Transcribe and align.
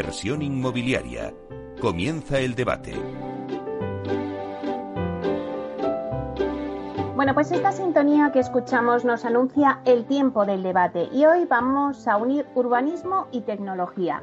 Inversión 0.00 0.40
inmobiliaria. 0.40 1.34
Comienza 1.78 2.38
el 2.38 2.54
debate. 2.54 2.94
Bueno, 7.14 7.34
pues 7.34 7.52
esta 7.52 7.70
sintonía 7.70 8.32
que 8.32 8.38
escuchamos 8.38 9.04
nos 9.04 9.26
anuncia 9.26 9.82
el 9.84 10.06
tiempo 10.06 10.46
del 10.46 10.62
debate 10.62 11.10
y 11.12 11.26
hoy 11.26 11.44
vamos 11.44 12.08
a 12.08 12.16
unir 12.16 12.46
urbanismo 12.54 13.26
y 13.30 13.42
tecnología. 13.42 14.22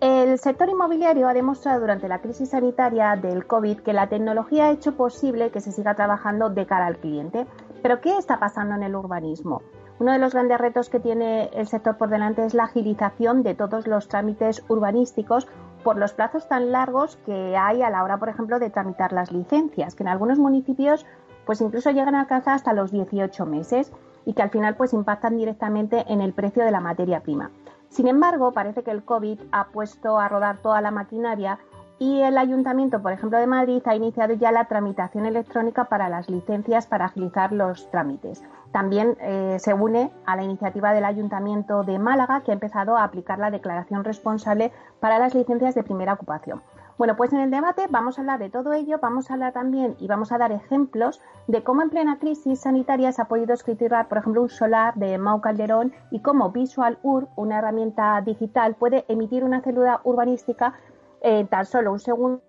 El 0.00 0.38
sector 0.38 0.70
inmobiliario 0.70 1.28
ha 1.28 1.34
demostrado 1.34 1.80
durante 1.80 2.08
la 2.08 2.22
crisis 2.22 2.48
sanitaria 2.48 3.14
del 3.16 3.46
COVID 3.46 3.80
que 3.80 3.92
la 3.92 4.08
tecnología 4.08 4.68
ha 4.68 4.70
hecho 4.70 4.96
posible 4.96 5.50
que 5.50 5.60
se 5.60 5.70
siga 5.70 5.94
trabajando 5.96 6.48
de 6.48 6.64
cara 6.64 6.86
al 6.86 6.96
cliente. 6.96 7.46
Pero 7.82 8.00
¿qué 8.00 8.16
está 8.16 8.40
pasando 8.40 8.74
en 8.74 8.84
el 8.84 8.96
urbanismo? 8.96 9.60
Uno 10.00 10.12
de 10.12 10.18
los 10.18 10.32
grandes 10.32 10.56
retos 10.56 10.88
que 10.88 10.98
tiene 10.98 11.50
el 11.52 11.68
sector 11.68 11.98
por 11.98 12.08
delante 12.08 12.42
es 12.42 12.54
la 12.54 12.64
agilización 12.64 13.42
de 13.42 13.54
todos 13.54 13.86
los 13.86 14.08
trámites 14.08 14.64
urbanísticos 14.66 15.46
por 15.84 15.98
los 15.98 16.14
plazos 16.14 16.48
tan 16.48 16.72
largos 16.72 17.16
que 17.26 17.54
hay 17.54 17.82
a 17.82 17.90
la 17.90 18.02
hora, 18.02 18.16
por 18.16 18.30
ejemplo, 18.30 18.58
de 18.58 18.70
tramitar 18.70 19.12
las 19.12 19.30
licencias, 19.30 19.94
que 19.94 20.02
en 20.02 20.08
algunos 20.08 20.38
municipios 20.38 21.04
pues 21.44 21.60
incluso 21.60 21.90
llegan 21.90 22.14
a 22.14 22.22
alcanzar 22.22 22.54
hasta 22.54 22.72
los 22.72 22.90
18 22.90 23.44
meses 23.44 23.92
y 24.24 24.32
que 24.32 24.40
al 24.40 24.48
final 24.48 24.74
pues 24.74 24.94
impactan 24.94 25.36
directamente 25.36 26.10
en 26.10 26.22
el 26.22 26.32
precio 26.32 26.64
de 26.64 26.70
la 26.70 26.80
materia 26.80 27.20
prima. 27.20 27.50
Sin 27.90 28.08
embargo, 28.08 28.52
parece 28.52 28.82
que 28.82 28.92
el 28.92 29.04
COVID 29.04 29.38
ha 29.52 29.66
puesto 29.66 30.18
a 30.18 30.28
rodar 30.28 30.58
toda 30.62 30.80
la 30.80 30.92
maquinaria 30.92 31.58
y 32.00 32.22
el 32.22 32.38
Ayuntamiento, 32.38 33.02
por 33.02 33.12
ejemplo, 33.12 33.38
de 33.38 33.46
Madrid 33.46 33.82
ha 33.84 33.94
iniciado 33.94 34.32
ya 34.32 34.50
la 34.50 34.64
tramitación 34.64 35.26
electrónica 35.26 35.84
para 35.84 36.08
las 36.08 36.30
licencias 36.30 36.86
para 36.86 37.04
agilizar 37.04 37.52
los 37.52 37.90
trámites. 37.90 38.42
También 38.72 39.18
eh, 39.20 39.58
se 39.60 39.74
une 39.74 40.10
a 40.24 40.34
la 40.34 40.42
iniciativa 40.42 40.94
del 40.94 41.04
Ayuntamiento 41.04 41.82
de 41.82 41.98
Málaga, 41.98 42.40
que 42.40 42.52
ha 42.52 42.54
empezado 42.54 42.96
a 42.96 43.04
aplicar 43.04 43.38
la 43.38 43.50
declaración 43.50 44.02
responsable 44.02 44.72
para 44.98 45.18
las 45.18 45.34
licencias 45.34 45.74
de 45.74 45.82
primera 45.82 46.14
ocupación. 46.14 46.62
Bueno, 46.96 47.16
pues 47.16 47.34
en 47.34 47.40
el 47.40 47.50
debate 47.50 47.86
vamos 47.90 48.16
a 48.16 48.22
hablar 48.22 48.38
de 48.38 48.48
todo 48.48 48.72
ello, 48.72 48.98
vamos 49.00 49.30
a 49.30 49.34
hablar 49.34 49.52
también 49.52 49.94
y 49.98 50.06
vamos 50.06 50.32
a 50.32 50.38
dar 50.38 50.52
ejemplos 50.52 51.20
de 51.48 51.62
cómo 51.62 51.82
en 51.82 51.90
plena 51.90 52.18
crisis 52.18 52.60
sanitaria 52.60 53.12
se 53.12 53.20
ha 53.20 53.26
podido 53.26 53.52
escriturar, 53.52 54.08
por 54.08 54.18
ejemplo, 54.18 54.40
un 54.40 54.48
solar 54.48 54.94
de 54.94 55.18
Mau 55.18 55.42
Calderón 55.42 55.92
y 56.10 56.20
cómo 56.20 56.50
Visual 56.50 56.98
Ur, 57.02 57.28
una 57.36 57.58
herramienta 57.58 58.18
digital, 58.22 58.74
puede 58.74 59.04
emitir 59.08 59.44
una 59.44 59.60
célula 59.60 60.00
urbanística 60.04 60.74
en 61.20 61.46
tan 61.48 61.66
solo 61.66 61.92
un 61.92 61.98
segundo 61.98 62.42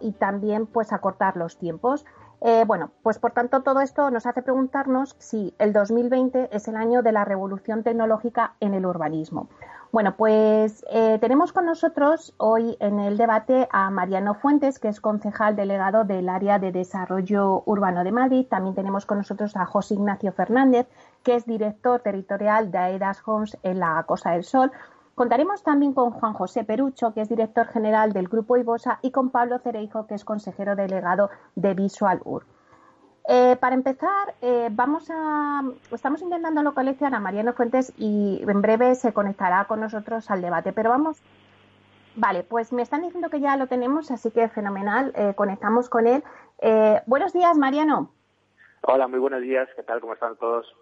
y 0.00 0.12
también 0.12 0.66
pues 0.66 0.92
acortar 0.92 1.36
los 1.36 1.58
tiempos. 1.58 2.04
Eh, 2.40 2.64
bueno, 2.66 2.92
pues 3.02 3.18
por 3.18 3.32
tanto 3.32 3.62
todo 3.62 3.80
esto 3.80 4.10
nos 4.10 4.26
hace 4.26 4.42
preguntarnos 4.42 5.16
si 5.18 5.54
el 5.58 5.72
2020 5.72 6.50
es 6.52 6.68
el 6.68 6.76
año 6.76 7.02
de 7.02 7.10
la 7.10 7.24
revolución 7.24 7.82
tecnológica 7.82 8.54
en 8.60 8.74
el 8.74 8.86
urbanismo. 8.86 9.48
Bueno, 9.90 10.16
pues 10.16 10.84
eh, 10.90 11.18
tenemos 11.18 11.52
con 11.52 11.64
nosotros 11.64 12.34
hoy 12.36 12.76
en 12.78 13.00
el 13.00 13.16
debate 13.16 13.66
a 13.72 13.90
Mariano 13.90 14.34
Fuentes, 14.34 14.78
que 14.78 14.88
es 14.88 15.00
concejal 15.00 15.56
delegado 15.56 16.04
del 16.04 16.28
área 16.28 16.58
de 16.58 16.72
desarrollo 16.72 17.62
urbano 17.64 18.04
de 18.04 18.12
Madrid. 18.12 18.46
También 18.48 18.74
tenemos 18.74 19.06
con 19.06 19.16
nosotros 19.18 19.56
a 19.56 19.64
José 19.64 19.94
Ignacio 19.94 20.30
Fernández, 20.32 20.86
que 21.22 21.36
es 21.36 21.46
director 21.46 22.00
territorial 22.00 22.70
de 22.70 22.78
AEDAS 22.78 23.22
Homes 23.26 23.56
en 23.62 23.80
la 23.80 24.02
Costa 24.06 24.32
del 24.32 24.44
Sol. 24.44 24.70
Contaremos 25.18 25.64
también 25.64 25.94
con 25.94 26.12
Juan 26.12 26.32
José 26.32 26.62
Perucho, 26.62 27.12
que 27.12 27.22
es 27.22 27.28
director 27.28 27.66
general 27.66 28.12
del 28.12 28.28
Grupo 28.28 28.56
Ibosa, 28.56 29.00
y 29.02 29.10
con 29.10 29.30
Pablo 29.30 29.58
Cereijo, 29.58 30.06
que 30.06 30.14
es 30.14 30.24
consejero 30.24 30.76
delegado 30.76 31.28
de 31.56 31.74
Visual 31.74 32.20
Ur. 32.24 32.44
Eh, 33.28 33.56
para 33.58 33.74
empezar, 33.74 34.36
eh, 34.42 34.68
vamos 34.70 35.10
a, 35.10 35.62
estamos 35.90 36.22
intentando 36.22 36.62
localizar 36.62 37.12
a 37.12 37.18
Mariano 37.18 37.52
Fuentes 37.52 37.92
y 37.96 38.44
en 38.46 38.62
breve 38.62 38.94
se 38.94 39.12
conectará 39.12 39.64
con 39.64 39.80
nosotros 39.80 40.30
al 40.30 40.40
debate. 40.40 40.72
Pero 40.72 40.90
vamos, 40.90 41.20
vale, 42.14 42.44
pues 42.44 42.72
me 42.72 42.82
están 42.82 43.02
diciendo 43.02 43.28
que 43.28 43.40
ya 43.40 43.56
lo 43.56 43.66
tenemos, 43.66 44.12
así 44.12 44.30
que 44.30 44.48
fenomenal, 44.48 45.10
eh, 45.16 45.32
conectamos 45.34 45.88
con 45.88 46.06
él. 46.06 46.22
buenos 47.06 47.32
días, 47.32 47.58
Mariano. 47.58 48.12
Hola, 48.82 49.08
muy 49.08 49.18
buenos 49.18 49.42
días, 49.42 49.68
¿qué 49.74 49.82
tal? 49.82 50.00
¿Cómo 50.00 50.12
están 50.12 50.36
todos? 50.36 50.72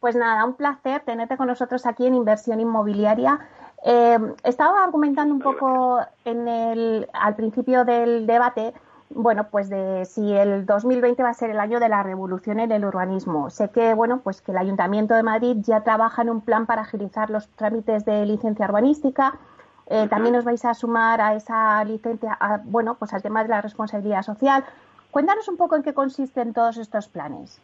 Pues 0.00 0.14
nada, 0.14 0.44
un 0.44 0.54
placer 0.54 1.02
tenerte 1.04 1.36
con 1.36 1.46
nosotros 1.46 1.86
aquí 1.86 2.06
en 2.06 2.14
Inversión 2.14 2.60
Inmobiliaria. 2.60 3.40
Eh, 3.84 4.18
estaba 4.44 4.84
argumentando 4.84 5.34
un 5.34 5.40
poco 5.40 6.00
en 6.24 6.48
el, 6.48 7.08
al 7.12 7.34
principio 7.34 7.84
del 7.84 8.26
debate, 8.26 8.74
bueno, 9.10 9.48
pues 9.50 9.68
de 9.68 10.04
si 10.04 10.32
el 10.32 10.66
2020 10.66 11.22
va 11.22 11.30
a 11.30 11.34
ser 11.34 11.50
el 11.50 11.60
año 11.60 11.80
de 11.80 11.88
la 11.88 12.02
revolución 12.02 12.60
en 12.60 12.72
el 12.72 12.84
urbanismo. 12.84 13.50
Sé 13.50 13.70
que, 13.70 13.94
bueno, 13.94 14.20
pues 14.22 14.42
que 14.42 14.52
el 14.52 14.58
Ayuntamiento 14.58 15.14
de 15.14 15.22
Madrid 15.22 15.56
ya 15.60 15.82
trabaja 15.82 16.22
en 16.22 16.30
un 16.30 16.40
plan 16.40 16.66
para 16.66 16.82
agilizar 16.82 17.30
los 17.30 17.48
trámites 17.50 18.04
de 18.04 18.26
licencia 18.26 18.66
urbanística. 18.66 19.38
Eh, 19.86 20.08
también 20.08 20.34
os 20.34 20.44
vais 20.44 20.64
a 20.64 20.74
sumar 20.74 21.20
a 21.20 21.34
esa 21.34 21.82
licencia, 21.84 22.36
bueno, 22.64 22.96
pues 22.96 23.14
al 23.14 23.22
tema 23.22 23.44
de 23.44 23.50
la 23.50 23.62
responsabilidad 23.62 24.22
social. 24.22 24.64
Cuéntanos 25.12 25.48
un 25.48 25.56
poco 25.56 25.76
en 25.76 25.82
qué 25.82 25.94
consisten 25.94 26.52
todos 26.52 26.76
estos 26.76 27.08
planes. 27.08 27.60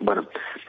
Bueno, 0.00 0.28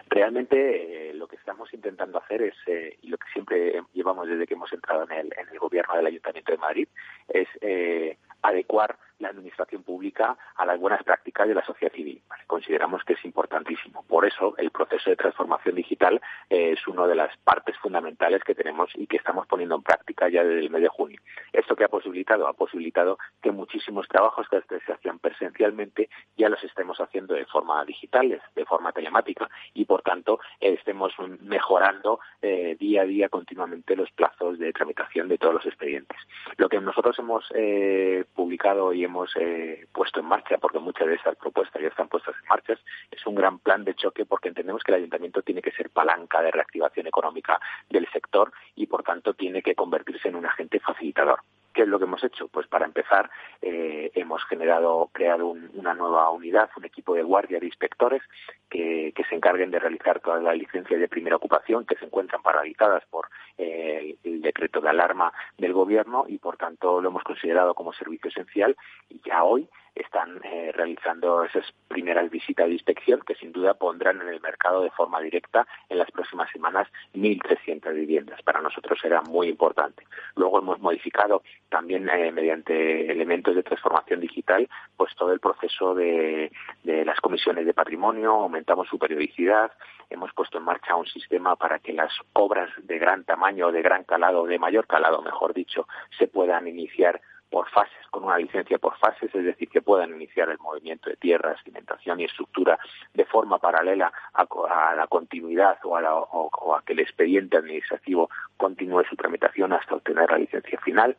realmente 0.09 1.09
eh, 1.09 1.13
lo 1.13 1.27
que 1.27 1.35
estamos 1.35 1.73
intentando 1.73 2.17
hacer 2.17 2.41
es, 2.41 2.55
eh, 2.67 2.97
y 3.01 3.09
lo 3.09 3.17
que 3.17 3.27
siempre 3.33 3.81
llevamos 3.93 4.27
desde 4.27 4.47
que 4.47 4.53
hemos 4.53 4.71
entrado 4.71 5.03
en 5.03 5.11
el, 5.11 5.33
en 5.37 5.49
el 5.51 5.59
gobierno 5.59 5.95
del 5.95 6.05
Ayuntamiento 6.05 6.51
de 6.51 6.57
Madrid, 6.57 6.87
es 7.27 7.47
eh, 7.61 8.17
adecuar 8.41 8.97
la 9.19 9.29
administración 9.29 9.83
pública 9.83 10.37
a 10.55 10.65
las 10.65 10.79
buenas 10.79 11.03
prácticas 11.03 11.47
de 11.47 11.55
la 11.55 11.65
sociedad 11.65 11.93
civil. 11.93 12.21
Consideramos 12.45 13.03
que 13.03 13.13
es 13.13 13.25
importantísimo. 13.25 14.03
Por 14.03 14.25
eso, 14.25 14.55
el 14.57 14.71
proceso 14.71 15.09
de 15.09 15.15
transformación 15.15 15.75
digital 15.75 16.21
eh, 16.49 16.73
es 16.73 16.87
una 16.87 17.07
de 17.07 17.15
las 17.15 17.35
partes 17.37 17.77
fundamentales 17.77 18.43
que 18.43 18.55
tenemos 18.55 18.91
y 18.95 19.07
que 19.07 19.17
estamos 19.17 19.47
poniendo 19.47 19.75
en 19.75 19.83
práctica 19.83 20.29
ya 20.29 20.43
desde 20.43 20.59
el 20.59 20.69
mes 20.69 20.81
de 20.81 20.87
junio. 20.87 21.19
¿Esto 21.51 21.75
que 21.75 21.83
ha 21.83 21.89
posibilitado? 21.89 22.47
Ha 22.47 22.53
posibilitado 22.53 23.17
que 23.41 23.51
muchísimos 23.51 24.07
trabajos 24.07 24.47
que 24.49 24.79
se 24.85 24.93
hacían 24.93 25.19
presencialmente 25.19 26.09
ya 26.37 26.49
los 26.49 26.63
estemos 26.63 26.99
haciendo 26.99 27.33
de 27.33 27.45
forma 27.45 27.83
digital, 27.85 28.41
de 28.55 28.65
forma 28.65 28.91
telemática, 28.91 29.49
y 29.73 29.85
por 29.85 30.01
tanto 30.01 30.39
estemos 30.59 31.13
mejorando 31.41 32.19
eh, 32.41 32.75
día 32.79 33.01
a 33.01 33.05
día 33.05 33.29
continuamente 33.29 33.95
los 33.95 34.11
plazos 34.11 34.59
de 34.59 34.71
tramitación 34.73 35.27
de 35.27 35.37
todos 35.37 35.55
los 35.55 35.65
expedientes. 35.65 36.17
Lo 36.57 36.69
que 36.69 36.79
nosotros 36.79 37.17
hemos 37.19 37.45
eh, 37.55 38.25
publicado 38.35 38.93
y 38.93 39.03
hemos 39.07 39.31
eh, 39.35 39.87
puesto 39.91 40.19
en 40.19 40.27
marcha, 40.27 40.57
porque 40.57 40.79
muchas 40.79 41.07
de 41.07 41.15
esas 41.15 41.35
propuestas 41.35 41.81
ya 41.81 41.89
están 41.89 42.07
puestas 42.07 42.35
en 42.41 42.47
marcha, 42.47 42.73
es 43.11 43.25
un 43.25 43.35
gran 43.35 43.59
plan 43.59 43.83
de 43.83 43.95
choque 43.95 44.25
porque 44.25 44.49
entendemos 44.49 44.83
que 44.83 44.91
el 44.91 44.99
ayuntamiento 44.99 45.41
tiene 45.41 45.61
que 45.61 45.71
ser 45.71 45.89
palanca 45.89 46.41
de 46.41 46.51
reactivación 46.51 47.07
económica 47.07 47.59
del 47.89 48.07
sector 48.11 48.51
y, 48.75 48.85
por 48.85 49.03
tanto, 49.03 49.33
tiene 49.33 49.61
que 49.61 49.75
convertirse 49.75 50.29
en 50.29 50.35
un 50.35 50.45
agente 50.45 50.79
facilitador. 50.79 51.41
¿Qué 51.77 51.83
es 51.83 51.89
lo 51.89 51.99
que 51.99 52.05
hemos 52.05 52.23
hecho? 52.23 52.47
Pues 52.47 52.65
para 52.65 52.87
empezar, 52.87 53.29
eh, 53.61 54.09
hemos 54.15 54.43
generado, 54.45 55.11
creado 55.13 55.49
una 55.75 55.93
nueva 55.93 56.31
unidad, 56.31 56.71
un 56.75 56.85
equipo 56.85 57.13
de 57.13 57.21
guardia 57.21 57.59
de 57.59 57.67
inspectores 57.67 58.23
que, 58.67 59.13
se 59.29 59.35
encarguen 59.35 59.69
de 59.69 59.77
realizar 59.77 60.19
todas 60.19 60.41
las 60.41 60.57
licencias 60.57 60.99
de 60.99 61.07
primera 61.07 61.35
ocupación 61.35 61.85
que 61.85 61.95
se 61.97 62.05
encuentran 62.05 62.41
paralizadas 62.41 63.05
por 63.11 63.27
eh, 63.59 64.15
el 64.23 64.41
decreto 64.41 64.81
de 64.81 64.89
alarma 64.89 65.31
del 65.59 65.73
gobierno 65.73 66.25
y 66.27 66.39
por 66.39 66.57
tanto 66.57 66.99
lo 66.99 67.09
hemos 67.09 67.23
considerado 67.23 67.75
como 67.75 67.93
servicio 67.93 68.29
esencial 68.29 68.75
y 69.09 69.21
ya 69.23 69.43
hoy 69.43 69.69
están 70.01 70.39
eh, 70.43 70.71
realizando 70.73 71.43
esas 71.43 71.65
primeras 71.87 72.29
visitas 72.29 72.67
de 72.67 72.73
inspección 72.73 73.21
que 73.25 73.35
sin 73.35 73.51
duda 73.51 73.73
pondrán 73.73 74.21
en 74.21 74.29
el 74.29 74.41
mercado 74.41 74.81
de 74.81 74.91
forma 74.91 75.21
directa 75.21 75.67
en 75.89 75.97
las 75.97 76.11
próximas 76.11 76.49
semanas 76.51 76.87
1.300 77.13 77.93
viviendas. 77.93 78.41
Para 78.43 78.61
nosotros 78.61 78.99
será 79.01 79.21
muy 79.21 79.47
importante. 79.47 80.05
Luego 80.35 80.59
hemos 80.59 80.79
modificado 80.79 81.43
también 81.69 82.09
eh, 82.09 82.31
mediante 82.31 83.11
elementos 83.11 83.55
de 83.55 83.63
transformación 83.63 84.19
digital 84.19 84.67
pues 84.95 85.15
todo 85.15 85.31
el 85.31 85.39
proceso 85.39 85.93
de, 85.93 86.51
de 86.83 87.05
las 87.05 87.19
comisiones 87.19 87.65
de 87.65 87.73
patrimonio, 87.73 88.31
aumentamos 88.31 88.87
su 88.87 88.97
periodicidad, 88.97 89.71
hemos 90.09 90.33
puesto 90.33 90.57
en 90.57 90.63
marcha 90.63 90.95
un 90.95 91.05
sistema 91.05 91.55
para 91.55 91.79
que 91.79 91.93
las 91.93 92.11
obras 92.33 92.69
de 92.83 92.97
gran 92.97 93.23
tamaño, 93.23 93.71
de 93.71 93.81
gran 93.81 94.03
calado, 94.03 94.45
de 94.45 94.59
mayor 94.59 94.87
calado, 94.87 95.21
mejor 95.21 95.53
dicho, 95.53 95.87
se 96.17 96.27
puedan 96.27 96.67
iniciar 96.67 97.21
por 97.49 97.69
fases, 97.69 98.05
con 98.11 98.25
una 98.25 98.37
licencia 98.37 98.77
por 98.77 98.97
fases, 98.97 99.33
es 99.33 99.45
decir, 99.45 99.69
que 99.69 99.81
puedan 99.81 100.13
iniciar 100.13 100.49
el 100.49 100.57
movimiento 100.59 101.09
de 101.09 101.15
tierra, 101.15 101.55
cimentación 101.63 102.19
y 102.19 102.25
estructura 102.25 102.77
de 103.13 103.25
forma 103.25 103.57
paralela 103.57 104.11
a, 104.33 104.95
la 104.95 105.07
continuidad 105.07 105.77
o 105.83 105.97
a, 105.97 106.13
o 106.13 106.75
a 106.75 106.81
que 106.83 106.93
el 106.93 106.99
expediente 106.99 107.57
administrativo 107.57 108.29
continúe 108.57 109.03
su 109.05 109.15
tramitación 109.15 109.73
hasta 109.73 109.95
obtener 109.95 110.29
la 110.29 110.37
licencia 110.37 110.79
final. 110.79 111.15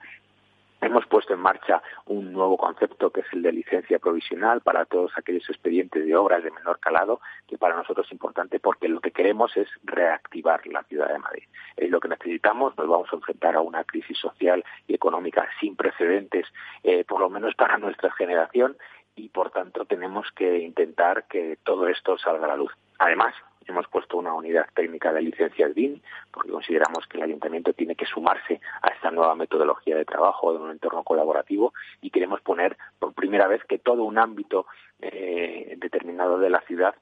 Hemos 0.80 1.06
puesto 1.06 1.34
en 1.34 1.40
marcha 1.40 1.82
un 2.06 2.32
nuevo 2.32 2.56
concepto 2.56 3.10
que 3.10 3.20
es 3.20 3.26
el 3.32 3.42
de 3.42 3.52
licencia 3.52 3.98
provisional 3.98 4.60
para 4.60 4.84
todos 4.84 5.10
aquellos 5.16 5.48
expedientes 5.48 6.06
de 6.06 6.14
obras 6.14 6.44
de 6.44 6.52
menor 6.52 6.78
calado, 6.78 7.20
que 7.48 7.58
para 7.58 7.74
nosotros 7.74 8.06
es 8.06 8.12
importante 8.12 8.60
porque 8.60 8.88
lo 8.88 9.00
que 9.00 9.10
queremos 9.10 9.56
es 9.56 9.68
reactivar 9.82 10.64
la 10.68 10.84
ciudad 10.84 11.08
de 11.08 11.18
Madrid. 11.18 11.44
Es 11.76 11.90
lo 11.90 11.98
que 11.98 12.08
necesitamos, 12.08 12.76
nos 12.78 12.86
vamos 12.86 13.08
a 13.12 13.16
enfrentar 13.16 13.56
a 13.56 13.60
una 13.60 13.82
crisis 13.82 14.16
social 14.18 14.64
y 14.86 14.94
económica 14.94 15.48
sin 15.58 15.74
precedentes, 15.74 16.46
eh, 16.84 17.04
por 17.04 17.20
lo 17.20 17.28
menos 17.28 17.56
para 17.56 17.78
nuestra 17.78 18.12
generación, 18.12 18.76
y 19.16 19.30
por 19.30 19.50
tanto 19.50 19.84
tenemos 19.84 20.30
que 20.32 20.58
intentar 20.58 21.26
que 21.26 21.58
todo 21.64 21.88
esto 21.88 22.16
salga 22.18 22.44
a 22.44 22.48
la 22.48 22.56
luz. 22.56 22.72
Además, 23.00 23.34
hemos 23.68 23.86
puesto 23.88 24.16
una 24.16 24.34
unidad 24.34 24.66
técnica 24.74 25.12
de 25.12 25.22
licencias 25.22 25.74
BIN, 25.74 26.02
porque 26.32 26.50
consideramos 26.50 27.06
que 27.06 27.18
el 27.18 27.24
ayuntamiento 27.24 27.72
tiene 27.72 27.94
que 27.94 28.06
sumarse 28.06 28.60
a 28.82 28.88
esta 28.88 29.10
nueva 29.10 29.34
metodología 29.34 29.96
de 29.96 30.04
trabajo 30.04 30.52
de 30.52 30.58
un 30.58 30.70
entorno 30.70 31.02
colaborativo 31.02 31.72
y 32.00 32.10
queremos 32.10 32.40
poner 32.40 32.76
por 32.98 33.12
primera 33.12 33.46
vez 33.46 33.62
que 33.64 33.78
todo 33.78 34.04
un 34.04 34.18
ámbito 34.18 34.66
eh, 35.00 35.74
determinado 35.78 36.38
de 36.38 36.50
la 36.50 36.60
ciudad 36.62 36.94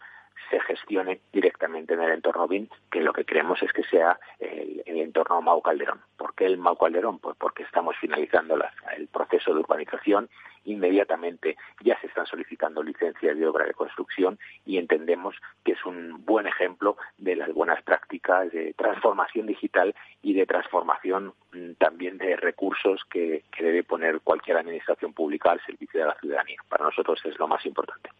se 0.50 0.60
gestione 0.60 1.20
directamente 1.32 1.94
en 1.94 2.02
el 2.02 2.12
entorno 2.12 2.46
BIN, 2.46 2.68
que 2.90 3.00
lo 3.00 3.12
que 3.12 3.24
queremos 3.24 3.62
es 3.62 3.72
que 3.72 3.82
sea 3.84 4.18
el, 4.38 4.82
entorno 4.86 5.40
Mau 5.42 5.62
Calderón. 5.62 6.00
¿Por 6.16 6.34
qué 6.34 6.46
el 6.46 6.58
Mau 6.58 6.76
Calderón? 6.76 7.18
Pues 7.18 7.36
porque 7.36 7.62
estamos 7.62 7.96
finalizando 8.00 8.56
el 8.96 9.08
proceso 9.08 9.54
de 9.54 9.60
urbanización, 9.60 10.28
inmediatamente 10.64 11.56
ya 11.80 11.98
se 12.00 12.08
están 12.08 12.26
solicitando 12.26 12.82
licencias 12.82 13.36
de 13.36 13.46
obra 13.46 13.66
de 13.66 13.74
construcción 13.74 14.38
y 14.64 14.78
entendemos 14.78 15.36
que 15.64 15.72
es 15.72 15.84
un 15.84 16.24
buen 16.24 16.46
ejemplo 16.46 16.96
de 17.18 17.36
las 17.36 17.52
buenas 17.52 17.82
prácticas 17.82 18.50
de 18.50 18.74
transformación 18.74 19.46
digital 19.46 19.94
y 20.22 20.34
de 20.34 20.46
transformación 20.46 21.34
mm, 21.52 21.72
también 21.78 22.18
de 22.18 22.36
recursos 22.36 23.04
que 23.10 23.44
debe 23.58 23.84
poner 23.84 24.20
cualquier 24.20 24.56
administración 24.56 25.12
pública 25.12 25.52
al 25.52 25.64
servicio 25.64 26.00
de 26.00 26.06
la 26.06 26.18
ciudadanía. 26.20 26.58
Para 26.68 26.84
nosotros 26.84 27.20
es 27.24 27.38
lo 27.38 27.46
más 27.46 27.64
importante. 27.64 28.10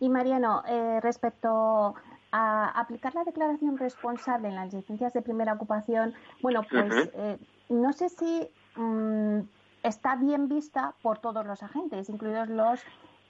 Y 0.00 0.08
Mariano, 0.08 0.62
eh, 0.66 1.00
respecto 1.00 1.94
a 2.32 2.80
aplicar 2.80 3.14
la 3.14 3.24
declaración 3.24 3.78
responsable 3.78 4.48
en 4.48 4.56
las 4.56 4.72
licencias 4.72 5.12
de 5.12 5.22
primera 5.22 5.52
ocupación, 5.52 6.14
bueno, 6.42 6.62
pues 6.68 7.10
eh, 7.14 7.38
no 7.68 7.92
sé 7.92 8.08
si 8.08 8.48
mm, 8.76 9.40
está 9.82 10.16
bien 10.16 10.48
vista 10.48 10.94
por 11.02 11.18
todos 11.18 11.46
los 11.46 11.62
agentes, 11.62 12.08
incluidos 12.08 12.48
los 12.48 12.80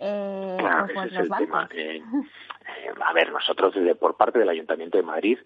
eh, 0.01 0.59
pues, 0.93 1.13
los 1.13 1.29
bancos. 1.29 1.69
a 3.07 3.13
ver, 3.13 3.33
nosotros 3.33 3.75
desde 3.75 3.95
por 3.95 4.17
parte 4.17 4.39
del 4.39 4.49
Ayuntamiento 4.49 4.99
de 4.99 5.05
Madrid 5.05 5.39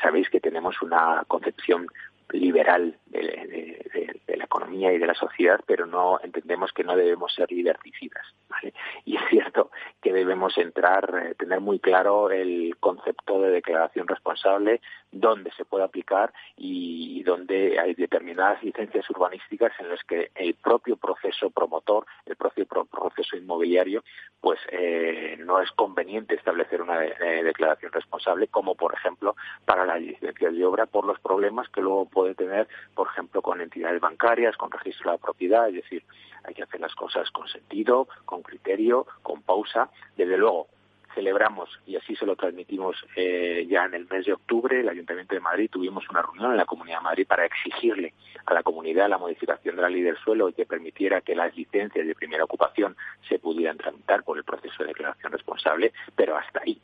sabéis 0.00 0.28
que 0.30 0.40
tenemos 0.40 0.80
una 0.82 1.24
concepción 1.26 1.86
liberal 2.32 2.96
de, 3.06 3.78
la 4.36 4.44
economía 4.44 4.92
y 4.92 4.98
de 4.98 5.06
la 5.06 5.14
sociedad, 5.14 5.60
pero 5.66 5.86
no 5.86 6.18
entendemos 6.22 6.72
que 6.72 6.84
no 6.84 6.96
debemos 6.96 7.34
ser 7.34 7.50
liberticidas. 7.52 8.24
Y 9.04 9.16
es 9.16 9.22
cierto 9.28 9.70
que 10.02 10.12
debemos 10.12 10.56
entrar, 10.58 11.22
eh, 11.24 11.34
tener 11.34 11.60
muy 11.60 11.78
claro 11.78 12.30
el 12.30 12.76
concepto 12.80 13.40
de 13.40 13.50
declaración 13.50 14.06
responsable, 14.06 14.80
dónde 15.12 15.50
se 15.52 15.64
puede 15.64 15.84
aplicar 15.84 16.32
y 16.56 17.22
dónde 17.22 17.78
hay 17.78 17.94
determinadas 17.94 18.62
licencias 18.62 19.08
urbanísticas 19.10 19.72
en 19.78 19.88
las 19.88 20.02
que 20.04 20.30
el 20.34 20.54
propio 20.54 20.96
proceso 20.96 21.50
promotor, 21.50 22.06
el 22.26 22.36
propio 22.36 22.66
proceso 22.66 23.36
inmobiliario, 23.36 24.04
pues 24.40 24.58
eh, 24.70 25.36
no 25.40 25.60
es 25.60 25.70
conveniente 25.72 26.34
establecer 26.34 26.82
una 26.82 26.98
declaración 26.98 27.92
responsable, 27.92 28.48
como 28.48 28.74
por 28.74 28.94
ejemplo 28.94 29.36
para 29.64 29.84
la 29.84 29.98
licencia 29.98 30.50
de 30.50 30.64
obra, 30.64 30.86
por 30.86 31.04
los 31.04 31.18
problemas 31.20 31.68
que 31.68 31.80
luego 31.80 32.06
puede 32.06 32.34
tener, 32.34 32.68
por 32.94 33.08
ejemplo, 33.08 33.42
con 33.42 33.60
entidades 33.60 34.00
bancarias, 34.00 34.56
con 34.56 34.70
registro 34.70 35.10
de 35.10 35.16
la 35.16 35.22
propiedad, 35.22 35.68
es 35.68 35.74
decir, 35.74 36.04
hay 36.44 36.54
que 36.54 36.62
hacer 36.62 36.80
las 36.80 36.94
cosas 36.94 37.30
con 37.30 37.48
sentido, 37.48 38.08
con 38.24 38.42
criterio, 38.42 39.06
con 39.22 39.42
pausa. 39.42 39.90
Desde 40.16 40.38
luego, 40.38 40.68
celebramos 41.14 41.68
y 41.86 41.96
así 41.96 42.16
se 42.16 42.26
lo 42.26 42.36
transmitimos 42.36 42.96
eh, 43.16 43.66
ya 43.68 43.84
en 43.84 43.94
el 43.94 44.06
mes 44.08 44.26
de 44.26 44.32
octubre, 44.32 44.80
el 44.80 44.88
Ayuntamiento 44.88 45.34
de 45.34 45.40
Madrid 45.40 45.70
tuvimos 45.70 46.08
una 46.10 46.22
reunión 46.22 46.52
en 46.52 46.56
la 46.56 46.64
Comunidad 46.64 46.98
de 46.98 47.04
Madrid 47.04 47.26
para 47.26 47.44
exigirle 47.44 48.14
a 48.46 48.54
la 48.54 48.62
comunidad 48.62 49.08
la 49.08 49.18
modificación 49.18 49.76
de 49.76 49.82
la 49.82 49.88
ley 49.88 50.02
del 50.02 50.16
suelo 50.18 50.48
y 50.48 50.52
que 50.52 50.66
permitiera 50.66 51.20
que 51.20 51.34
las 51.34 51.54
licencias 51.56 52.06
de 52.06 52.14
primera 52.14 52.44
ocupación 52.44 52.96
se 53.28 53.38
pudieran 53.38 53.76
tramitar 53.76 54.22
por 54.24 54.38
el 54.38 54.44
proceso 54.44 54.82
de 54.82 54.88
declaración 54.88 55.32
responsable, 55.32 55.92
pero 56.16 56.36
hasta 56.36 56.60
ahí. 56.60 56.80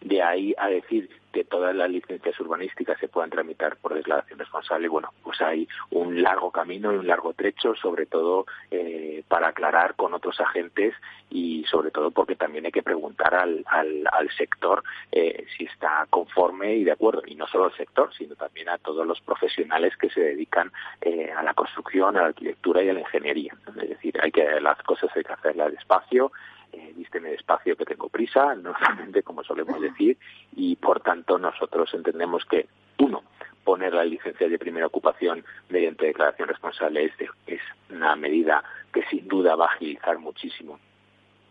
De 0.00 0.22
ahí 0.22 0.54
a 0.56 0.68
decir 0.68 1.10
que 1.32 1.44
todas 1.44 1.74
las 1.74 1.90
licencias 1.90 2.38
urbanísticas 2.40 2.98
se 2.98 3.08
puedan 3.08 3.30
tramitar 3.30 3.76
por 3.76 3.94
declaración 3.94 4.38
responsable, 4.38 4.88
bueno, 4.88 5.12
pues 5.22 5.40
hay 5.40 5.68
un 5.90 6.22
largo 6.22 6.50
camino 6.50 6.92
y 6.92 6.96
un 6.96 7.06
largo 7.06 7.32
trecho, 7.34 7.74
sobre 7.74 8.06
todo 8.06 8.46
eh, 8.70 9.22
para 9.28 9.48
aclarar 9.48 9.94
con 9.94 10.12
otros 10.14 10.40
agentes 10.40 10.94
y 11.28 11.64
sobre 11.70 11.90
todo 11.90 12.10
porque 12.10 12.34
también 12.34 12.66
hay 12.66 12.72
que 12.72 12.82
preguntar 12.82 13.34
al, 13.34 13.64
al, 13.66 14.30
sector 14.36 14.82
eh, 15.12 15.44
si 15.56 15.64
está 15.64 16.06
conforme 16.10 16.74
y 16.76 16.84
de 16.84 16.92
acuerdo, 16.92 17.22
y 17.26 17.34
no 17.34 17.46
solo 17.46 17.66
al 17.66 17.76
sector, 17.76 18.12
sino 18.14 18.34
también 18.34 18.68
a 18.68 18.78
todos 18.78 19.06
los 19.06 19.20
profesionales 19.20 19.96
que 19.96 20.10
se 20.10 20.20
dedican 20.20 20.72
eh, 21.00 21.30
a 21.36 21.42
la 21.42 21.54
construcción, 21.54 22.16
a 22.16 22.22
la 22.22 22.26
arquitectura 22.28 22.82
y 22.82 22.88
a 22.88 22.94
la 22.94 23.00
ingeniería. 23.00 23.54
Es 23.68 23.88
decir, 23.88 24.18
hay 24.22 24.32
que 24.32 24.60
las 24.60 24.80
cosas 24.82 25.10
hay 25.14 25.22
que 25.22 25.32
hacerlas 25.32 25.72
despacio, 25.72 26.32
eh, 26.72 26.92
vísteme 26.96 27.30
despacio 27.30 27.76
que 27.76 27.84
tengo 27.84 28.08
prisa, 28.08 28.54
normalmente 28.56 29.22
como 29.22 29.42
solemos 29.44 29.80
decir, 29.80 30.18
y 30.56 30.76
por 30.76 31.00
tanto 31.00 31.38
nosotros 31.38 31.92
entendemos 31.94 32.44
que, 32.44 32.68
uno, 32.98 33.22
poner 33.64 33.94
la 33.94 34.04
licencia 34.04 34.48
de 34.48 34.58
primera 34.58 34.86
ocupación 34.86 35.44
mediante 35.68 36.06
declaración 36.06 36.48
responsable 36.48 37.04
es, 37.04 37.12
es 37.46 37.60
una 37.90 38.16
medida 38.16 38.64
que 38.92 39.04
sin 39.06 39.28
duda 39.28 39.54
va 39.54 39.66
a 39.66 39.74
agilizar 39.74 40.18
muchísimo 40.18 40.78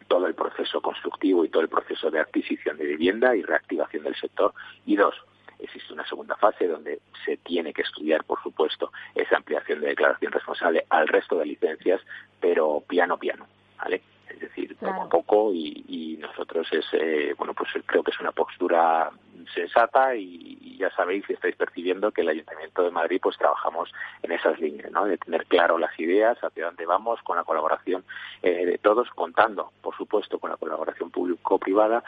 todo 0.10 0.28
el 0.28 0.34
proceso 0.34 0.82
constructivo 0.82 1.46
y 1.46 1.50
todo 1.50 1.62
el 1.62 1.70
proceso 1.70 2.12
de 2.12 2.20
adquisición 2.20 2.78
de 2.78 2.86
vivienda 2.86 3.36
y 3.36 3.44
reactivación 3.44 4.04
del 4.04 4.16
sector. 4.16 4.54
Y 4.86 4.96
dos, 4.96 5.16
existe 5.60 5.94
una 5.94 6.06
segunda 6.08 6.36
fase 6.36 6.68
donde 6.68 7.00
se 7.24 7.38
tiene 7.38 7.72
que 7.74 7.84
estudiar, 7.84 8.24
por 8.26 8.42
supuesto, 8.42 8.92
esa 9.16 9.38
ampliación 9.38 9.82
de 9.82 9.88
declaración 9.88 10.32
responsable 10.32 10.86
al 10.90 11.08
resto 11.08 11.38
de 11.38 11.46
licencias, 11.46 12.02
pero 12.42 12.84
piano 12.88 13.18
piano, 13.18 13.48
¿vale? 13.78 14.02
Es 14.30 14.40
decir, 14.40 14.76
poco 14.78 15.02
a 15.02 15.10
poco 15.10 15.52
y, 15.54 16.18
nosotros 16.20 16.68
es, 16.72 16.86
eh, 16.94 17.34
bueno, 17.38 17.54
pues 17.54 17.70
creo 17.86 18.04
que 18.04 18.12
es 18.12 18.20
una 18.20 18.32
postura 18.32 19.10
sensata 19.54 20.16
y, 20.16 20.78
ya 20.78 20.90
sabéis 20.92 21.26
y 21.30 21.34
estáis 21.34 21.56
percibiendo 21.56 22.12
que 22.12 22.22
el 22.22 22.30
Ayuntamiento 22.30 22.84
de 22.84 22.92
Madrid 22.92 23.20
pues 23.22 23.38
trabajamos 23.38 23.92
en 24.24 24.32
esas 24.32 24.60
líneas, 24.60 24.92
¿no? 24.92 25.06
De 25.06 25.18
tener 25.18 25.46
claro 25.46 25.78
las 25.78 25.98
ideas, 26.00 26.38
hacia 26.42 26.66
dónde 26.66 26.86
vamos, 26.86 27.22
con 27.24 27.36
la 27.36 27.44
colaboración 27.44 28.06
eh, 28.42 28.66
de 28.66 28.78
todos, 28.78 29.10
contando, 29.10 29.72
por 29.82 29.96
supuesto, 29.98 30.40
con 30.40 30.52
la 30.52 30.58
colaboración 30.58 31.12
público-privada 31.12 32.04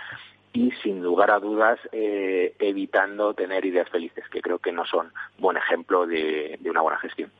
y 0.53 0.71
sin 0.83 1.01
lugar 1.03 1.31
a 1.31 1.39
dudas 1.39 1.79
eh, 1.91 2.55
evitando 2.59 3.33
tener 3.33 3.65
ideas 3.65 3.89
felices, 3.89 4.23
que 4.29 4.41
creo 4.41 4.59
que 4.59 4.71
no 4.71 4.85
son 4.85 5.11
buen 5.37 5.57
ejemplo 5.57 6.05
de 6.05 6.57
una 6.65 6.81
buena 6.81 6.99
gestión. 6.99 7.31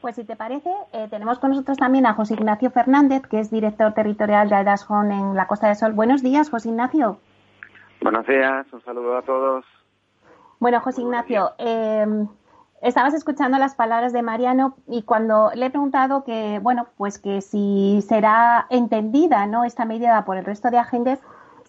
Pues 0.00 0.16
si 0.16 0.24
te 0.24 0.34
parece, 0.34 0.70
eh, 0.92 1.08
tenemos 1.10 1.38
con 1.38 1.50
nosotros 1.50 1.76
también 1.76 2.06
a 2.06 2.14
José 2.14 2.32
Ignacio 2.32 2.70
Fernández, 2.70 3.22
que 3.26 3.38
es 3.38 3.50
director 3.50 3.92
territorial 3.92 4.48
de 4.48 4.54
Aldasjon 4.54 5.12
en 5.12 5.34
la 5.34 5.46
Costa 5.46 5.66
del 5.66 5.76
Sol. 5.76 5.92
Buenos 5.92 6.22
días, 6.22 6.48
José 6.48 6.70
Ignacio. 6.70 7.18
Buenos 8.00 8.26
días, 8.26 8.66
un 8.72 8.82
saludo 8.82 9.18
a 9.18 9.22
todos. 9.22 9.66
Bueno, 10.58 10.80
José 10.80 11.02
Ignacio, 11.02 11.50
eh, 11.58 12.06
estabas 12.80 13.12
escuchando 13.12 13.58
las 13.58 13.74
palabras 13.74 14.14
de 14.14 14.22
Mariano 14.22 14.74
y 14.86 15.02
cuando 15.02 15.50
le 15.54 15.66
he 15.66 15.70
preguntado 15.70 16.24
que, 16.24 16.60
bueno, 16.62 16.86
pues 16.96 17.18
que 17.18 17.42
si 17.42 18.00
será 18.00 18.66
entendida, 18.70 19.46
¿no? 19.46 19.64
Esta 19.64 19.84
medida 19.84 20.24
por 20.24 20.38
el 20.38 20.46
resto 20.46 20.70
de 20.70 20.78
agentes, 20.78 21.20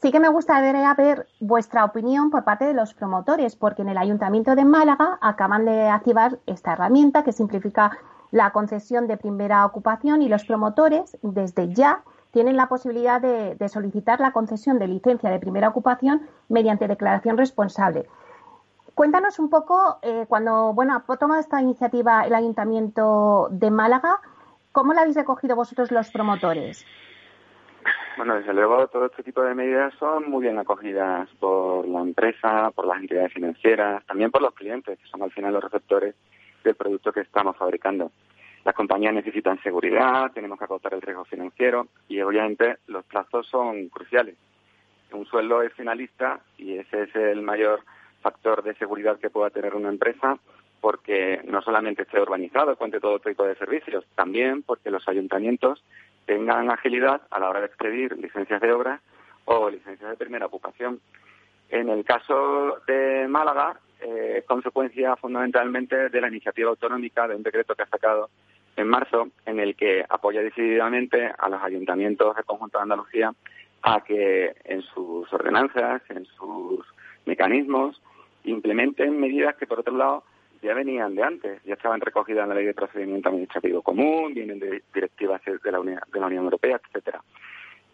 sí 0.01 0.09
que 0.09 0.21
me 0.21 0.29
gustaría 0.29 0.93
ver 0.93 1.27
vuestra 1.41 1.83
opinión 1.83 2.29
por 2.29 2.45
parte 2.45 2.63
de 2.63 2.73
los 2.73 2.93
promotores, 2.93 3.57
porque 3.57 3.81
en 3.81 3.89
el 3.89 3.97
Ayuntamiento 3.97 4.55
de 4.55 4.63
Málaga 4.63 5.17
acaban 5.19 5.65
de 5.65 5.89
activar 5.89 6.39
esta 6.45 6.71
herramienta 6.71 7.25
que 7.25 7.33
simplifica 7.33 7.91
la 8.31 8.51
concesión 8.51 9.07
de 9.07 9.17
primera 9.17 9.65
ocupación 9.65 10.21
y 10.21 10.29
los 10.29 10.45
promotores 10.45 11.17
desde 11.21 11.73
ya 11.73 12.03
tienen 12.31 12.55
la 12.55 12.67
posibilidad 12.67 13.21
de, 13.21 13.69
solicitar 13.69 14.19
la 14.19 14.31
concesión 14.31 14.79
de 14.79 14.88
licencia 14.88 15.29
de 15.29 15.39
primera 15.39 15.67
ocupación 15.67 16.27
mediante 16.47 16.88
declaración 16.88 17.38
responsable. 17.38 18.07
Cuéntanos 18.95 19.39
un 19.39 19.50
poco, 19.50 20.00
eh, 20.01 20.25
cuando 20.27 20.73
bueno, 20.73 20.95
ha 20.95 21.17
tomado 21.17 21.39
esta 21.39 21.61
iniciativa 21.61 22.25
el 22.25 22.33
Ayuntamiento 22.33 23.47
de 23.51 23.69
Málaga, 23.69 24.19
¿cómo 24.71 24.93
la 24.93 25.01
habéis 25.01 25.17
recogido 25.17 25.55
vosotros 25.55 25.91
los 25.91 26.09
promotores? 26.11 26.85
Bueno, 28.17 28.35
desde 28.35 28.53
luego 28.53 28.88
todo 28.88 29.05
este 29.07 29.23
tipo 29.23 29.41
de 29.41 29.55
medidas 29.55 29.93
son 29.97 30.29
muy 30.29 30.43
bien 30.43 30.59
acogidas 30.59 31.29
por 31.39 31.88
la 31.88 32.01
empresa, 32.01 32.71
por 32.71 32.85
las 32.85 33.00
entidades 33.00 33.33
financieras, 33.33 34.05
también 34.05 34.31
por 34.31 34.41
los 34.41 34.53
clientes, 34.53 35.00
que 35.00 35.07
son 35.07 35.21
al 35.21 35.31
final 35.31 35.53
los 35.53 35.63
receptores 35.63 36.15
del 36.63 36.75
producto 36.75 37.12
que 37.12 37.22
estamos 37.22 37.58
fabricando. 37.58 38.12
Las 38.63 38.75
compañías 38.75 39.13
necesitan 39.13 39.62
seguridad, 39.63 40.32
tenemos 40.34 40.60
que 40.60 40.65
acotar 40.65 40.94
el 40.94 41.01
riesgo 41.01 41.25
financiero 41.25 41.88
y 42.08 42.22
obviamente 42.22 42.77
los 42.88 43.03
plazos 43.06 43.48
son 43.48 43.89
cruciales. 43.89 44.36
Un 45.12 45.25
sueldo 45.25 45.62
es 45.62 45.74
finalista 45.74 46.39
y 46.58 46.77
ese 46.77 47.03
es 47.03 47.15
el 47.15 47.41
mayor 47.41 47.82
factor 48.22 48.63
de 48.63 48.75
seguridad 48.75 49.20
que 49.20 49.32
pueda 49.32 49.50
tener 49.50 49.75
una 49.75 49.89
empresa 49.89 50.38
porque 50.80 51.41
no 51.46 51.62
solamente 51.62 52.03
esté 52.03 52.20
urbanizado, 52.20 52.75
cuente 52.75 53.00
todo 53.00 53.20
tipo 53.20 53.46
de 53.46 53.56
servicios, 53.56 54.06
también 54.15 54.63
porque 54.63 54.89
los 54.89 55.08
ayuntamientos 55.08 55.84
tengan 56.25 56.72
agilidad 56.72 57.22
a 57.30 57.39
la 57.39 57.50
hora 57.50 57.60
de 57.62 57.68
expedir 57.68 58.18
licencias 58.18 58.62
de 58.62 58.72
obra 58.72 59.01
o 59.46 59.70
licencias 59.70 60.10
de 60.10 60.18
primera 60.18 60.46
ocupación. 60.46 61.00
En 61.70 61.89
el 61.89 62.03
caso 62.03 62.77
de 62.88 63.27
Málaga, 63.27 63.80
eh, 64.01 64.43
consecuencia 64.48 65.15
fundamentalmente 65.15 66.10
de 66.10 66.22
la 66.22 66.27
iniciativa 66.27 66.70
autonómica 66.70 67.27
de 67.27 67.36
un 67.36 67.43
decreto 67.43 67.75
que 67.75 67.84
ha 67.84 67.88
sacado 67.88 68.29
en 68.75 68.88
marzo, 68.88 69.29
en 69.46 69.60
el 69.60 69.75
que 69.75 70.03
apoya 70.08 70.41
decididamente 70.41 71.31
a 71.38 71.50
los 71.50 71.62
ayuntamientos 71.62 72.36
del 72.36 72.46
conjunto 72.46 72.77
de 72.77 72.84
Andalucía 72.84 73.34
a 73.84 74.03
que 74.03 74.55
en 74.63 74.81
sus 74.81 75.31
ordenanzas, 75.34 76.01
en 76.10 76.25
sus 76.25 76.86
mecanismos, 77.25 78.01
implementen 78.43 79.20
medidas 79.20 79.55
que, 79.55 79.67
por 79.67 79.79
otro 79.79 79.96
lado, 79.96 80.24
ya 80.62 80.74
venían 80.74 81.15
de 81.15 81.24
antes, 81.24 81.63
ya 81.63 81.74
estaban 81.74 82.01
recogidas 82.01 82.43
en 82.43 82.50
la 82.50 82.55
Ley 82.55 82.65
de 82.65 82.74
Procedimiento 82.74 83.29
Administrativo 83.29 83.81
Común, 83.81 84.34
vienen 84.34 84.60
de 84.60 84.84
directivas 84.93 85.41
de 85.43 85.72
la 85.72 85.79
Unión, 85.79 86.00
de 86.12 86.20
la 86.20 86.27
Unión 86.27 86.43
Europea, 86.43 86.79
etcétera. 86.84 87.22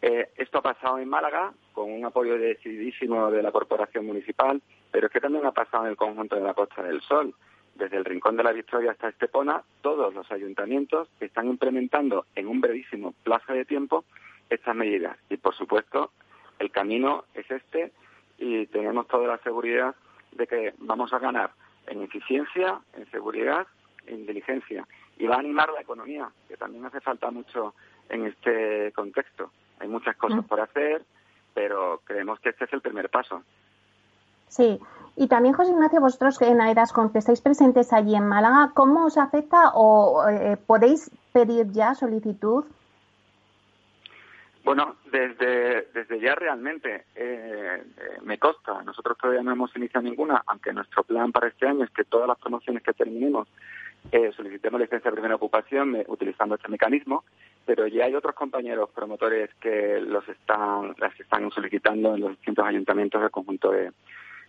Eh, 0.02 0.30
esto 0.36 0.60
ha 0.60 0.62
pasado 0.62 1.00
en 1.00 1.10
Málaga 1.10 1.54
con 1.74 1.92
un 1.92 2.06
apoyo 2.06 2.38
decididísimo 2.38 3.32
de 3.32 3.42
la 3.42 3.52
Corporación 3.52 4.06
Municipal, 4.06 4.62
pero 4.92 5.08
es 5.08 5.14
que 5.14 5.20
también 5.20 5.46
ha 5.46 5.52
pasado 5.52 5.86
en 5.86 5.92
el 5.92 5.98
conjunto 5.98 6.36
de 6.36 6.42
la 6.42 6.54
Costa 6.54 6.84
del 6.84 7.02
Sol. 7.02 7.34
Desde 7.76 7.98
el 7.98 8.06
Rincón 8.06 8.38
de 8.38 8.44
la 8.44 8.52
Victoria 8.52 8.92
hasta 8.92 9.10
Estepona, 9.10 9.62
todos 9.82 10.14
los 10.14 10.32
ayuntamientos 10.32 11.10
están 11.20 11.48
implementando 11.48 12.26
en 12.36 12.48
un 12.48 12.60
brevísimo 12.60 13.14
plazo 13.24 13.54
de 13.54 13.66
tiempo 13.66 14.06
estas 14.50 14.76
medidas. 14.76 15.18
Y, 15.30 15.38
por 15.38 15.56
supuesto, 15.56 16.12
el 16.60 16.72
camino 16.72 17.26
es 17.34 17.50
este 17.52 17.92
y 18.40 18.66
tenemos 18.68 19.08
toda 19.08 19.28
la 19.28 19.38
seguridad 19.40 19.96
de 20.32 20.48
que 20.48 20.74
vamos 20.80 21.14
a 21.14 21.20
ganar 21.20 21.52
en 21.88 22.02
eficiencia, 22.02 22.80
en 22.94 23.10
seguridad, 23.12 23.68
en 24.06 24.22
inteligencia. 24.22 24.88
Y 25.18 25.26
va 25.26 25.36
a 25.36 25.40
animar 25.40 25.70
la 25.72 25.82
economía, 25.82 26.30
que 26.48 26.58
también 26.58 26.86
hace 26.86 27.02
falta 27.02 27.32
mucho 27.32 27.74
en 28.10 28.26
este 28.26 28.92
contexto. 28.94 29.52
Hay 29.80 29.88
muchas 29.88 30.16
cosas 30.18 30.40
mm. 30.40 30.48
por 30.48 30.62
hacer, 30.62 31.04
pero 31.54 32.02
creemos 32.04 32.40
que 32.40 32.50
este 32.50 32.66
es 32.66 32.74
el 32.74 32.82
primer 32.82 33.10
paso. 33.10 33.42
Sí, 34.48 34.80
y 35.16 35.28
también, 35.28 35.56
José 35.56 35.72
Ignacio, 35.72 36.00
vosotros 36.00 36.42
en 36.42 36.62
Aerascon, 36.62 37.12
que 37.12 37.20
estáis 37.20 37.42
presentes 37.42 37.92
allí 37.92 38.16
en 38.16 38.28
Málaga, 38.28 38.72
¿cómo 38.74 39.06
os 39.06 39.18
afecta 39.18 39.72
o 39.74 40.28
eh, 40.30 40.58
podéis 40.58 41.12
pedir 41.34 41.72
ya 41.72 41.96
solicitud? 41.96 42.64
Bueno, 44.64 44.98
desde, 45.12 45.88
desde 45.94 46.20
ya 46.20 46.36
realmente 46.36 47.06
eh, 47.16 47.84
eh, 47.98 48.18
me 48.22 48.38
consta, 48.38 48.84
nosotros 48.84 49.18
todavía 49.18 49.42
no 49.42 49.54
hemos 49.54 49.76
iniciado 49.76 50.04
ninguna, 50.04 50.44
aunque 50.46 50.74
nuestro 50.74 51.04
plan 51.04 51.32
para 51.32 51.48
este 51.48 51.68
año 51.68 51.86
es 51.86 51.90
que 51.92 52.04
todas 52.04 52.28
las 52.28 52.38
promociones 52.38 52.84
que 52.84 52.94
terminemos 52.94 53.48
solicitemos 54.36 54.80
licencia 54.80 55.12
de 55.12 55.16
primera 55.16 55.36
ocupación 55.36 55.98
utilizando 56.08 56.56
este 56.56 56.70
mecanismo, 56.70 57.26
pero 57.66 57.88
ya 57.88 58.06
hay 58.06 58.16
otros 58.16 58.36
compañeros 58.36 58.90
promotores 58.92 59.54
que 59.56 60.00
los 60.00 60.28
están, 60.30 60.96
las 60.98 61.20
están 61.20 61.52
solicitando 61.52 62.16
en 62.16 62.22
los 62.22 62.32
distintos 62.32 62.66
ayuntamientos 62.66 63.22
del 63.22 63.32
conjunto 63.32 63.72
de, 63.72 63.92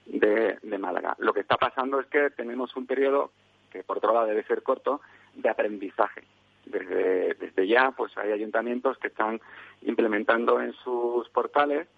de, 0.06 0.78
Málaga. 0.78 1.16
Lo 1.18 1.32
que 1.32 1.40
está 1.40 1.56
pasando 1.56 2.00
es 2.00 2.06
que 2.06 2.30
tenemos 2.30 2.76
un 2.76 2.86
periodo, 2.86 3.32
que 3.70 3.82
por 3.82 3.98
otro 3.98 4.14
lado 4.14 4.26
debe 4.26 4.44
ser 4.44 4.62
corto, 4.62 5.00
de 5.34 5.48
aprendizaje. 5.48 6.22
Desde, 6.64 7.34
desde 7.34 7.66
ya, 7.66 7.90
pues 7.90 8.16
hay 8.16 8.32
ayuntamientos 8.32 8.98
que 8.98 9.08
están 9.08 9.40
implementando 9.82 10.60
en 10.60 10.72
sus 10.74 11.28
portales 11.30 11.88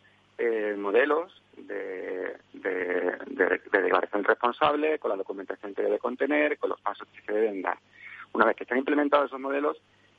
eh, 0.43 0.75
modelos 0.75 1.43
de, 1.55 2.35
de, 2.55 3.19
declaración 3.71 4.25
responsable, 4.25 4.99
con 4.99 5.11
la 5.11 5.17
documentación 5.17 5.75
que 5.75 5.83
debe 5.83 5.99
contener, 5.99 6.57
con 6.57 6.71
los 6.71 6.81
pasos 6.81 7.07
que 7.09 7.21
se 7.21 7.33
deben 7.33 7.61
dar. 7.61 7.77
Una 8.33 8.47
vez 8.47 8.57
que 8.57 8.65
están 8.65 8.79
implementados 8.79 9.27
esos 9.27 9.39
modelos, 9.41 9.77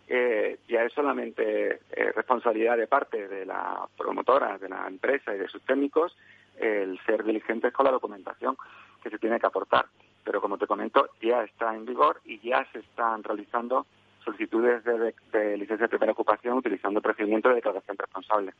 eh, 0.07 0.59
ya 0.67 0.83
es 0.83 0.93
solamente 0.93 1.79
eh, 1.91 2.11
responsabilidad 2.15 2.77
de 2.77 2.85
parte 2.85 3.27
de 3.27 3.45
la 3.47 3.87
promotora, 3.97 4.59
de 4.59 4.69
la 4.69 4.87
empresa 4.87 5.33
y 5.33 5.39
de 5.39 5.47
sus 5.47 5.63
técnicos 5.63 6.15
el 6.59 6.99
ser 7.05 7.23
diligentes 7.23 7.73
con 7.73 7.85
la 7.85 7.91
documentación 7.91 8.55
que 9.01 9.09
se 9.09 9.17
tiene 9.17 9.39
que 9.39 9.47
aportar. 9.47 9.87
Pero 10.23 10.39
como 10.39 10.59
te 10.59 10.67
comento, 10.67 11.09
ya 11.19 11.43
está 11.43 11.73
en 11.73 11.85
vigor 11.85 12.21
y 12.25 12.39
ya 12.39 12.63
se 12.71 12.79
están 12.79 13.23
realizando 13.23 13.87
solicitudes 14.23 14.83
de, 14.83 15.57
licencia 15.57 15.87
de 15.87 15.89
primera 15.89 16.11
ocupación 16.11 16.57
utilizando 16.57 17.01
procedimientos 17.01 17.49
de 17.49 17.55
declaración 17.55 17.97
responsable. 17.97 18.53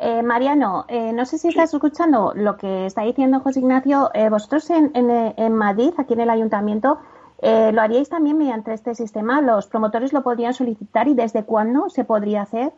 Eh, 0.00 0.22
Mariano, 0.22 0.84
eh, 0.88 1.12
no 1.12 1.24
sé 1.24 1.38
si 1.38 1.48
estás 1.48 1.72
escuchando 1.72 2.32
lo 2.34 2.56
que 2.56 2.86
está 2.86 3.02
diciendo 3.02 3.40
José 3.40 3.60
Ignacio. 3.60 4.10
Eh, 4.14 4.28
vosotros 4.28 4.68
en, 4.70 4.90
en, 4.94 5.54
Madrid, 5.54 5.92
aquí 5.98 6.14
en 6.14 6.20
el 6.20 6.30
ayuntamiento, 6.30 6.98
¿lo 7.40 7.80
haríais 7.80 8.08
también 8.08 8.38
mediante 8.38 8.72
este 8.72 8.94
sistema? 8.94 9.40
¿Los 9.40 9.66
promotores 9.66 10.12
lo 10.12 10.22
podrían 10.22 10.54
solicitar 10.54 11.08
y 11.08 11.14
desde 11.14 11.44
cuándo 11.44 11.90
se 11.90 12.04
podría 12.04 12.42
hacer? 12.42 12.72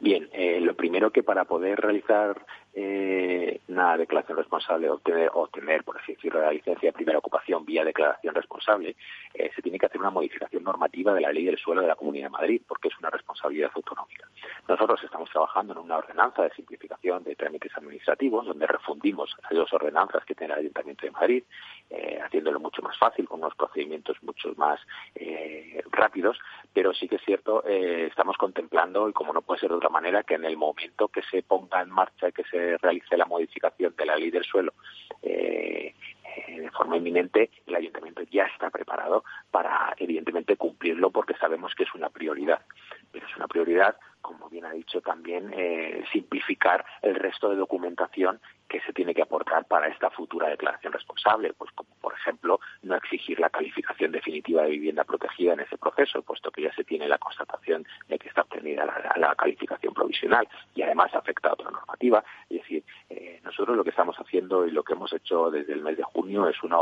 Bien, 0.00 0.28
lo 0.64 0.74
primero 0.74 1.10
que 1.10 1.22
para 1.22 1.44
poder 1.44 1.78
realizar 1.80 2.44
eh, 2.74 3.60
una 3.68 3.96
declaración 3.96 4.38
responsable, 4.38 4.88
obtener, 4.88 5.30
obtener, 5.34 5.84
por 5.84 5.98
así 5.98 6.14
decirlo, 6.14 6.40
la 6.40 6.52
licencia 6.52 6.88
de 6.88 6.92
primera 6.92 7.18
ocupación 7.18 7.64
vía 7.64 7.84
declaración 7.84 8.34
responsable, 8.34 8.96
eh, 9.34 9.50
se 9.54 9.62
tiene 9.62 9.78
que 9.78 9.86
hacer 9.86 10.00
una 10.00 10.10
modificación 10.10 10.62
normativa 10.64 11.12
de 11.12 11.20
la 11.20 11.32
ley 11.32 11.44
del 11.44 11.58
suelo 11.58 11.82
de 11.82 11.88
la 11.88 11.96
Comunidad 11.96 12.26
de 12.26 12.30
Madrid, 12.30 12.62
porque 12.66 12.88
es 12.88 12.98
una 12.98 13.10
responsabilidad 13.10 13.70
autonómica. 13.74 14.28
Nosotros 14.68 15.02
estamos 15.04 15.28
trabajando 15.30 15.74
en 15.74 15.80
una 15.80 15.98
ordenanza 15.98 16.42
de 16.42 16.50
simplificación 16.50 17.24
de 17.24 17.36
trámites 17.36 17.76
administrativos, 17.76 18.46
donde 18.46 18.66
refundimos 18.66 19.34
las 19.42 19.52
dos 19.52 19.72
ordenanzas 19.72 20.24
que 20.24 20.34
tiene 20.34 20.54
el 20.54 20.60
Ayuntamiento 20.60 21.06
de 21.06 21.12
Madrid, 21.12 21.44
eh, 21.90 22.18
haciéndolo 22.24 22.60
mucho 22.60 22.82
más 22.82 22.96
fácil, 22.98 23.28
con 23.28 23.40
unos 23.40 23.54
procedimientos 23.54 24.16
mucho 24.22 24.52
más 24.56 24.80
eh, 25.14 25.82
rápidos, 25.90 26.38
pero 26.72 26.94
sí 26.94 27.08
que 27.08 27.16
es 27.16 27.22
cierto, 27.22 27.64
eh, 27.66 28.06
estamos 28.06 28.36
contemplando, 28.36 29.08
y 29.08 29.12
como 29.12 29.32
no 29.32 29.42
puede 29.42 29.60
ser 29.60 29.70
de 29.70 29.76
otra 29.76 29.88
manera, 29.88 30.22
que 30.22 30.34
en 30.34 30.44
el 30.44 30.56
momento 30.56 31.08
que 31.08 31.22
se 31.22 31.42
ponga 31.42 31.82
en 31.82 31.90
marcha 31.90 32.28
y 32.28 32.32
que 32.32 32.44
se 32.44 32.78
realice 32.78 33.16
la 33.16 33.26
modificación 33.26 33.94
de 33.96 34.06
la 34.06 34.16
ley 34.16 34.30
del 34.30 34.44
suelo 34.44 34.72
eh, 35.22 35.94
eh, 36.24 36.60
de 36.60 36.70
forma 36.70 36.96
inminente, 36.96 37.50
el 37.66 37.76
ayuntamiento 37.76 38.22
ya 38.30 38.44
está 38.44 38.70
preparado 38.70 39.24
para, 39.50 39.94
evidentemente, 39.98 40.56
cumplirlo 40.56 41.10
porque 41.10 41.34
sabemos 41.34 41.74
que 41.74 41.82
es 41.82 41.94
una 41.94 42.08
prioridad. 42.08 42.62
Pero 43.10 43.26
es 43.26 43.36
una 43.36 43.48
prioridad, 43.48 43.96
como 44.22 44.48
bien 44.48 44.64
ha 44.64 44.72
dicho 44.72 45.02
también, 45.02 45.54
simplificar 46.10 46.84
el 47.02 47.16
resto 47.16 47.50
de 47.50 47.56
documentación 47.56 48.40
que 48.72 48.80
se 48.80 48.94
tiene 48.94 49.14
que 49.14 49.20
aportar 49.20 49.66
para 49.66 49.88
esta 49.88 50.08
futura 50.08 50.48
declaración 50.48 50.94
responsable, 50.94 51.52
pues 51.52 51.70
como 51.72 51.90
por 52.00 52.14
ejemplo 52.14 52.58
no 52.82 52.96
exigir 52.96 53.38
la 53.38 53.50
calificación 53.50 54.12
definitiva 54.12 54.62
de 54.62 54.70
vivienda 54.70 55.04
protegida 55.04 55.52
en 55.52 55.60
ese 55.60 55.76
proceso, 55.76 56.22
puesto 56.22 56.50
que 56.50 56.62
ya 56.62 56.72
se 56.72 56.82
tiene 56.82 57.06
la 57.06 57.18
constatación 57.18 57.84
de 58.08 58.18
que 58.18 58.28
está 58.28 58.40
obtenida 58.40 58.86
la, 58.86 59.34
calificación 59.34 59.92
provisional 59.92 60.48
y 60.74 60.82
además 60.82 61.12
afecta 61.14 61.50
a 61.50 61.52
otra 61.52 61.70
normativa. 61.70 62.24
Es 62.48 62.62
decir, 62.62 62.84
eh, 63.10 63.40
nosotros 63.44 63.76
lo 63.76 63.84
que 63.84 63.90
estamos 63.90 64.16
haciendo 64.16 64.66
y 64.66 64.70
lo 64.70 64.84
que 64.84 64.94
hemos 64.94 65.12
hecho 65.12 65.50
desde 65.50 65.72
el 65.74 65.82
mes 65.82 65.96
de 65.96 66.04
junio 66.04 66.48
es 66.48 66.62
una, 66.62 66.76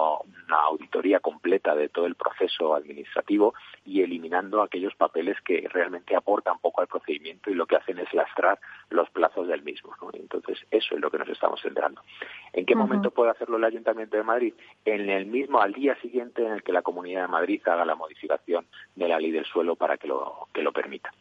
auditoría 0.51 1.19
completa 1.21 1.75
de 1.75 1.89
todo 1.89 2.07
el 2.07 2.15
proceso 2.15 2.75
administrativo 2.75 3.55
y 3.85 4.03
eliminando 4.03 4.63
aquellos 4.63 4.95
papeles 4.95 5.37
que 5.41 5.67
realmente 5.73 6.15
aportan 6.15 6.59
poco 6.59 6.83
al 6.83 6.87
procedimiento 6.87 7.51
y 7.51 7.55
lo 7.55 7.67
que 7.67 7.77
hacen 7.77 7.99
es 7.99 8.13
lastrar 8.13 8.61
los 8.91 9.09
plazos 9.11 9.49
del 9.49 9.63
mismo. 9.63 9.97
Entonces, 10.13 10.59
eso 10.71 10.95
es 10.95 11.01
lo 11.01 11.11
que 11.11 11.19
nos 11.19 11.29
estamos 11.29 11.65
¿En 12.53 12.67
qué 12.67 12.75
momento 12.75 13.11
puede 13.11 13.31
hacerlo 13.31 13.59
el 13.59 13.65
Ayuntamiento 13.65 14.17
de 14.17 14.25
Madrid? 14.25 14.55
En 14.85 15.09
el 15.09 15.27
mismo, 15.27 15.61
al 15.61 15.73
día 15.73 15.95
siguiente 16.01 16.45
en 16.45 16.53
el 16.53 16.63
que 16.63 16.73
la 16.73 16.83
Comunidad 16.83 17.23
de 17.23 17.29
Madrid 17.29 17.63
haga 17.67 17.85
la 17.85 17.95
modificación 17.95 18.67
de 18.97 19.09
la 19.09 19.21
ley 19.21 19.31
del 19.31 19.45
suelo 19.45 19.77
para 19.77 19.97
que 19.97 20.09
lo, 20.09 20.49
que 20.53 20.63
lo 20.63 20.73
permita. 20.73 21.13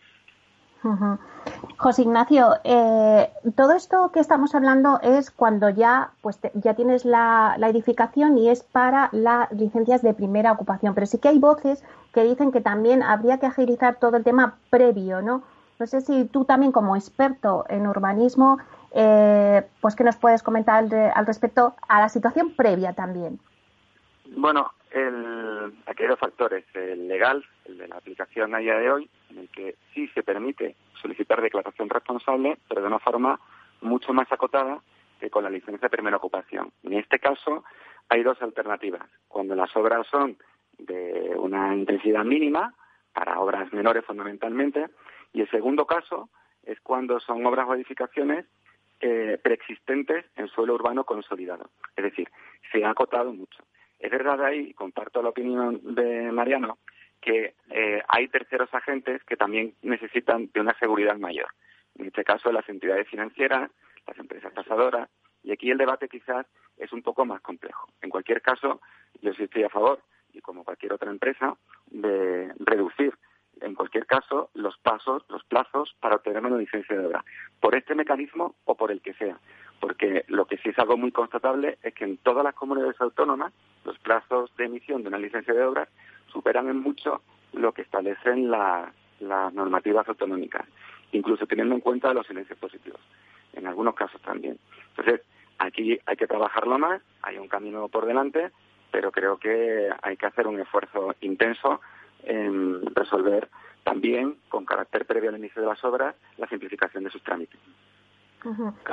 José 1.77 2.03
Ignacio, 2.03 2.53
eh, 2.63 3.29
todo 3.57 3.73
esto 3.73 4.11
que 4.13 4.21
estamos 4.21 4.55
hablando 4.55 4.99
es 5.01 5.29
cuando 5.29 5.69
ya, 5.69 6.11
pues 6.21 6.39
ya 6.53 6.73
tienes 6.73 7.03
la, 7.03 7.55
la, 7.57 7.67
edificación 7.67 8.37
y 8.37 8.49
es 8.49 8.63
para 8.63 9.09
las 9.11 9.51
licencias 9.51 10.01
de 10.01 10.13
primera 10.13 10.53
ocupación, 10.53 10.95
pero 10.95 11.05
sí 11.05 11.17
que 11.17 11.27
hay 11.27 11.37
voces 11.37 11.83
que 12.13 12.23
dicen 12.23 12.53
que 12.53 12.61
también 12.61 13.03
habría 13.03 13.39
que 13.39 13.47
agilizar 13.47 13.97
todo 13.99 14.15
el 14.15 14.23
tema 14.23 14.55
previo, 14.69 15.21
¿no? 15.21 15.43
No 15.79 15.87
sé 15.87 16.01
si 16.01 16.25
tú 16.25 16.43
también 16.45 16.71
como 16.71 16.95
experto 16.95 17.65
en 17.69 17.87
urbanismo 17.87 18.59
eh, 18.91 19.63
pues 19.81 19.95
¿qué 19.95 20.03
nos 20.03 20.17
puedes 20.17 20.43
comentar 20.43 20.83
al, 20.83 21.25
respecto 21.25 21.75
a 21.87 21.99
la 21.99 22.09
situación 22.09 22.51
previa 22.55 22.93
también? 22.93 23.39
Bueno, 24.35 24.71
el, 24.91 25.73
aquí 25.85 26.03
hay 26.03 26.09
dos 26.09 26.19
factores. 26.19 26.65
El 26.73 27.07
legal, 27.07 27.43
el 27.65 27.77
de 27.77 27.87
la 27.87 27.97
aplicación 27.97 28.53
a 28.55 28.59
día 28.59 28.75
de 28.75 28.91
hoy, 28.91 29.09
en 29.29 29.39
el 29.39 29.49
que 29.49 29.75
sí 29.93 30.07
se 30.09 30.23
permite 30.23 30.75
solicitar 31.01 31.41
declaración 31.41 31.89
responsable, 31.89 32.57
pero 32.67 32.81
de 32.81 32.87
una 32.87 32.99
forma 32.99 33.39
mucho 33.81 34.13
más 34.13 34.31
acotada 34.31 34.81
que 35.19 35.29
con 35.29 35.43
la 35.43 35.49
licencia 35.49 35.87
de 35.87 35.89
primera 35.89 36.17
ocupación. 36.17 36.71
En 36.83 36.93
este 36.93 37.19
caso, 37.19 37.63
hay 38.07 38.23
dos 38.23 38.41
alternativas. 38.41 39.07
Cuando 39.27 39.55
las 39.55 39.75
obras 39.75 40.07
son 40.07 40.37
de 40.77 41.33
una 41.37 41.75
intensidad 41.75 42.23
mínima, 42.23 42.73
para 43.13 43.39
obras 43.39 43.71
menores 43.73 44.05
fundamentalmente, 44.05 44.87
y 45.33 45.41
el 45.41 45.49
segundo 45.49 45.85
caso 45.85 46.29
es 46.63 46.79
cuando 46.81 47.19
son 47.19 47.45
obras 47.45 47.67
o 47.67 47.75
edificaciones 47.75 48.45
eh, 49.01 49.39
preexistentes 49.41 50.25
en 50.35 50.47
suelo 50.49 50.73
urbano 50.75 51.03
consolidado. 51.05 51.69
Es 51.95 52.03
decir, 52.03 52.29
se 52.71 52.83
ha 52.83 52.89
acotado 52.89 53.31
mucho. 53.33 53.63
Es 53.97 54.11
verdad 54.11 54.43
ahí, 54.43 54.73
comparto 54.73 55.21
la 55.21 55.29
opinión 55.29 55.79
de 55.95 56.31
Mariano, 56.31 56.77
que 57.21 57.55
eh, 57.69 58.01
hay 58.07 58.27
terceros 58.29 58.73
agentes 58.73 59.23
que 59.25 59.35
también 59.35 59.73
necesitan 59.81 60.49
de 60.53 60.61
una 60.61 60.77
seguridad 60.79 61.17
mayor. 61.17 61.47
En 61.97 62.07
este 62.07 62.23
caso, 62.23 62.51
las 62.51 62.67
entidades 62.69 63.07
financieras, 63.07 63.69
las 64.07 64.17
empresas 64.17 64.53
tasadoras, 64.53 65.09
y 65.43 65.51
aquí 65.51 65.69
el 65.69 65.77
debate 65.77 66.07
quizás 66.07 66.45
es 66.77 66.91
un 66.93 67.01
poco 67.01 67.25
más 67.25 67.41
complejo. 67.41 67.87
En 68.01 68.09
cualquier 68.09 68.41
caso, 68.41 68.81
yo 69.21 69.33
sí 69.33 69.43
estoy 69.43 69.63
a 69.63 69.69
favor, 69.69 70.01
y 70.33 70.41
como 70.41 70.63
cualquier 70.63 70.93
otra 70.93 71.11
empresa, 71.11 71.55
de 71.87 72.53
reducir 72.59 73.13
en 73.61 73.75
cualquier 73.75 74.05
caso, 74.05 74.49
los 74.53 74.77
pasos, 74.77 75.23
los 75.29 75.43
plazos 75.43 75.95
para 75.99 76.15
obtener 76.15 76.45
una 76.45 76.57
licencia 76.57 76.97
de 76.97 77.05
obra, 77.05 77.23
por 77.59 77.75
este 77.75 77.95
mecanismo 77.95 78.55
o 78.65 78.75
por 78.75 78.91
el 78.91 79.01
que 79.01 79.13
sea. 79.13 79.37
Porque 79.79 80.25
lo 80.27 80.45
que 80.45 80.57
sí 80.57 80.69
es 80.69 80.79
algo 80.79 80.97
muy 80.97 81.11
constatable 81.11 81.77
es 81.83 81.93
que 81.93 82.03
en 82.03 82.17
todas 82.17 82.43
las 82.43 82.55
comunidades 82.55 82.99
autónomas 82.99 83.53
los 83.85 83.97
plazos 83.99 84.55
de 84.57 84.65
emisión 84.65 85.03
de 85.03 85.09
una 85.09 85.17
licencia 85.17 85.53
de 85.53 85.63
obra 85.63 85.87
superan 86.31 86.67
en 86.69 86.79
mucho 86.79 87.21
lo 87.53 87.71
que 87.71 87.81
establecen 87.81 88.51
las 88.51 88.93
normativas 89.53 90.07
autonómicas, 90.07 90.65
incluso 91.11 91.45
teniendo 91.47 91.75
en 91.75 91.81
cuenta 91.81 92.13
los 92.13 92.27
silencios 92.27 92.59
positivos, 92.59 93.01
en 93.53 93.67
algunos 93.67 93.95
casos 93.95 94.21
también. 94.21 94.59
Entonces, 94.89 95.21
aquí 95.57 95.99
hay 96.05 96.15
que 96.15 96.27
trabajarlo 96.27 96.77
más, 96.77 97.01
hay 97.21 97.37
un 97.37 97.47
camino 97.47 97.87
por 97.87 98.05
delante, 98.05 98.51
pero 98.91 99.11
creo 99.11 99.37
que 99.37 99.89
hay 100.01 100.17
que 100.17 100.25
hacer 100.25 100.47
un 100.47 100.59
esfuerzo 100.59 101.15
intenso 101.21 101.81
en 102.23 102.95
resolver 102.95 103.49
también, 103.83 104.37
con 104.49 104.65
carácter 104.65 105.05
previo 105.05 105.29
al 105.29 105.37
inicio 105.37 105.61
de 105.61 105.67
las 105.67 105.83
obras, 105.83 106.15
la 106.37 106.47
simplificación 106.47 107.03
de 107.03 107.09
sus 107.09 107.23
trámites. 107.23 107.59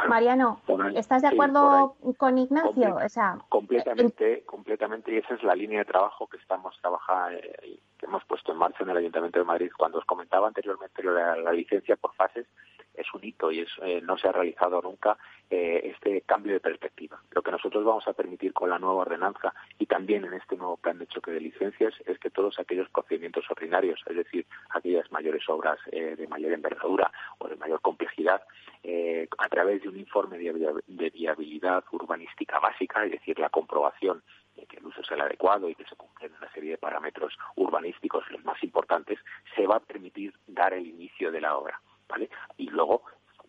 Mariano, 0.09 0.61
¿estás 0.95 1.23
de 1.23 1.29
acuerdo 1.29 1.95
con 2.17 2.37
Ignacio? 2.37 2.97
o 2.97 3.09
sea, 3.09 3.39
completamente, 3.49 4.43
completamente, 4.45 5.13
y 5.13 5.19
esa 5.19 5.35
es 5.35 5.43
la 5.45 5.55
línea 5.55 5.81
de 5.81 5.85
trabajo 5.85 6.27
que 6.27 6.37
estamos 6.39 6.77
trabajando, 6.81 7.39
eh, 7.39 7.79
que 7.97 8.07
hemos 8.07 8.25
puesto 8.25 8.53
en 8.53 8.59
marcha 8.59 8.83
en 8.83 8.91
el 8.91 8.97
Ayuntamiento 8.97 9.39
de 9.39 9.45
Madrid. 9.45 9.71
Cuando 9.77 9.99
os 9.99 10.05
comentaba 10.05 10.49
anteriormente 10.49 11.03
la 11.05 11.53
licencia 11.53 11.97
por 11.97 12.13
fases, 12.15 12.47
es 12.95 13.07
un 13.15 13.25
hito 13.25 13.53
y 13.53 13.65
eh, 13.83 14.01
no 14.03 14.19
se 14.19 14.29
ha 14.29 14.33
realizado 14.33 14.81
nunca 14.83 15.17
eh, 15.51 15.93
este 15.95 16.23
cambio 16.23 16.53
de 16.55 16.61
perspectiva. 16.61 17.21
Lo 17.31 17.43
que 17.43 17.51
nosotros 17.51 17.85
vamos 17.85 18.07
a 18.09 18.13
permitir 18.13 18.53
con 18.53 18.71
la 18.71 18.79
nueva 18.79 19.03
ordenanza 19.03 19.55
y 19.79 19.87
también 19.87 20.25
en 20.25 20.35
este 20.35 20.57
nuevo 20.57 20.77
plan 20.77 20.99
de 20.99 21.07
choque 21.07 21.31
de 21.31 21.41
licencias 21.41 21.95
es 22.05 22.19
que 22.19 22.31
todos 22.31 22.59
aquellos 22.59 22.89
procedimientos 22.91 23.45
ordinarios, 23.51 24.03
es 24.07 24.17
decir, 24.17 24.47
aquellas 24.71 25.11
mayores 25.13 25.49
obras 25.49 25.79
eh, 25.93 26.17
de 26.17 26.27
mayor 26.29 26.53
envergadura 26.53 27.13
o 27.39 27.49
de 27.49 27.57
mayor 27.57 27.81
complejidad, 27.81 28.43
a 29.39 29.49
través 29.49 29.83
de 29.83 29.89
un 29.89 29.99
informe 29.99 30.39
de 30.39 31.11
viabilidad 31.11 31.85
urbanística 31.91 32.61
básica, 32.61 33.05
es 33.05 33.11
decir, 33.11 33.37
la 33.37 33.49
comprobación 33.49 34.23
de 34.57 34.67
que 34.67 34.79
el 34.79 34.87
uso 34.87 35.01
es 35.01 35.11
el 35.11 35.21
adecuado 35.21 35.69
y 35.69 35.75
que 35.75 35.85
se 35.85 35.97
cumplen 35.97 36.33
una 36.39 36.51
serie 36.53 36.73
de 36.73 36.79
parámetros 36.79 37.37
urbanísticos 37.57 38.31
los 38.31 38.45
más 38.45 38.63
importantes, 38.63 39.19
se 39.55 39.67
va 39.67 39.77
a 39.77 39.81
permitir 39.81 40.35
dar 40.47 40.73
el 40.73 40.87
inicio 40.87 41.31
de 41.31 41.41
la 41.41 41.57
obra. 41.57 41.81
¿vale? 42.09 42.31
Y 42.57 42.69
luego 42.71 43.03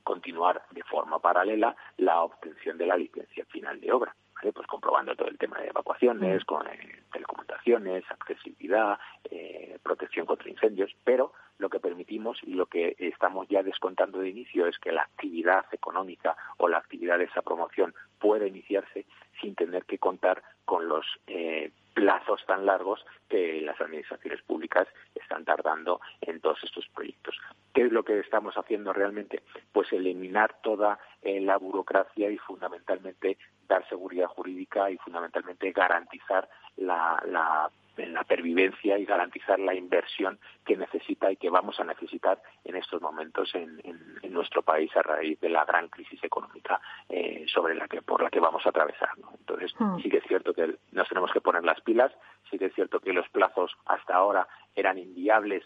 continuar 0.07 0.63
de 0.71 0.83
forma 0.83 1.19
paralela 1.19 1.75
la 1.97 2.21
obtención 2.21 2.77
de 2.77 2.85
la 2.87 2.95
licencia 2.95 3.43
final 3.47 3.81
de 3.81 3.91
obra. 3.91 4.15
¿Vale? 4.37 4.53
Pues 4.53 4.67
comprobando 4.67 5.15
todo 5.15 5.27
el 5.27 5.37
tema 5.37 5.59
de 5.59 5.67
evacuaciones, 5.67 6.45
con 6.45 6.67
eh, 6.67 7.03
telecomunicaciones, 7.11 8.03
accesibilidad, 8.09 8.99
eh, 9.29 9.77
protección 9.83 10.25
contra 10.25 10.49
incendios, 10.49 10.95
pero 11.03 11.33
lo 11.59 11.69
que 11.69 11.79
permitimos 11.79 12.37
y 12.43 12.53
lo 12.53 12.67
que 12.67 12.95
estamos 12.99 13.47
ya 13.47 13.63
descontando 13.63 14.19
de 14.19 14.29
inicio 14.29 14.67
es 14.67 14.77
que 14.77 14.91
la 14.91 15.03
actividad 15.03 15.65
económica 15.71 16.35
o 16.57 16.67
la 16.67 16.77
actividad 16.77 17.17
de 17.17 17.25
esa 17.25 17.41
promoción 17.41 17.95
pueda 18.19 18.47
iniciarse 18.47 19.05
sin 19.41 19.55
tener 19.55 19.85
que 19.85 19.97
contar 19.97 20.43
con 20.65 20.87
los 20.87 21.05
eh, 21.27 21.71
plazos 21.93 22.45
tan 22.45 22.65
largos 22.65 23.03
que 23.27 23.61
las 23.61 23.79
administraciones 23.81 24.41
públicas 24.43 24.87
están 25.15 25.45
tardando 25.45 25.99
en 26.21 26.39
todos 26.41 26.63
estos 26.63 26.87
proyectos. 26.89 27.35
¿Qué 27.73 27.83
es 27.83 27.91
lo 27.91 28.03
que 28.03 28.19
estamos 28.19 28.55
haciendo 28.55 28.93
realmente? 28.93 29.41
Pues 29.71 29.91
eliminar 29.91 30.61
toda 30.61 30.99
eh, 31.23 31.41
la 31.41 31.57
burocracia 31.57 32.29
y 32.29 32.37
fundamentalmente 32.37 33.37
dar 33.67 33.87
seguridad 33.87 34.27
jurídica 34.27 34.89
y 34.89 34.97
fundamentalmente 34.97 35.71
garantizar 35.71 36.49
la, 36.77 37.21
la 37.25 37.69
en 37.97 38.13
la 38.13 38.23
pervivencia 38.23 38.97
y 38.97 39.05
garantizar 39.05 39.59
la 39.59 39.73
inversión 39.73 40.39
que 40.65 40.77
necesita 40.77 41.31
y 41.31 41.37
que 41.37 41.49
vamos 41.49 41.79
a 41.79 41.83
necesitar 41.83 42.41
en 42.63 42.75
estos 42.75 43.01
momentos 43.01 43.53
en, 43.55 43.81
nuestro 44.29 44.61
país 44.61 44.95
a 44.95 45.01
raíz 45.01 45.39
de 45.39 45.49
la 45.49 45.65
gran 45.65 45.87
crisis 45.87 46.23
económica 46.23 46.79
eh, 47.09 47.43
sobre 47.47 47.73
la 47.73 47.87
que 47.87 48.03
por 48.03 48.21
la 48.21 48.29
que 48.29 48.39
vamos 48.39 48.63
a 48.67 48.69
atravesar. 48.69 49.09
Entonces 49.39 49.73
hmm. 49.79 49.97
sí 49.99 50.09
que 50.09 50.17
es 50.17 50.23
cierto 50.27 50.53
que 50.53 50.75
nos 50.91 51.09
tenemos 51.09 51.31
que 51.31 51.41
poner 51.41 51.63
las 51.63 51.81
pilas, 51.81 52.11
sí 52.51 52.59
que 52.59 52.65
es 52.65 52.75
cierto 52.75 52.99
que 52.99 53.13
los 53.13 53.27
plazos 53.29 53.75
hasta 53.87 54.13
ahora 54.13 54.47
eran 54.75 54.99
inviables 54.99 55.63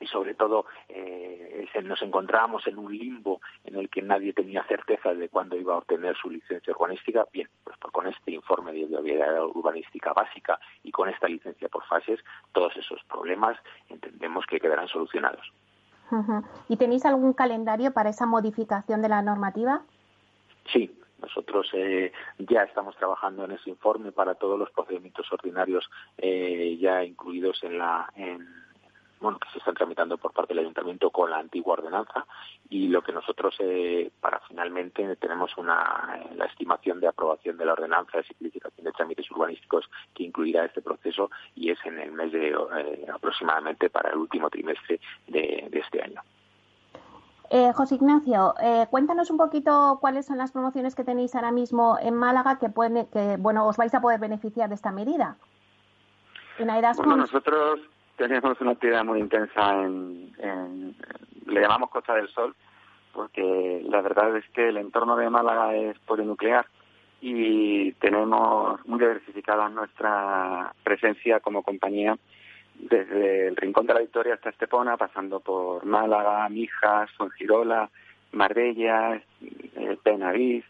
y 0.00 0.06
sobre 0.06 0.34
todo 0.34 0.66
eh, 0.88 1.66
nos 1.82 2.00
encontrábamos 2.02 2.66
en 2.66 2.78
un 2.78 2.96
limbo 2.96 3.40
en 3.64 3.76
el 3.76 3.88
que 3.88 4.02
nadie 4.02 4.32
tenía 4.32 4.64
certeza 4.64 5.14
de 5.14 5.28
cuándo 5.28 5.56
iba 5.56 5.74
a 5.74 5.78
obtener 5.78 6.16
su 6.16 6.30
licencia 6.30 6.72
urbanística. 6.72 7.26
Bien, 7.32 7.48
pues, 7.64 7.76
con 7.92 8.06
este 8.06 8.32
informe 8.32 8.72
de 8.72 8.86
viabilidad 8.86 9.44
urbanística 9.44 10.12
básica 10.12 10.58
y 10.82 10.90
con 10.90 11.08
esta 11.08 11.28
licencia 11.28 11.68
por 11.68 11.84
fases, 11.84 12.20
todos 12.52 12.76
esos 12.76 13.02
problemas 13.04 13.56
entendemos 13.88 14.44
que 14.46 14.60
quedarán 14.60 14.88
solucionados. 14.88 15.52
¿Y 16.68 16.76
tenéis 16.76 17.04
algún 17.04 17.32
calendario 17.32 17.92
para 17.92 18.10
esa 18.10 18.26
modificación 18.26 19.02
de 19.02 19.08
la 19.08 19.22
normativa? 19.22 19.82
Sí, 20.72 20.96
nosotros 21.20 21.68
eh, 21.72 22.12
ya 22.38 22.62
estamos 22.62 22.96
trabajando 22.96 23.44
en 23.44 23.52
ese 23.52 23.70
informe 23.70 24.12
para 24.12 24.34
todos 24.34 24.58
los 24.58 24.70
procedimientos 24.70 25.26
ordinarios 25.32 25.88
eh, 26.18 26.76
ya 26.80 27.02
incluidos 27.02 27.62
en 27.64 27.78
la 27.78 28.08
en, 28.14 28.46
bueno, 29.20 29.38
que 29.38 29.48
se 29.50 29.58
están 29.58 29.74
tramitando 29.74 30.18
por 30.18 30.32
parte 30.32 30.52
del 30.52 30.64
ayuntamiento 30.64 31.10
con 31.10 31.30
la 31.30 31.38
antigua 31.38 31.74
ordenanza 31.74 32.26
y 32.68 32.88
lo 32.88 33.02
que 33.02 33.12
nosotros 33.12 33.54
eh, 33.60 34.10
para 34.20 34.40
finalmente 34.40 35.16
tenemos 35.16 35.56
una 35.56 36.20
la 36.34 36.44
estimación 36.46 37.00
de 37.00 37.08
aprobación 37.08 37.56
de 37.56 37.64
la 37.64 37.72
ordenanza 37.72 38.18
de 38.18 38.24
simplificación 38.24 38.84
de 38.84 38.92
trámites 38.92 39.30
urbanísticos 39.30 39.88
que 40.14 40.24
incluirá 40.24 40.64
este 40.64 40.82
proceso 40.82 41.30
y 41.54 41.70
es 41.70 41.78
en 41.84 41.98
el 41.98 42.12
mes 42.12 42.32
de 42.32 42.48
eh, 42.48 43.06
aproximadamente 43.12 43.90
para 43.90 44.10
el 44.10 44.18
último 44.18 44.50
trimestre 44.50 45.00
de, 45.26 45.70
este 45.72 46.02
año. 46.02 46.22
Eh, 47.50 47.72
José 47.74 47.94
Ignacio, 47.94 48.54
eh, 48.60 48.86
cuéntanos 48.90 49.30
un 49.30 49.36
poquito 49.36 49.98
cuáles 50.00 50.26
son 50.26 50.38
las 50.38 50.52
promociones 50.52 50.94
que 50.94 51.04
tenéis 51.04 51.34
ahora 51.34 51.52
mismo 51.52 51.96
en 52.00 52.14
Málaga 52.14 52.58
que, 52.58 52.68
pueden, 52.68 53.06
que 53.06 53.36
bueno, 53.38 53.66
os 53.66 53.76
vais 53.76 53.94
a 53.94 54.00
poder 54.00 54.18
beneficiar 54.18 54.68
de 54.68 54.74
esta 54.74 54.90
medida. 54.90 55.36
En 56.58 56.68
bueno, 56.68 57.16
nosotros 57.16 57.80
tenemos 58.16 58.60
una 58.60 58.72
actividad 58.72 59.04
muy 59.04 59.20
intensa 59.20 59.84
en, 59.84 60.32
le 61.46 61.60
llamamos 61.60 61.90
Costa 61.90 62.14
del 62.14 62.28
Sol, 62.28 62.54
porque 63.12 63.82
la 63.88 64.00
verdad 64.02 64.36
es 64.36 64.44
que 64.50 64.68
el 64.68 64.76
entorno 64.76 65.16
de 65.16 65.30
Málaga 65.30 65.74
es 65.74 65.98
polinuclear 66.00 66.66
y 67.20 67.92
tenemos 67.92 68.84
muy 68.86 68.98
diversificada 68.98 69.68
nuestra 69.68 70.72
presencia 70.82 71.40
como 71.40 71.62
compañía 71.62 72.16
desde 72.78 73.48
el 73.48 73.56
Rincón 73.56 73.86
de 73.86 73.94
la 73.94 74.00
Victoria 74.00 74.34
hasta 74.34 74.50
Estepona, 74.50 74.96
pasando 74.96 75.40
por 75.40 75.84
Málaga, 75.86 76.48
Mijas, 76.50 77.10
Fuengirola, 77.12 77.88
Marbella, 78.32 79.14
eh, 79.40 79.96
Penavís, 80.02 80.64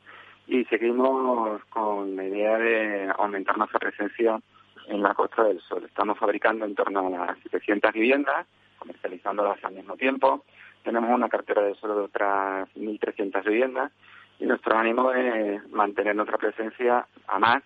y 0.47 0.65
seguimos 0.67 1.65
con 1.65 2.15
la 2.15 2.25
idea 2.25 2.59
de 2.59 3.13
aumentar 3.19 3.59
nuestra 3.59 3.81
presencia 3.81 4.41
en 4.89 5.03
la 5.03 5.15
Costa 5.15 5.45
del 5.45 5.61
Sol. 5.61 5.85
Estamos 5.85 6.19
fabricando 6.19 6.65
en 6.65 6.75
torno 6.75 7.07
a 7.07 7.27
las 7.27 7.39
700 7.41 7.93
viviendas, 7.93 8.47
comercializándolas 8.79 9.63
al 9.65 9.75
mismo 9.75 9.97
tiempo. 9.97 10.45
Tenemos 10.83 11.11
una 11.11 11.29
cartera 11.29 11.63
de 11.63 11.75
suelo 11.75 11.97
de 11.97 12.03
otras 12.03 12.69
1.300 12.77 13.45
viviendas 13.45 13.93
y 14.39 14.47
nuestro 14.47 14.77
ánimo 14.77 15.13
es 15.13 15.69
mantener 15.71 16.15
nuestra 16.15 16.39
presencia 16.39 17.07
a 17.27 17.39
más, 17.39 17.63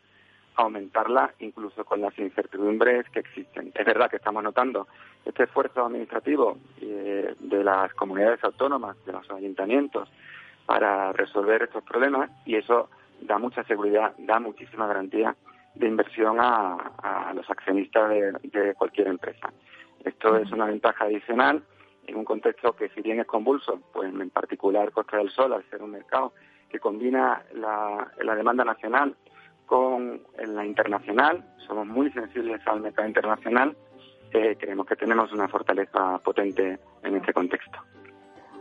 aumentarla 0.56 1.32
incluso 1.38 1.84
con 1.84 2.00
las 2.00 2.18
incertidumbres 2.18 3.08
que 3.10 3.20
existen. 3.20 3.72
Es 3.74 3.86
verdad 3.86 4.10
que 4.10 4.16
estamos 4.16 4.42
notando 4.42 4.88
este 5.24 5.44
esfuerzo 5.44 5.84
administrativo 5.84 6.58
eh, 6.80 7.34
de 7.38 7.64
las 7.64 7.92
comunidades 7.94 8.42
autónomas, 8.44 8.96
de 9.04 9.12
los 9.12 9.30
ayuntamientos, 9.30 10.08
para 10.66 11.12
resolver 11.12 11.62
estos 11.62 11.82
problemas 11.82 12.30
y 12.46 12.56
eso 12.56 12.88
da 13.20 13.38
mucha 13.38 13.64
seguridad, 13.64 14.14
da 14.18 14.38
muchísima 14.38 14.86
garantía 14.86 15.34
de 15.74 15.86
inversión 15.86 16.36
a, 16.40 17.32
los 17.34 17.48
accionistas 17.48 18.10
de, 18.10 18.74
cualquier 18.76 19.08
empresa. 19.08 19.52
Esto 20.04 20.36
es 20.36 20.50
una 20.50 20.66
ventaja 20.66 21.04
adicional 21.04 21.62
en 22.06 22.16
un 22.16 22.24
contexto 22.24 22.74
que 22.74 22.88
si 22.90 23.02
bien 23.02 23.20
es 23.20 23.26
convulso, 23.26 23.80
pues 23.92 24.12
en 24.12 24.30
particular 24.30 24.90
Costa 24.90 25.18
del 25.18 25.30
Sol, 25.30 25.52
al 25.52 25.68
ser 25.70 25.82
un 25.82 25.92
mercado 25.92 26.32
que 26.68 26.78
combina 26.78 27.42
la, 27.54 28.10
demanda 28.34 28.64
nacional 28.64 29.14
con 29.66 30.22
la 30.36 30.64
internacional, 30.64 31.44
somos 31.66 31.86
muy 31.86 32.10
sensibles 32.12 32.60
al 32.66 32.80
mercado 32.80 33.06
internacional, 33.06 33.76
eh, 34.32 34.56
creemos 34.58 34.86
que 34.86 34.96
tenemos 34.96 35.32
una 35.32 35.48
fortaleza 35.48 36.18
potente 36.18 36.78
en 37.02 37.16
este 37.16 37.32
contexto. 37.32 37.78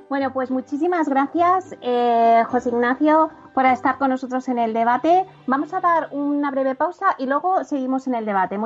Bueno, 0.09 0.33
pues 0.33 0.49
muchísimas 0.49 1.07
gracias, 1.07 1.75
eh, 1.81 2.43
José 2.47 2.69
Ignacio, 2.69 3.29
por 3.53 3.67
estar 3.67 3.99
con 3.99 4.09
nosotros 4.09 4.47
en 4.49 4.57
el 4.57 4.73
debate. 4.73 5.25
Vamos 5.45 5.71
a 5.71 5.81
dar 5.81 6.09
una 6.11 6.49
breve 6.49 6.73
pausa 6.73 7.15
y 7.19 7.27
luego 7.27 7.63
seguimos 7.63 8.07
en 8.07 8.15
el 8.15 8.25
debate. 8.25 8.57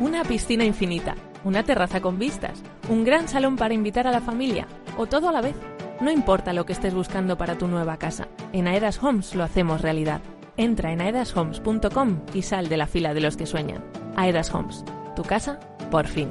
Una 0.00 0.24
piscina 0.24 0.64
infinita, 0.64 1.14
una 1.44 1.62
terraza 1.62 2.00
con 2.00 2.18
vistas, 2.18 2.60
un 2.88 3.04
gran 3.04 3.28
salón 3.28 3.54
para 3.54 3.74
invitar 3.74 4.08
a 4.08 4.12
la 4.12 4.20
familia 4.20 4.66
o 4.98 5.06
todo 5.06 5.28
a 5.28 5.32
la 5.32 5.40
vez. 5.40 5.54
No 6.00 6.10
importa 6.10 6.52
lo 6.52 6.66
que 6.66 6.72
estés 6.72 6.92
buscando 6.92 7.38
para 7.38 7.56
tu 7.56 7.68
nueva 7.68 7.98
casa, 7.98 8.26
en 8.52 8.66
Aedas 8.66 9.00
Homes 9.02 9.36
lo 9.36 9.44
hacemos 9.44 9.80
realidad. 9.80 10.20
Entra 10.56 10.90
en 10.90 11.02
aedashomes.com 11.02 12.20
y 12.34 12.42
sal 12.42 12.68
de 12.68 12.78
la 12.78 12.86
fila 12.86 13.14
de 13.14 13.20
los 13.20 13.36
que 13.36 13.46
sueñan. 13.46 13.84
Aedas 14.16 14.52
Homes 14.52 14.84
Tu 15.14 15.22
casa, 15.22 15.60
por 15.90 16.06
fin. 16.06 16.30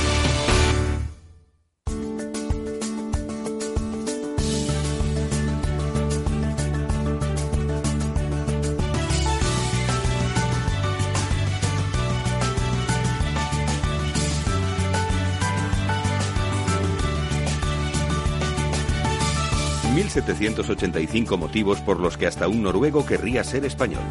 ...1785 20.27 21.37
motivos 21.37 21.81
por 21.81 21.99
los 21.99 22.17
que 22.17 22.27
hasta 22.27 22.47
un 22.47 22.63
noruego 22.63 23.05
querría 23.05 23.43
ser 23.43 23.65
español. 23.65 24.03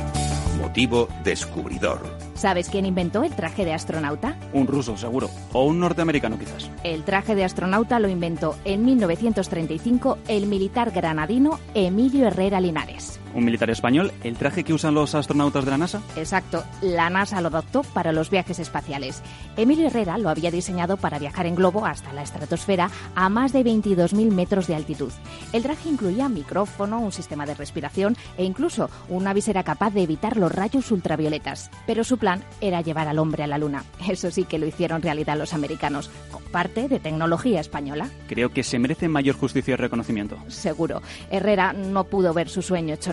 Motivo 0.59 1.09
descubridor. 1.25 2.01
¿Sabes 2.35 2.69
quién 2.69 2.87
inventó 2.87 3.23
el 3.23 3.35
traje 3.35 3.65
de 3.65 3.75
astronauta? 3.75 4.37
Un 4.53 4.67
ruso, 4.67 4.97
seguro. 4.97 5.31
O 5.53 5.65
un 5.65 5.79
norteamericano, 5.81 6.39
quizás. 6.39 6.71
El 6.85 7.05
traje 7.05 7.35
de 7.35 7.45
astronauta 7.45 7.99
lo 7.99 8.09
inventó 8.09 8.57
en 8.65 8.85
1935 8.85 10.19
el 10.29 10.47
militar 10.47 10.91
granadino 10.91 11.61
Emilio 11.75 12.27
Herrera 12.27 12.61
Linares. 12.61 13.20
Un 13.35 13.45
militar 13.45 13.71
español, 13.71 14.13
el 14.25 14.37
traje 14.37 14.65
que 14.65 14.73
usan 14.73 14.95
los 14.95 15.15
astronautas 15.15 15.65
de 15.65 15.71
la 15.71 15.79
NASA. 15.79 16.03
Exacto, 16.17 16.65
la 16.83 17.11
NASA 17.11 17.41
lo 17.41 17.49
adoptó 17.49 17.83
para 17.83 18.13
los 18.13 18.31
viajes 18.31 18.59
espaciales. 18.59 19.23
Emilio 19.57 19.87
Herrera 19.87 20.19
lo 20.19 20.31
había 20.31 20.51
diseñado 20.51 20.97
para 20.97 21.19
viajar 21.19 21.47
en 21.47 21.55
globo 21.55 21.87
hasta 21.87 22.13
la 22.13 22.23
estratosfera 22.23 22.91
a 23.15 23.29
más 23.29 23.53
de 23.53 23.65
22.000 23.65 24.33
metros 24.33 24.67
de 24.67 24.75
altitud. 24.75 25.13
El 25.53 25.63
traje 25.63 25.89
incluía 25.89 26.29
micrófono, 26.29 27.01
un 27.01 27.13
sistema 27.13 27.47
de 27.47 27.55
respiración 27.55 28.17
e 28.37 28.45
incluso 28.45 28.91
una 29.09 29.33
visera 29.33 29.63
capaz 29.63 29.91
de 29.91 30.03
evitar 30.03 30.37
los 30.37 30.53
rayos 30.53 30.91
ultravioletas. 30.91 31.71
Pero 31.87 32.05
su 32.05 32.19
plan 32.19 32.43
era 32.61 32.81
llevar 32.81 33.09
al 33.09 33.19
hombre 33.19 33.45
a 33.45 33.47
la 33.47 33.59
Luna. 33.59 33.85
Eso 34.09 34.31
sí 34.31 34.45
que 34.45 34.59
lo 34.59 34.67
hicieron 34.67 35.03
realidad 35.03 35.39
los 35.39 35.55
americanos, 35.55 36.11
con 36.31 36.43
parte 36.45 36.89
de 36.89 36.99
tecnología 36.99 37.61
española. 37.61 38.09
Creo 38.29 38.51
que 38.51 38.63
se 38.63 38.79
merece 38.79 39.09
mayor 39.09 39.37
justicia 39.37 39.75
y 39.75 39.77
reconocimiento. 39.77 40.37
Seguro. 40.49 41.03
Herrera 41.31 41.73
no 41.73 42.05
pudo 42.05 42.35
ver 42.35 42.49
su 42.49 42.63
sueño 42.63 42.95
hecho 42.95 43.13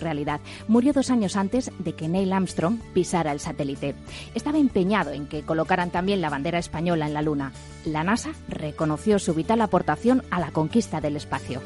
Murió 0.67 0.93
dos 0.93 1.09
años 1.09 1.35
antes 1.35 1.71
de 1.79 1.93
que 1.93 2.07
Neil 2.07 2.33
Armstrong 2.33 2.79
pisara 2.93 3.31
el 3.31 3.39
satélite. 3.39 3.95
Estaba 4.35 4.57
empeñado 4.57 5.11
en 5.11 5.27
que 5.27 5.43
colocaran 5.43 5.91
también 5.91 6.21
la 6.21 6.29
bandera 6.29 6.59
española 6.59 7.07
en 7.07 7.13
la 7.13 7.21
Luna. 7.21 7.51
La 7.85 8.03
NASA 8.03 8.31
reconoció 8.47 9.19
su 9.19 9.33
vital 9.33 9.61
aportación 9.61 10.23
a 10.31 10.39
la 10.39 10.51
conquista 10.51 11.01
del 11.01 11.15
espacio. 11.15 11.61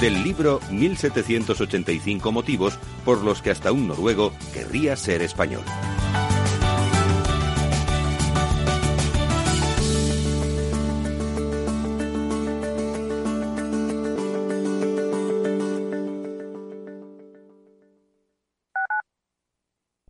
Del 0.00 0.22
libro 0.22 0.60
1785 0.70 2.32
motivos 2.32 2.78
por 3.04 3.22
los 3.22 3.42
que 3.42 3.50
hasta 3.50 3.70
un 3.70 3.88
noruego 3.88 4.32
querría 4.54 4.96
ser 4.96 5.20
español. 5.20 5.62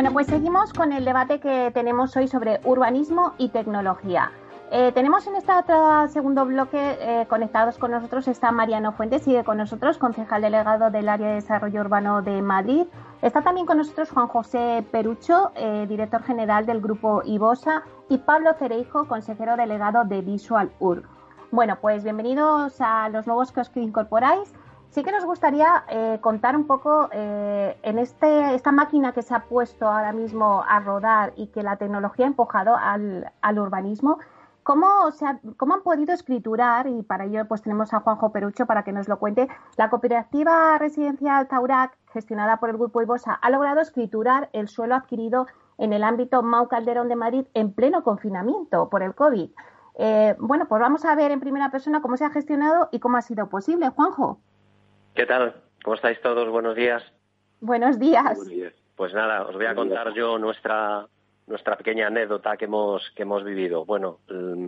Bueno, 0.00 0.14
pues 0.14 0.28
seguimos 0.28 0.72
con 0.72 0.94
el 0.94 1.04
debate 1.04 1.40
que 1.40 1.70
tenemos 1.74 2.16
hoy 2.16 2.26
sobre 2.26 2.58
urbanismo 2.64 3.34
y 3.36 3.50
tecnología. 3.50 4.32
Eh, 4.70 4.92
tenemos 4.94 5.26
en 5.26 5.36
este 5.36 5.52
segundo 6.08 6.46
bloque 6.46 6.96
eh, 6.98 7.26
conectados 7.28 7.76
con 7.76 7.90
nosotros 7.90 8.26
está 8.26 8.50
Mariano 8.50 8.92
Fuentes, 8.92 9.24
sigue 9.24 9.44
con 9.44 9.58
nosotros, 9.58 9.98
concejal 9.98 10.40
delegado 10.40 10.90
del 10.90 11.06
área 11.06 11.28
de 11.28 11.34
desarrollo 11.34 11.82
urbano 11.82 12.22
de 12.22 12.40
Madrid. 12.40 12.86
Está 13.20 13.42
también 13.42 13.66
con 13.66 13.76
nosotros 13.76 14.10
Juan 14.10 14.28
José 14.28 14.82
Perucho, 14.90 15.52
eh, 15.54 15.84
director 15.86 16.22
general 16.22 16.64
del 16.64 16.80
grupo 16.80 17.20
IBOSA, 17.22 17.82
y 18.08 18.16
Pablo 18.16 18.54
Cereijo, 18.58 19.06
consejero 19.06 19.58
delegado 19.58 20.06
de 20.06 20.22
Visual 20.22 20.72
UR. 20.78 21.02
Bueno, 21.50 21.76
pues 21.78 22.04
bienvenidos 22.04 22.80
a 22.80 23.10
los 23.10 23.26
nuevos 23.26 23.52
que 23.52 23.60
os 23.60 23.70
incorporáis. 23.76 24.50
Sí 24.90 25.04
que 25.04 25.12
nos 25.12 25.24
gustaría 25.24 25.84
contar 26.20 26.56
un 26.56 26.66
poco 26.66 27.08
en 27.12 27.98
este, 27.98 28.54
esta 28.54 28.72
máquina 28.72 29.12
que 29.12 29.22
se 29.22 29.34
ha 29.34 29.44
puesto 29.44 29.86
ahora 29.86 30.12
mismo 30.12 30.64
a 30.68 30.80
rodar 30.80 31.32
y 31.36 31.46
que 31.46 31.62
la 31.62 31.76
tecnología 31.76 32.26
ha 32.26 32.28
empujado 32.28 32.76
al, 32.76 33.30
al 33.40 33.58
urbanismo. 33.60 34.18
¿Cómo, 34.64 35.10
se 35.12 35.26
¿Cómo 35.56 35.74
han 35.74 35.82
podido 35.82 36.12
escriturar, 36.12 36.86
y 36.86 37.02
para 37.02 37.24
ello 37.24 37.46
pues 37.48 37.62
tenemos 37.62 37.94
a 37.94 38.00
Juanjo 38.00 38.30
Perucho 38.30 38.66
para 38.66 38.82
que 38.82 38.92
nos 38.92 39.08
lo 39.08 39.18
cuente, 39.18 39.48
la 39.76 39.88
cooperativa 39.90 40.76
residencial 40.76 41.48
Taurac, 41.48 41.96
gestionada 42.12 42.58
por 42.58 42.68
el 42.68 42.76
Grupo 42.76 43.00
Ibosa, 43.00 43.34
ha 43.34 43.50
logrado 43.50 43.80
escriturar 43.80 44.50
el 44.52 44.68
suelo 44.68 44.96
adquirido 44.96 45.46
en 45.78 45.92
el 45.92 46.04
ámbito 46.04 46.42
Mau 46.42 46.68
Calderón 46.68 47.08
de 47.08 47.16
Madrid 47.16 47.46
en 47.54 47.72
pleno 47.72 48.02
confinamiento 48.02 48.90
por 48.90 49.02
el 49.02 49.14
COVID? 49.14 49.50
Eh, 49.94 50.36
bueno, 50.38 50.66
pues 50.68 50.80
vamos 50.80 51.04
a 51.04 51.14
ver 51.14 51.30
en 51.30 51.40
primera 51.40 51.70
persona 51.70 52.02
cómo 52.02 52.16
se 52.16 52.24
ha 52.24 52.30
gestionado 52.30 52.88
y 52.92 53.00
cómo 53.00 53.16
ha 53.16 53.22
sido 53.22 53.48
posible. 53.48 53.88
Juanjo. 53.88 54.40
¿Qué 55.14 55.26
tal? 55.26 55.54
¿Cómo 55.82 55.94
estáis 55.94 56.20
todos? 56.20 56.48
Buenos 56.48 56.76
días. 56.76 57.02
Buenos 57.60 58.48
días. 58.48 58.72
Pues 58.96 59.12
nada, 59.12 59.42
os 59.42 59.54
voy 59.54 59.66
a 59.66 59.74
contar 59.74 60.12
yo 60.12 60.38
nuestra 60.38 61.06
nuestra 61.46 61.76
pequeña 61.76 62.06
anécdota 62.06 62.56
que 62.56 62.66
hemos, 62.66 63.10
que 63.16 63.22
hemos 63.22 63.42
vivido. 63.42 63.84
Bueno, 63.84 64.20
mm, 64.28 64.66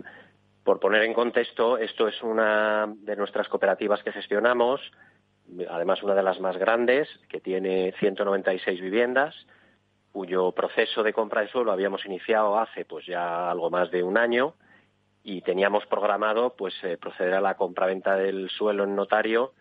por 0.63 0.79
poner 0.81 1.03
en 1.03 1.13
contexto, 1.13 1.77
esto 1.77 2.09
es 2.09 2.21
una 2.21 2.93
de 2.93 3.15
nuestras 3.15 3.47
cooperativas 3.47 4.03
que 4.03 4.11
gestionamos, 4.11 4.81
además 5.69 6.03
una 6.03 6.13
de 6.13 6.23
las 6.23 6.41
más 6.41 6.57
grandes, 6.57 7.07
que 7.29 7.39
tiene 7.39 7.93
196 7.99 8.81
viviendas, 8.81 9.33
cuyo 10.11 10.51
proceso 10.51 11.03
de 11.03 11.13
compra 11.13 11.41
de 11.41 11.47
suelo 11.47 11.71
habíamos 11.71 12.05
iniciado 12.05 12.59
hace 12.59 12.83
pues 12.85 13.05
ya 13.05 13.49
algo 13.49 13.69
más 13.69 13.89
de 13.89 14.03
un 14.03 14.17
año 14.17 14.53
y 15.23 15.41
teníamos 15.41 15.85
programado 15.85 16.53
pues 16.55 16.73
eh, 16.83 16.97
proceder 16.97 17.33
a 17.33 17.41
la 17.41 17.55
compraventa 17.55 18.15
del 18.15 18.49
suelo 18.49 18.83
en 18.83 18.95
notario 18.95 19.53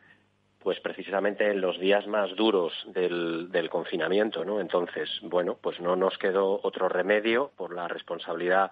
pues 0.62 0.78
precisamente 0.80 1.50
en 1.50 1.60
los 1.60 1.78
días 1.80 2.06
más 2.06 2.34
duros 2.36 2.72
del, 2.86 3.68
confinamiento, 3.70 4.44
¿no? 4.44 4.60
Entonces, 4.60 5.08
bueno, 5.22 5.58
pues 5.60 5.80
no 5.80 5.96
nos 5.96 6.16
quedó 6.18 6.60
otro 6.62 6.88
remedio 6.88 7.50
por 7.56 7.74
la 7.74 7.88
responsabilidad 7.88 8.70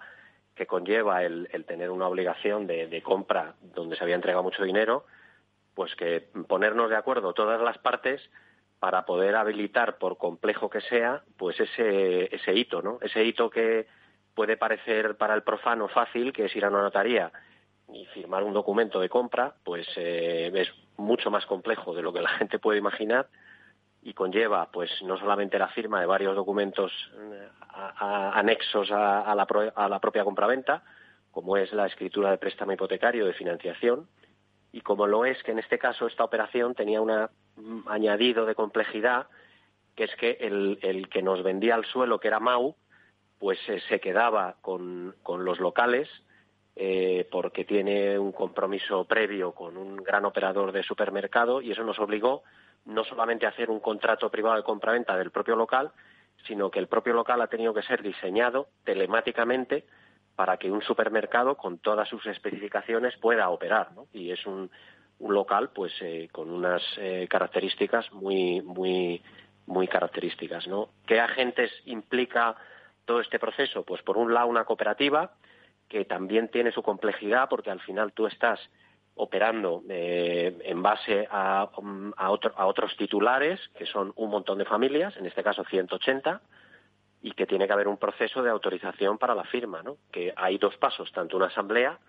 que 0.55 0.65
conlleva 0.65 1.23
el, 1.23 1.47
tener 1.67 1.89
una 1.89 2.07
obligación 2.07 2.65
de, 2.67 3.01
compra 3.03 3.55
donde 3.61 3.95
se 3.95 4.03
había 4.03 4.15
entregado 4.15 4.43
mucho 4.43 4.63
dinero, 4.63 5.05
pues 5.75 5.95
que 5.95 6.29
ponernos 6.47 6.89
de 6.89 6.95
acuerdo 6.95 7.33
todas 7.33 7.59
las 7.61 7.77
partes 7.79 8.21
para 8.79 9.05
poder 9.05 9.35
habilitar, 9.35 9.97
por 9.97 10.17
complejo 10.17 10.69
que 10.69 10.81
sea, 10.81 11.23
pues 11.37 11.59
ese, 11.59 12.33
ese 12.33 12.53
hito, 12.53 12.81
¿no? 12.81 12.99
Ese 13.01 13.23
hito 13.23 13.49
que 13.49 13.87
puede 14.33 14.57
parecer 14.57 15.17
para 15.17 15.33
el 15.33 15.43
profano 15.43 15.87
fácil, 15.87 16.31
que 16.31 16.45
es 16.45 16.55
ir 16.55 16.65
a 16.65 16.69
una 16.69 16.81
notaría 16.81 17.31
y 17.93 18.05
firmar 18.07 18.43
un 18.43 18.53
documento 18.53 18.99
de 18.99 19.09
compra, 19.09 19.53
pues 19.63 19.87
eh, 19.97 20.51
es 20.53 20.71
mucho 21.01 21.31
más 21.31 21.45
complejo 21.45 21.93
de 21.93 22.01
lo 22.01 22.13
que 22.13 22.21
la 22.21 22.29
gente 22.29 22.59
puede 22.59 22.79
imaginar 22.79 23.27
y 24.03 24.13
conlleva 24.13 24.71
pues 24.71 24.89
no 25.03 25.17
solamente 25.17 25.59
la 25.59 25.67
firma 25.69 25.99
de 25.99 26.07
varios 26.07 26.35
documentos 26.35 26.91
eh, 27.15 27.47
anexos 28.33 28.89
a, 28.91 29.35
la, 29.35 29.47
a 29.75 29.89
la 29.89 29.99
propia 29.99 30.23
compraventa, 30.23 30.83
como 31.31 31.57
es 31.57 31.71
la 31.73 31.85
escritura 31.85 32.31
de 32.31 32.37
préstamo 32.37 32.73
hipotecario 32.73 33.25
de 33.25 33.33
financiación, 33.33 34.07
y 34.71 34.81
como 34.81 35.05
lo 35.05 35.25
es 35.25 35.41
que 35.43 35.51
en 35.51 35.59
este 35.59 35.77
caso 35.77 36.07
esta 36.07 36.23
operación 36.23 36.75
tenía 36.75 37.01
un 37.01 37.29
añadido 37.87 38.45
de 38.45 38.55
complejidad, 38.55 39.27
que 39.95 40.05
es 40.05 40.15
que 40.15 40.37
el, 40.39 40.79
el, 40.81 41.09
que 41.09 41.21
nos 41.21 41.43
vendía 41.43 41.75
el 41.75 41.85
suelo, 41.85 42.19
que 42.19 42.29
era 42.29 42.39
Mau, 42.39 42.75
pues 43.37 43.59
eh, 43.67 43.81
se 43.89 43.99
quedaba 43.99 44.55
con 44.61 45.15
los 45.25 45.59
locales 45.59 46.09
eh, 46.75 47.27
porque 47.29 47.65
tiene 47.65 48.17
un 48.17 48.31
compromiso 48.31 49.05
previo 49.05 49.51
con 49.51 49.75
un 49.77 49.97
gran 49.97 50.25
operador 50.25 50.71
de 50.71 50.83
supermercado 50.83 51.61
y 51.61 51.71
eso 51.71 51.83
nos 51.83 51.99
obligó 51.99 52.43
no 52.85 53.03
solamente 53.03 53.45
a 53.45 53.49
hacer 53.49 53.69
un 53.69 53.79
contrato 53.79 54.29
privado 54.29 54.55
de 54.55 54.63
compraventa 54.63 55.17
del 55.17 55.31
propio 55.31 55.55
local, 55.55 55.91
sino 56.47 56.71
que 56.71 56.79
el 56.79 56.87
propio 56.87 57.13
local 57.13 57.41
ha 57.41 57.47
tenido 57.47 57.73
que 57.73 57.83
ser 57.83 58.01
diseñado 58.01 58.69
telemáticamente 58.83 59.85
para 60.35 60.57
que 60.57 60.71
un 60.71 60.81
supermercado 60.81 61.55
con 61.55 61.77
todas 61.77 62.07
sus 62.07 62.25
especificaciones 62.25 63.17
pueda 63.17 63.49
operar, 63.49 63.91
¿no? 63.91 64.07
Y 64.13 64.31
es 64.31 64.45
un, 64.45 64.71
local 65.19 65.69
pues 65.69 65.93
eh, 66.01 66.29
con 66.31 66.49
unas 66.49 66.81
eh, 66.97 67.27
características 67.29 68.11
muy 68.11 68.61
muy 68.61 69.21
muy 69.67 69.87
características, 69.87 70.67
¿no? 70.67 70.89
¿Qué 71.05 71.19
agentes 71.19 71.71
implica 71.85 72.55
todo 73.05 73.21
este 73.21 73.37
proceso? 73.37 73.83
Pues 73.83 74.01
por 74.01 74.17
un 74.17 74.33
lado 74.33 74.47
una 74.47 74.65
cooperativa 74.65 75.33
que 75.91 76.05
también 76.05 76.47
tiene 76.47 76.71
su 76.71 76.81
complejidad 76.81 77.49
porque 77.49 77.69
al 77.69 77.81
final 77.81 78.13
tú 78.13 78.25
estás 78.25 78.61
operando 79.15 79.83
eh, 79.89 80.57
en 80.63 80.81
base 80.81 81.27
a, 81.29 81.69
a, 82.15 82.31
otros 82.65 82.95
titulares, 82.95 83.59
que 83.77 83.85
son 83.85 84.13
un 84.15 84.29
montón 84.29 84.57
de 84.57 84.63
familias, 84.63 85.17
en 85.17 85.25
este 85.25 85.43
caso 85.43 85.65
180, 85.65 86.41
y 87.21 87.31
que 87.33 87.45
tiene 87.45 87.67
que 87.67 87.73
haber 87.73 87.89
un 87.89 87.97
proceso 87.97 88.41
de 88.41 88.49
autorización 88.49 89.17
para 89.17 89.35
la 89.35 89.43
firma, 89.43 89.83
¿no? 89.83 89.97
que 90.13 90.33
hay 90.37 90.57
dos 90.57 90.77
pasos, 90.77 91.11
tanto 91.11 91.35
una 91.35 91.47
asamblea 91.47 91.99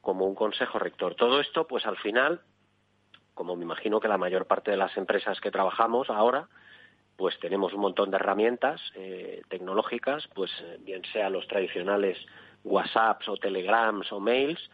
como 0.00 0.26
un 0.26 0.34
consejo 0.34 0.80
rector. 0.80 1.14
Todo 1.14 1.40
esto, 1.40 1.68
pues 1.68 1.86
al 1.86 1.98
final, 1.98 2.40
como 3.34 3.54
me 3.54 3.62
imagino 3.62 4.00
que 4.00 4.08
la 4.08 4.18
mayor 4.18 4.46
parte 4.46 4.72
de 4.72 4.76
las 4.76 4.96
empresas 4.96 5.40
que 5.40 5.52
trabajamos 5.52 6.10
ahora, 6.10 6.48
pues 7.16 7.38
tenemos 7.38 7.72
un 7.74 7.80
montón 7.80 8.10
de 8.10 8.16
herramientas 8.16 8.80
eh, 8.96 9.42
tecnológicas, 9.48 10.26
pues 10.34 10.50
bien 10.80 11.02
sea 11.12 11.30
los 11.30 11.46
tradicionales 11.46 12.18
WhatsApps 12.64 13.28
o 13.28 13.36
Telegrams 13.36 14.10
o 14.12 14.20
mails, 14.20 14.70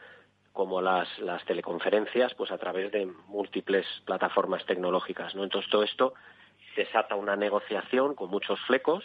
como 0.52 0.80
las, 0.80 1.06
las 1.18 1.44
teleconferencias, 1.44 2.34
pues 2.34 2.50
a 2.50 2.58
través 2.58 2.90
de 2.90 3.06
múltiples 3.28 3.86
plataformas 4.04 4.64
tecnológicas, 4.64 5.34
¿no? 5.34 5.44
Entonces 5.44 5.70
todo 5.70 5.82
esto 5.82 6.14
desata 6.76 7.14
una 7.14 7.36
negociación 7.36 8.14
con 8.14 8.30
muchos 8.30 8.58
flecos, 8.66 9.04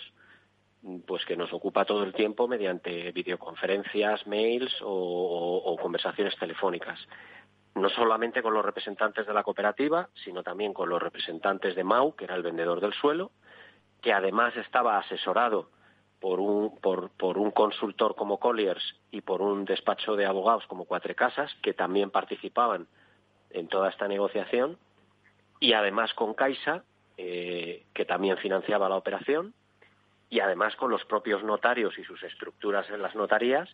pues 1.06 1.26
que 1.26 1.38
nos 1.38 1.54
ocupa 1.54 1.86
todo 1.86 2.04
el 2.04 2.13
tiempo 2.13 2.48
mediante 2.48 3.12
videoconferencias, 3.12 4.26
mails 4.26 4.74
o, 4.82 5.78
conversaciones 5.82 6.36
telefónicas. 6.38 7.00
No 7.76 7.89
solamente 7.89 8.41
con 8.41 8.54
los 8.54 8.65
representantes 8.65 9.26
de 9.28 9.34
la 9.34 9.44
cooperativa, 9.44 10.10
sino 10.24 10.44
también 10.44 10.74
con 10.74 10.89
los 10.89 11.02
representantes 11.02 11.76
de 11.76 11.84
MAU, 11.84 12.15
que 12.15 12.26
era 12.26 12.36
el 12.36 12.44
vendedor 12.44 12.82
del 12.82 12.94
suelo, 12.94 13.32
que 14.02 14.12
además 14.12 14.56
estaba 14.58 14.98
asesorado 14.98 15.70
por 16.22 16.40
un, 16.40 16.78
por, 16.80 17.10
por 17.10 17.40
un 17.40 17.52
consultor 17.52 18.16
como 18.16 18.40
Colliers 18.40 18.96
y 19.10 19.22
por 19.22 19.42
un 19.42 19.66
despacho 19.66 20.16
de 20.16 20.28
abogados 20.28 20.66
como 20.68 20.86
Cuatro 20.86 21.14
Casas, 21.16 21.52
que 21.64 21.74
también 21.74 22.12
participaban 22.12 22.88
en 23.50 23.68
toda 23.68 23.90
esta 23.90 24.08
negociación, 24.08 24.78
y 25.60 25.74
además 25.74 26.14
con 26.14 26.36
Caixa, 26.36 26.84
eh, 27.18 27.86
que 27.94 28.06
también 28.06 28.38
financiaba 28.38 28.88
la 28.88 28.96
operación, 28.96 29.54
y 30.30 30.40
además 30.40 30.76
con 30.76 30.92
los 30.92 31.04
propios 31.06 31.44
notarios 31.44 31.98
y 31.98 32.04
sus 32.04 32.22
estructuras 32.24 32.90
en 32.92 33.02
las 33.02 33.16
notarías, 33.16 33.68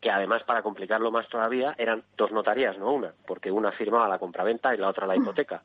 que 0.00 0.10
además, 0.10 0.42
para 0.42 0.62
complicarlo 0.62 1.12
más 1.12 1.28
todavía, 1.28 1.76
eran 1.78 2.02
dos 2.16 2.32
notarías, 2.32 2.76
no 2.76 2.92
una, 2.92 3.14
porque 3.26 3.52
una 3.52 3.70
firmaba 3.70 4.08
la 4.08 4.18
compraventa 4.18 4.74
y 4.74 4.78
la 4.78 4.88
otra 4.88 5.06
la 5.06 5.16
hipoteca. 5.16 5.62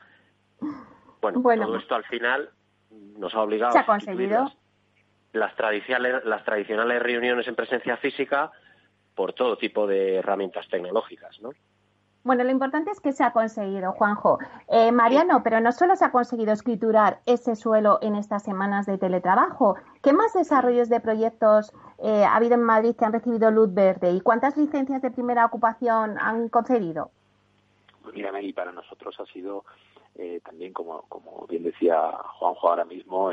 Bueno, 1.20 1.42
todo 1.42 1.78
esto 1.78 1.96
al 1.96 2.06
final 2.06 2.52
nos 2.92 3.34
ha 3.34 3.42
obligado 3.42 3.72
¿Se 3.74 3.80
ha 3.80 3.86
conseguido? 3.86 4.52
Las 5.40 5.56
tradicionales, 5.56 6.26
las 6.26 6.44
tradicionales 6.44 7.02
reuniones 7.02 7.48
en 7.48 7.56
presencia 7.56 7.98
física 7.98 8.52
por 9.16 9.34
todo 9.34 9.58
tipo 9.58 9.88
de 9.88 10.18
herramientas 10.18 10.68
tecnológicas, 10.70 11.40
¿no? 11.42 11.50
Bueno, 12.28 12.44
lo 12.44 12.52
importante 12.52 12.92
es 12.92 13.00
que 13.00 13.14
se 13.14 13.24
ha 13.24 13.32
conseguido, 13.32 13.94
Juanjo. 13.94 14.38
Eh, 14.68 14.92
Mariano, 14.92 15.44
pero 15.44 15.62
no 15.62 15.72
solo 15.72 15.96
se 15.96 16.04
ha 16.04 16.12
conseguido 16.12 16.52
escriturar 16.52 17.22
ese 17.26 17.56
suelo 17.56 18.00
en 18.02 18.16
estas 18.16 18.44
semanas 18.44 18.86
de 18.86 18.98
teletrabajo. 18.98 19.78
¿Qué 20.04 20.12
más 20.12 20.34
desarrollos 20.34 20.90
de 20.90 21.00
proyectos 21.00 21.74
eh, 22.00 22.26
ha 22.26 22.36
habido 22.36 22.56
en 22.56 22.64
Madrid 22.64 22.98
que 22.98 23.06
han 23.06 23.14
recibido 23.14 23.50
luz 23.50 23.74
verde? 23.74 24.12
¿Y 24.12 24.20
cuántas 24.20 24.58
licencias 24.58 25.02
de 25.02 25.10
primera 25.10 25.46
ocupación 25.46 26.18
han 26.20 26.50
concedido? 26.50 27.12
Pues 28.04 28.14
mira, 28.14 28.34
Meli, 28.34 28.52
para 28.52 28.74
nosotros 28.74 29.18
ha 29.22 29.26
sido 29.28 29.64
eh, 30.16 30.42
también, 30.44 30.74
como, 30.74 31.04
como 31.04 31.48
bien 31.48 31.64
decía 31.64 32.12
Juanjo 32.40 32.70
ahora 32.70 32.84
mismo, 32.84 33.32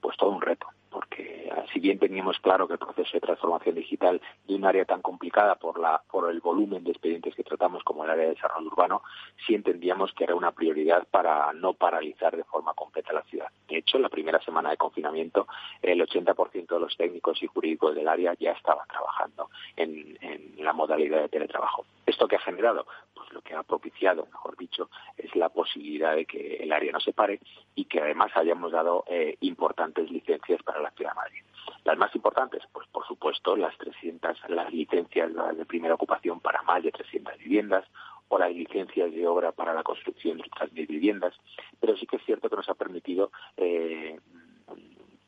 pues 0.00 0.16
todo 0.16 0.30
un 0.30 0.40
reto 0.40 0.68
porque 0.96 1.52
si 1.74 1.78
bien 1.78 1.98
teníamos 1.98 2.38
claro 2.38 2.66
que 2.66 2.72
el 2.72 2.78
proceso 2.78 3.10
de 3.12 3.20
transformación 3.20 3.74
digital 3.74 4.18
de 4.48 4.54
un 4.54 4.64
área 4.64 4.86
tan 4.86 5.02
complicada 5.02 5.54
por, 5.56 5.78
la, 5.78 6.00
por 6.10 6.30
el 6.30 6.40
volumen 6.40 6.84
de 6.84 6.92
expedientes 6.92 7.34
que 7.34 7.44
tratamos 7.44 7.84
como 7.84 8.02
el 8.02 8.10
área 8.10 8.24
de 8.24 8.30
desarrollo 8.30 8.68
urbano, 8.68 9.02
sí 9.46 9.54
entendíamos 9.54 10.14
que 10.14 10.24
era 10.24 10.34
una 10.34 10.52
prioridad 10.52 11.06
para 11.10 11.52
no 11.52 11.74
paralizar 11.74 12.34
de 12.34 12.44
forma 12.44 12.72
completa 12.72 13.12
la 13.12 13.24
ciudad. 13.24 13.48
De 13.68 13.76
hecho, 13.76 13.98
en 13.98 14.04
la 14.04 14.08
primera 14.08 14.40
semana 14.40 14.70
de 14.70 14.78
confinamiento, 14.78 15.46
el 15.82 16.00
80% 16.00 16.66
de 16.66 16.80
los 16.80 16.96
técnicos 16.96 17.42
y 17.42 17.46
jurídicos 17.46 17.94
del 17.94 18.08
área 18.08 18.32
ya 18.40 18.52
estaban 18.52 18.88
trabajando 18.88 19.50
en, 19.76 20.16
en 20.22 20.64
la 20.64 20.72
modalidad 20.72 21.20
de 21.20 21.28
teletrabajo. 21.28 21.84
¿Esto 22.06 22.26
qué 22.26 22.36
ha 22.36 22.40
generado? 22.40 22.86
Pues 23.16 23.32
lo 23.32 23.40
que 23.40 23.54
ha 23.54 23.62
propiciado, 23.62 24.26
mejor 24.26 24.56
dicho, 24.58 24.90
es 25.16 25.34
la 25.34 25.48
posibilidad 25.48 26.14
de 26.14 26.26
que 26.26 26.56
el 26.56 26.70
área 26.70 26.92
no 26.92 27.00
se 27.00 27.14
pare 27.14 27.40
y 27.74 27.86
que 27.86 28.00
además 28.00 28.30
hayamos 28.34 28.72
dado 28.72 29.04
eh, 29.08 29.36
importantes 29.40 30.10
licencias 30.10 30.62
para 30.62 30.80
la 30.80 30.90
ciudad 30.90 31.12
de 31.12 31.16
Madrid. 31.16 31.42
Las 31.84 31.96
más 31.96 32.14
importantes, 32.14 32.62
pues 32.72 32.86
por 32.88 33.06
supuesto, 33.06 33.56
las 33.56 33.76
300, 33.78 34.50
las 34.50 34.72
licencias 34.72 35.30
de 35.56 35.64
primera 35.64 35.94
ocupación 35.94 36.40
para 36.40 36.62
más 36.62 36.82
de 36.82 36.92
300 36.92 37.38
viviendas 37.38 37.84
o 38.28 38.38
las 38.38 38.52
licencias 38.52 39.12
de 39.12 39.26
obra 39.26 39.52
para 39.52 39.72
la 39.72 39.82
construcción 39.82 40.38
de 40.38 40.44
otras 40.44 40.72
viviendas, 40.72 41.34
pero 41.80 41.96
sí 41.96 42.06
que 42.06 42.16
es 42.16 42.24
cierto 42.24 42.50
que 42.50 42.56
nos 42.56 42.68
ha 42.68 42.74
permitido 42.74 43.30
eh, 43.56 44.18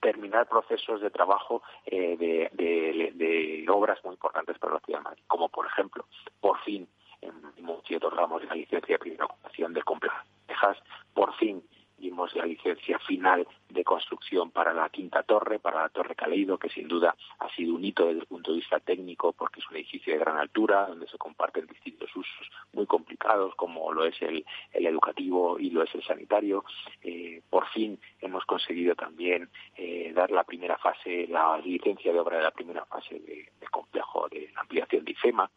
terminar 0.01 0.49
procesos 0.49 1.01
de 1.01 1.11
trabajo 1.11 1.63
eh, 1.87 2.17
de, 2.17 2.51
de, 2.53 3.67
obras 3.71 4.03
muy 4.05 4.15
importantes 4.15 4.59
para 4.59 4.75
la 4.75 4.81
ciudad 4.81 5.01
de 5.01 5.05
Madrid, 5.05 5.23
como 5.27 5.49
por 5.49 5.67
ejemplo, 5.67 6.07
por 6.41 6.59
fin, 6.61 6.89
hemos 7.23 7.83
otorgamos 7.97 8.45
la 8.45 8.55
licencia 8.55 8.95
de 8.95 8.99
primera 8.99 9.25
ocupación 9.25 9.73
del 9.73 9.85
complejo 9.85 10.17
Texas, 10.47 10.79
por 11.15 11.35
fin 11.37 11.63
dimos 11.99 12.35
la 12.37 12.47
licencia 12.47 12.99
final 13.01 13.47
de 13.69 13.85
construcción 13.85 14.51
para 14.51 14.73
la 14.73 14.89
quinta 14.89 15.23
torre, 15.25 15.59
para 15.59 15.83
la 15.83 15.89
Torre 15.89 16.15
Caleido, 16.15 16.57
que 16.57 16.69
sin 16.69 16.87
duda 16.87 17.17
ha 17.41 17.49
sido 17.55 17.75
un 17.75 17.85
hito 17.85 18.07
desde 18.07 18.21
el 18.21 18.27
punto 18.27 18.53
de 18.53 18.59
vista 18.59 18.79
técnico, 18.81 19.33
porque 19.33 19.61
es 19.61 19.69
un 19.69 19.77
edificio 19.77 20.13
de 20.13 20.21
gran 20.21 20.37
altura, 20.37 20.87
donde 20.87 21.09
se 21.09 21.19
comparten 21.19 21.67
distintos 21.67 22.15
usos 22.15 22.51
muy 22.73 22.87
complicados, 22.87 23.55
como 23.57 23.93
lo 23.93 24.05
es 24.05 24.21
el, 24.23 24.45
educativo 24.73 25.59
y 25.59 25.71
lo 25.71 25.83
es 25.83 25.95
el 25.95 26.05
sanitario. 26.05 26.65
Eh, 27.03 27.43
por 27.51 27.67
fin 27.69 27.99
hemos 28.21 28.45
conseguido 28.45 28.95
también 28.95 29.51
eh, 29.77 30.13
dar 30.15 30.31
la 30.31 30.45
primera 30.45 30.79
fase, 30.79 31.27
la 31.29 31.59
licencia 31.59 32.13
de 32.13 32.21
obra 32.21 32.39
de 32.39 32.45
la 32.45 32.53
primera 32.53 32.85
fase 32.87 33.19
de, 33.19 33.51
de 33.59 33.67
complejo 33.71 34.29
de 34.29 34.51
ampliación 34.57 35.05
de 35.05 35.13
IFEMA. 35.13 35.51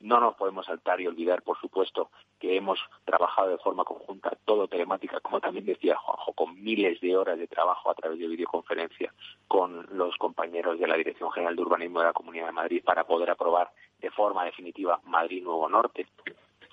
No 0.00 0.20
nos 0.20 0.36
podemos 0.36 0.66
saltar 0.66 1.00
y 1.00 1.06
olvidar, 1.06 1.42
por 1.42 1.58
supuesto, 1.60 2.10
que 2.38 2.56
hemos 2.56 2.78
trabajado 3.04 3.50
de 3.50 3.58
forma 3.58 3.84
conjunta, 3.84 4.36
todo 4.44 4.68
telemática, 4.68 5.20
como 5.20 5.40
también 5.40 5.66
decía 5.66 5.96
Juanjo, 5.96 6.32
con 6.34 6.62
miles 6.62 7.00
de 7.00 7.16
horas 7.16 7.38
de 7.38 7.48
trabajo 7.48 7.90
a 7.90 7.94
través 7.94 8.18
de 8.18 8.28
videoconferencia 8.28 9.12
con 9.48 9.86
los 9.90 10.16
compañeros 10.16 10.78
de 10.78 10.86
la 10.86 10.96
Dirección 10.96 11.32
General 11.32 11.56
de 11.56 11.62
Urbanismo 11.62 12.00
de 12.00 12.06
la 12.06 12.12
Comunidad 12.12 12.46
de 12.46 12.52
Madrid 12.52 12.82
para 12.84 13.04
poder 13.04 13.30
aprobar 13.30 13.70
de 14.00 14.10
forma 14.10 14.44
definitiva 14.44 15.00
Madrid 15.04 15.42
Nuevo 15.42 15.68
Norte. 15.68 16.06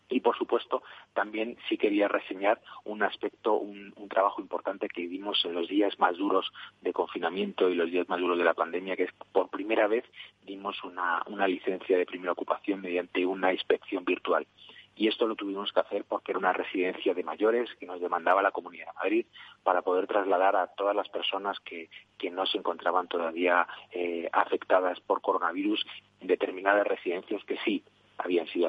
Y, 0.07 0.19
por 0.19 0.37
supuesto, 0.37 0.83
también 1.13 1.57
sí 1.67 1.77
quería 1.77 2.07
reseñar 2.07 2.61
un 2.83 3.01
aspecto, 3.01 3.53
un, 3.53 3.93
trabajo 4.09 4.39
importante 4.39 4.87
que 4.87 5.07
vimos 5.07 5.43
en 5.45 5.53
los 5.53 5.67
días 5.67 5.99
más 5.99 6.15
duros 6.15 6.51
de 6.81 6.93
confinamiento 6.93 7.69
y 7.69 7.75
los 7.75 7.91
días 7.91 8.07
más 8.07 8.19
duros 8.19 8.37
de 8.37 8.43
la 8.43 8.53
pandemia, 8.53 8.95
que 8.95 9.03
es 9.03 9.11
por 9.31 9.49
primera 9.49 9.87
vez 9.87 10.05
dimos 10.43 10.81
una, 10.83 11.23
licencia 11.47 11.97
de 11.97 12.05
primera 12.05 12.31
ocupación 12.31 12.81
mediante 12.81 13.25
una 13.25 13.51
inspección 13.51 14.05
virtual. 14.05 14.47
Y 14.95 15.09
esto 15.09 15.27
lo 15.27 15.35
tuvimos 15.35 15.73
que 15.73 15.81
hacer 15.81 16.05
porque 16.05 16.31
era 16.31 16.39
una 16.39 16.53
residencia 16.53 17.13
de 17.13 17.23
mayores 17.23 17.69
que 17.77 17.85
nos 17.85 17.99
demandaba 17.99 18.41
la 18.41 18.51
Comunidad 18.51 18.85
de 18.85 18.93
Madrid 18.93 19.25
para 19.63 19.81
poder 19.81 20.07
trasladar 20.07 20.55
a 20.55 20.67
todas 20.67 20.95
las 20.95 21.09
personas 21.09 21.59
que, 21.59 21.89
que 22.17 22.31
no 22.31 22.45
se 22.45 22.59
encontraban 22.59 23.09
todavía 23.09 23.67
eh, 23.91 24.29
afectadas 24.31 25.01
por 25.01 25.21
coronavirus 25.21 25.85
en 26.21 26.27
determinadas 26.27 26.87
residencias 26.87 27.43
que 27.43 27.57
sí 27.65 27.83
habían 28.17 28.47
sido 28.47 28.67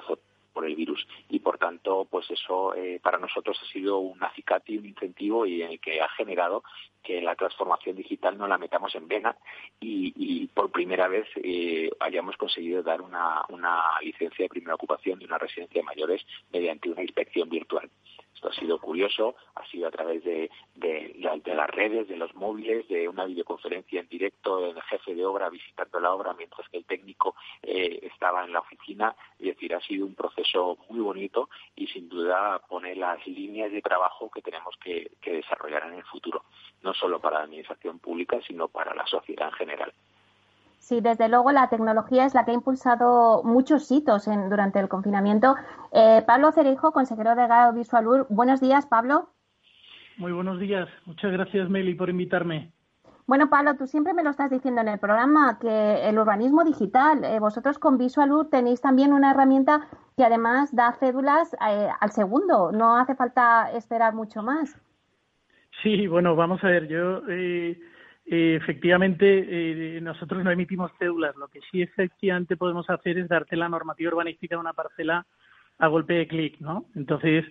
por 0.56 0.64
el 0.64 0.74
virus. 0.74 1.06
Y 1.28 1.40
por 1.40 1.58
tanto 1.58 2.06
pues 2.10 2.30
eso 2.30 2.74
eh, 2.74 2.98
para 3.02 3.18
nosotros 3.18 3.58
ha 3.62 3.66
sido 3.70 3.98
un 3.98 4.24
acicate 4.24 4.78
un 4.78 4.86
incentivo 4.86 5.44
y 5.44 5.60
en 5.60 5.72
el 5.72 5.80
que 5.80 6.00
ha 6.00 6.08
generado 6.08 6.62
que 7.06 7.22
la 7.22 7.36
transformación 7.36 7.94
digital 7.94 8.36
no 8.36 8.48
la 8.48 8.58
metamos 8.58 8.92
en 8.96 9.06
vena 9.06 9.36
y, 9.78 10.48
por 10.48 10.70
primera 10.70 11.06
vez 11.06 11.26
eh, 11.36 11.90
hayamos 12.00 12.36
conseguido 12.36 12.82
dar 12.82 13.00
una, 13.00 13.44
licencia 14.02 14.44
de 14.44 14.48
primera 14.48 14.74
ocupación 14.74 15.18
de 15.18 15.26
una 15.26 15.38
residencia 15.38 15.80
de 15.80 15.86
mayores 15.86 16.26
mediante 16.52 16.90
una 16.90 17.02
inspección 17.02 17.48
virtual. 17.48 17.88
Esto 18.34 18.48
ha 18.48 18.52
sido 18.52 18.78
curioso, 18.78 19.34
ha 19.54 19.66
sido 19.66 19.88
a 19.88 19.90
través 19.90 20.22
de, 20.24 20.50
las 20.76 21.70
redes, 21.70 22.08
de 22.08 22.16
los 22.16 22.34
móviles, 22.34 22.86
de 22.88 23.08
una 23.08 23.24
videoconferencia 23.24 24.00
en 24.00 24.08
directo 24.08 24.60
del 24.60 24.80
jefe 24.82 25.14
de 25.14 25.24
obra 25.24 25.48
visitando 25.48 26.00
la 26.00 26.12
obra 26.12 26.34
mientras 26.34 26.68
que 26.68 26.78
el 26.78 26.84
técnico 26.84 27.34
eh, 27.62 28.00
estaba 28.02 28.44
en 28.44 28.52
la 28.52 28.60
oficina. 28.60 29.14
Es 29.38 29.46
decir, 29.46 29.74
ha 29.74 29.80
sido 29.80 30.06
un 30.06 30.14
proceso 30.14 30.78
muy 30.90 31.00
bonito 31.00 31.48
y 31.74 31.86
sin 31.86 32.08
duda 32.08 32.60
pone 32.68 32.94
las 32.94 33.26
líneas 33.26 33.72
de 33.72 33.80
trabajo 33.80 34.30
que 34.30 34.42
tenemos 34.42 34.76
que 34.78 35.10
desarrollar 35.24 35.84
en 35.86 35.94
el 35.94 36.04
futuro, 36.04 36.44
no 36.86 36.94
solo 36.94 37.20
para 37.20 37.38
la 37.38 37.44
administración 37.44 37.98
pública, 37.98 38.38
sino 38.46 38.68
para 38.68 38.94
la 38.94 39.06
sociedad 39.06 39.48
en 39.48 39.54
general. 39.54 39.92
Sí, 40.78 41.00
desde 41.00 41.28
luego 41.28 41.50
la 41.50 41.68
tecnología 41.68 42.24
es 42.26 42.34
la 42.34 42.44
que 42.44 42.52
ha 42.52 42.54
impulsado 42.54 43.42
muchos 43.42 43.90
hitos 43.90 44.28
en, 44.28 44.48
durante 44.48 44.78
el 44.78 44.88
confinamiento. 44.88 45.56
Eh, 45.92 46.22
Pablo 46.24 46.52
Cerejo, 46.52 46.92
consejero 46.92 47.34
de 47.34 47.48
Visualur. 47.74 48.26
Buenos 48.30 48.60
días, 48.60 48.86
Pablo. 48.86 49.28
Muy 50.16 50.30
buenos 50.30 50.60
días. 50.60 50.88
Muchas 51.04 51.32
gracias, 51.32 51.68
Meli, 51.68 51.94
por 51.94 52.08
invitarme. 52.08 52.72
Bueno, 53.26 53.50
Pablo, 53.50 53.74
tú 53.74 53.88
siempre 53.88 54.14
me 54.14 54.22
lo 54.22 54.30
estás 54.30 54.50
diciendo 54.50 54.80
en 54.80 54.86
el 54.86 55.00
programa, 55.00 55.58
que 55.58 56.08
el 56.08 56.16
urbanismo 56.16 56.62
digital, 56.62 57.24
eh, 57.24 57.40
vosotros 57.40 57.80
con 57.80 57.98
Visualur 57.98 58.48
tenéis 58.48 58.80
también 58.80 59.12
una 59.12 59.32
herramienta 59.32 59.88
que 60.16 60.24
además 60.24 60.72
da 60.72 60.92
cédulas 60.92 61.52
eh, 61.54 61.88
al 61.98 62.12
segundo, 62.12 62.70
no 62.70 62.96
hace 62.96 63.16
falta 63.16 63.72
esperar 63.72 64.14
mucho 64.14 64.44
más. 64.44 64.80
Sí, 65.82 66.06
bueno, 66.06 66.34
vamos 66.34 66.62
a 66.64 66.68
ver, 66.68 66.88
yo 66.88 67.22
eh, 68.28 68.56
efectivamente, 68.56 69.96
eh, 69.96 70.00
nosotros 70.00 70.42
no 70.42 70.50
emitimos 70.50 70.90
cédulas. 70.98 71.36
Lo 71.36 71.46
que 71.48 71.60
sí 71.70 71.80
efectivamente 71.80 72.56
podemos 72.56 72.90
hacer 72.90 73.18
es 73.18 73.28
darte 73.28 73.56
la 73.56 73.68
normativa 73.68 74.10
urbanística 74.10 74.56
de 74.56 74.60
una 74.60 74.72
parcela 74.72 75.24
a 75.78 75.86
golpe 75.86 76.14
de 76.14 76.26
clic, 76.26 76.58
¿no? 76.60 76.86
Entonces, 76.96 77.44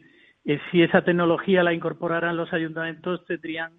eh, 0.44 0.60
si 0.72 0.82
esa 0.82 1.04
tecnología 1.04 1.64
la 1.64 1.74
incorporaran 1.74 2.36
los 2.36 2.52
ayuntamientos, 2.54 3.26
tendrían 3.26 3.74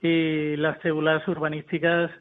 las 0.00 0.80
cédulas 0.80 1.26
urbanísticas 1.26 2.12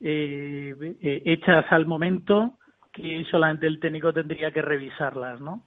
hechas 0.00 1.66
al 1.68 1.84
momento 1.84 2.58
que 2.94 3.26
solamente 3.30 3.66
el 3.66 3.78
técnico 3.78 4.10
tendría 4.10 4.50
que 4.52 4.62
revisarlas, 4.62 5.38
¿no? 5.42 5.64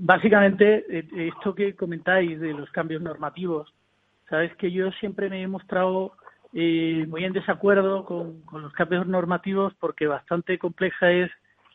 básicamente, 0.00 0.86
esto 1.14 1.54
que 1.54 1.76
comentáis 1.76 2.40
de 2.40 2.54
los 2.54 2.70
cambios 2.70 3.02
normativos, 3.02 3.74
sabes 4.28 4.54
que 4.56 4.70
yo 4.70 4.90
siempre 4.92 5.28
me 5.28 5.42
he 5.42 5.48
mostrado 5.48 6.12
y 6.52 7.04
muy 7.08 7.24
en 7.24 7.32
desacuerdo 7.32 8.04
con, 8.04 8.42
los 8.52 8.72
cambios 8.72 9.06
normativos 9.06 9.74
porque 9.78 10.06
bastante 10.06 10.58
compleja 10.58 11.10
es 11.10 11.30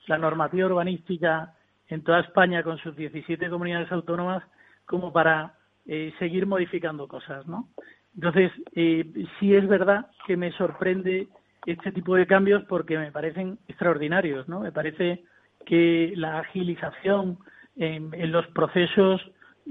la 0.07 0.17
normativa 0.17 0.67
urbanística 0.67 1.53
en 1.87 2.03
toda 2.03 2.21
España 2.21 2.63
con 2.63 2.77
sus 2.79 2.95
17 2.95 3.49
comunidades 3.49 3.91
autónomas 3.91 4.43
como 4.85 5.13
para 5.13 5.53
eh, 5.85 6.13
seguir 6.17 6.45
modificando 6.47 7.07
cosas, 7.07 7.45
¿no? 7.47 7.69
Entonces, 8.15 8.51
eh, 8.75 9.05
sí 9.39 9.55
es 9.55 9.67
verdad 9.67 10.07
que 10.27 10.37
me 10.37 10.51
sorprende 10.53 11.27
este 11.65 11.91
tipo 11.91 12.15
de 12.15 12.27
cambios 12.27 12.63
porque 12.65 12.97
me 12.97 13.11
parecen 13.11 13.57
extraordinarios, 13.67 14.47
¿no? 14.47 14.59
Me 14.59 14.71
parece 14.71 15.23
que 15.65 16.13
la 16.15 16.39
agilización 16.39 17.39
en, 17.75 18.32
los 18.32 18.45
procesos 18.47 19.21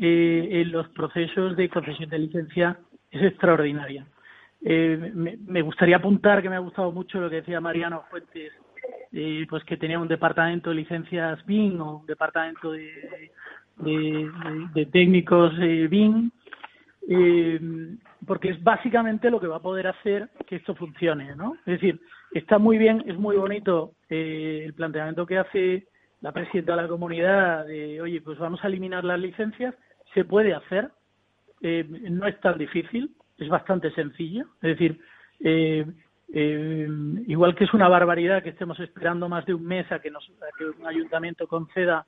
eh, 0.01 0.49
en 0.51 0.73
los 0.73 0.89
procesos 0.89 1.57
de 1.57 1.69
concesión 1.69 2.11
de 2.11 2.19
licencia 2.19 2.79
es 3.11 3.23
extraordinaria. 3.23 4.07
Eh, 4.65 5.13
me, 5.15 5.63
gustaría 5.63 5.97
apuntar 5.97 6.41
que 6.41 6.49
me 6.49 6.57
ha 6.57 6.61
gustado 6.61 6.93
mucho 6.93 7.21
lo 7.21 7.29
que 7.29 7.37
decía 7.37 7.61
Mariano 7.61 8.05
Fuentes, 8.11 8.53
eh, 9.13 9.45
pues 9.51 9.65
que 9.65 9.77
tenía 9.77 9.99
un 9.99 10.09
departamento 10.09 10.71
de 10.71 10.77
licencias 10.77 11.45
BIN 11.45 11.81
o 11.81 11.99
un 11.99 12.07
departamento 12.07 12.73
de, 12.73 13.31
de, 13.79 14.87
técnicos 14.87 15.53
eh, 15.61 15.89
BIN, 15.89 16.33
eh, 17.09 17.61
porque 18.27 18.51
es 18.51 18.63
básicamente 18.63 19.31
lo 19.31 19.41
que 19.41 19.49
va 19.49 19.57
a 19.57 19.63
poder 19.63 19.89
hacer 19.89 20.29
que 20.47 20.57
esto 20.57 20.77
funcione, 20.77 21.35
¿no? 21.35 21.55
Es 21.67 21.81
decir, 21.81 22.01
está 22.33 22.59
muy 22.59 22.79
bien, 22.79 23.03
es 23.07 23.19
muy 23.19 23.37
bonito 23.37 23.95
el 24.09 24.73
planteamiento 24.75 25.27
que 25.27 25.39
hace 25.39 25.89
la 26.23 26.33
presidenta 26.33 26.77
de 26.77 26.83
la 26.83 26.89
comunidad 26.89 27.67
de, 27.67 28.01
oye, 28.01 28.21
pues 28.21 28.39
vamos 28.39 28.65
a 28.65 28.69
eliminar 28.69 29.05
las 29.05 29.21
licencias, 29.21 29.75
se 30.15 30.25
puede 30.25 30.55
hacer, 30.55 30.91
no 31.61 32.27
es 32.27 32.41
tan 32.41 32.59
difícil, 32.59 33.15
es 33.39 33.49
bastante 33.49 33.91
sencillo. 33.93 34.47
Es 34.63 34.79
decir, 34.79 35.01
eh, 35.41 35.87
eh, 36.33 36.89
igual 37.27 37.55
que 37.55 37.65
es 37.65 37.75
una 37.75 37.89
barbaridad 37.89 38.43
que 38.43 38.51
estemos 38.51 38.81
esperando 38.81 39.29
más 39.29 39.45
de 39.45 39.55
un 39.55 39.65
mes 39.65 39.91
a 39.93 39.99
que, 40.01 40.11
nos, 40.11 40.31
que 40.57 40.65
un 40.65 40.87
ayuntamiento 40.87 41.47
conceda, 41.47 42.07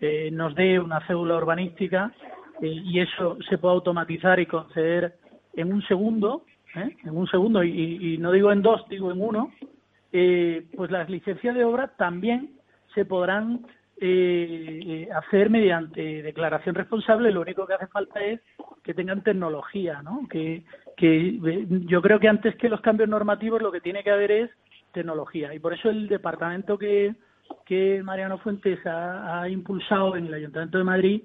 eh, 0.00 0.30
nos 0.30 0.54
dé 0.54 0.78
una 0.78 1.00
cédula 1.06 1.36
urbanística 1.36 2.12
y 2.60 3.00
eso 3.00 3.38
se 3.48 3.58
puede 3.58 3.74
automatizar 3.74 4.38
y 4.38 4.46
conceder 4.46 5.16
en 5.54 5.72
un 5.72 5.82
segundo, 5.82 6.44
¿eh? 6.76 6.96
en 7.04 7.16
un 7.16 7.26
segundo, 7.26 7.64
y, 7.64 8.18
no 8.18 8.30
digo 8.30 8.52
en 8.52 8.62
dos, 8.62 8.86
digo 8.88 9.10
en 9.10 9.20
uno, 9.20 9.52
eh, 10.12 10.66
pues 10.76 10.90
las 10.90 11.08
licencias 11.08 11.54
de 11.54 11.64
obra 11.64 11.88
también 11.96 12.50
se 12.94 13.04
podrán 13.04 13.66
eh, 14.00 15.08
hacer 15.14 15.50
mediante 15.50 16.22
declaración 16.22 16.74
responsable. 16.74 17.30
Lo 17.30 17.40
único 17.40 17.66
que 17.66 17.74
hace 17.74 17.86
falta 17.86 18.20
es 18.20 18.40
que 18.82 18.94
tengan 18.94 19.22
tecnología, 19.22 20.02
¿no? 20.02 20.26
Que, 20.28 20.64
que 20.96 21.38
yo 21.86 22.02
creo 22.02 22.18
que 22.18 22.28
antes 22.28 22.56
que 22.56 22.68
los 22.68 22.80
cambios 22.80 23.08
normativos 23.08 23.62
lo 23.62 23.70
que 23.70 23.80
tiene 23.80 24.02
que 24.02 24.10
haber 24.10 24.32
es 24.32 24.50
tecnología. 24.92 25.54
Y 25.54 25.58
por 25.58 25.72
eso 25.72 25.90
el 25.90 26.08
departamento 26.08 26.78
que, 26.78 27.14
que 27.64 28.02
Mariano 28.02 28.38
Fuentes 28.38 28.78
ha, 28.86 29.48
impulsado 29.48 30.16
en 30.16 30.26
el 30.26 30.34
Ayuntamiento 30.34 30.78
de 30.78 30.84
Madrid 30.84 31.22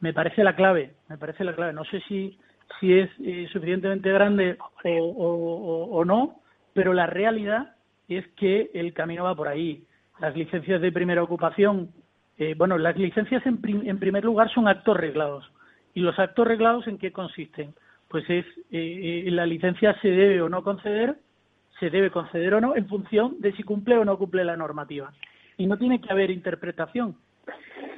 me 0.00 0.12
parece 0.12 0.44
la 0.44 0.54
clave, 0.54 0.94
me 1.08 1.18
parece 1.18 1.44
la 1.44 1.54
clave. 1.54 1.72
No 1.72 1.84
sé 1.84 2.00
si, 2.08 2.38
si 2.78 2.92
es 2.92 3.10
eh, 3.24 3.48
suficientemente 3.52 4.12
grande 4.12 4.58
o, 4.84 5.88
o, 5.90 6.04
no, 6.04 6.40
pero 6.74 6.92
la 6.92 7.06
realidad 7.06 7.74
es 8.08 8.26
que 8.36 8.70
el 8.74 8.92
camino 8.92 9.24
va 9.24 9.34
por 9.34 9.48
ahí. 9.48 9.84
Las 10.20 10.36
licencias 10.36 10.80
de 10.80 10.92
primera 10.92 11.22
ocupación, 11.22 11.90
eh, 12.38 12.54
bueno, 12.56 12.78
las 12.78 12.96
licencias 12.96 13.44
en, 13.46 13.60
en 13.64 13.98
primer 13.98 14.24
lugar 14.24 14.50
son 14.52 14.68
actos 14.68 14.96
reglados. 14.96 15.50
¿Y 15.94 16.00
los 16.00 16.18
actos 16.18 16.46
reglados 16.46 16.86
en 16.86 16.98
qué 16.98 17.12
consisten? 17.12 17.74
Pues 18.08 18.28
es, 18.28 18.46
eh, 18.70 19.24
la 19.30 19.46
licencia 19.46 19.98
se 20.00 20.08
debe 20.08 20.40
o 20.40 20.48
no 20.48 20.62
conceder 20.62 21.16
se 21.78 21.90
debe 21.90 22.10
conceder 22.10 22.54
o 22.54 22.60
no 22.60 22.76
en 22.76 22.88
función 22.88 23.36
de 23.40 23.52
si 23.52 23.62
cumple 23.62 23.96
o 23.96 24.04
no 24.04 24.18
cumple 24.18 24.44
la 24.44 24.56
normativa. 24.56 25.12
Y 25.58 25.66
no 25.66 25.78
tiene 25.78 26.00
que 26.00 26.10
haber 26.10 26.30
interpretación. 26.30 27.16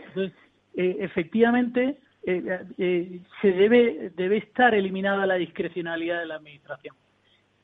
Entonces, 0.08 0.36
eh, 0.74 0.96
efectivamente, 1.00 1.98
eh, 2.24 2.60
eh, 2.78 3.20
se 3.40 3.52
debe, 3.52 4.12
debe 4.16 4.38
estar 4.38 4.74
eliminada 4.74 5.26
la 5.26 5.34
discrecionalidad 5.34 6.20
de 6.20 6.26
la 6.26 6.36
Administración. 6.36 6.94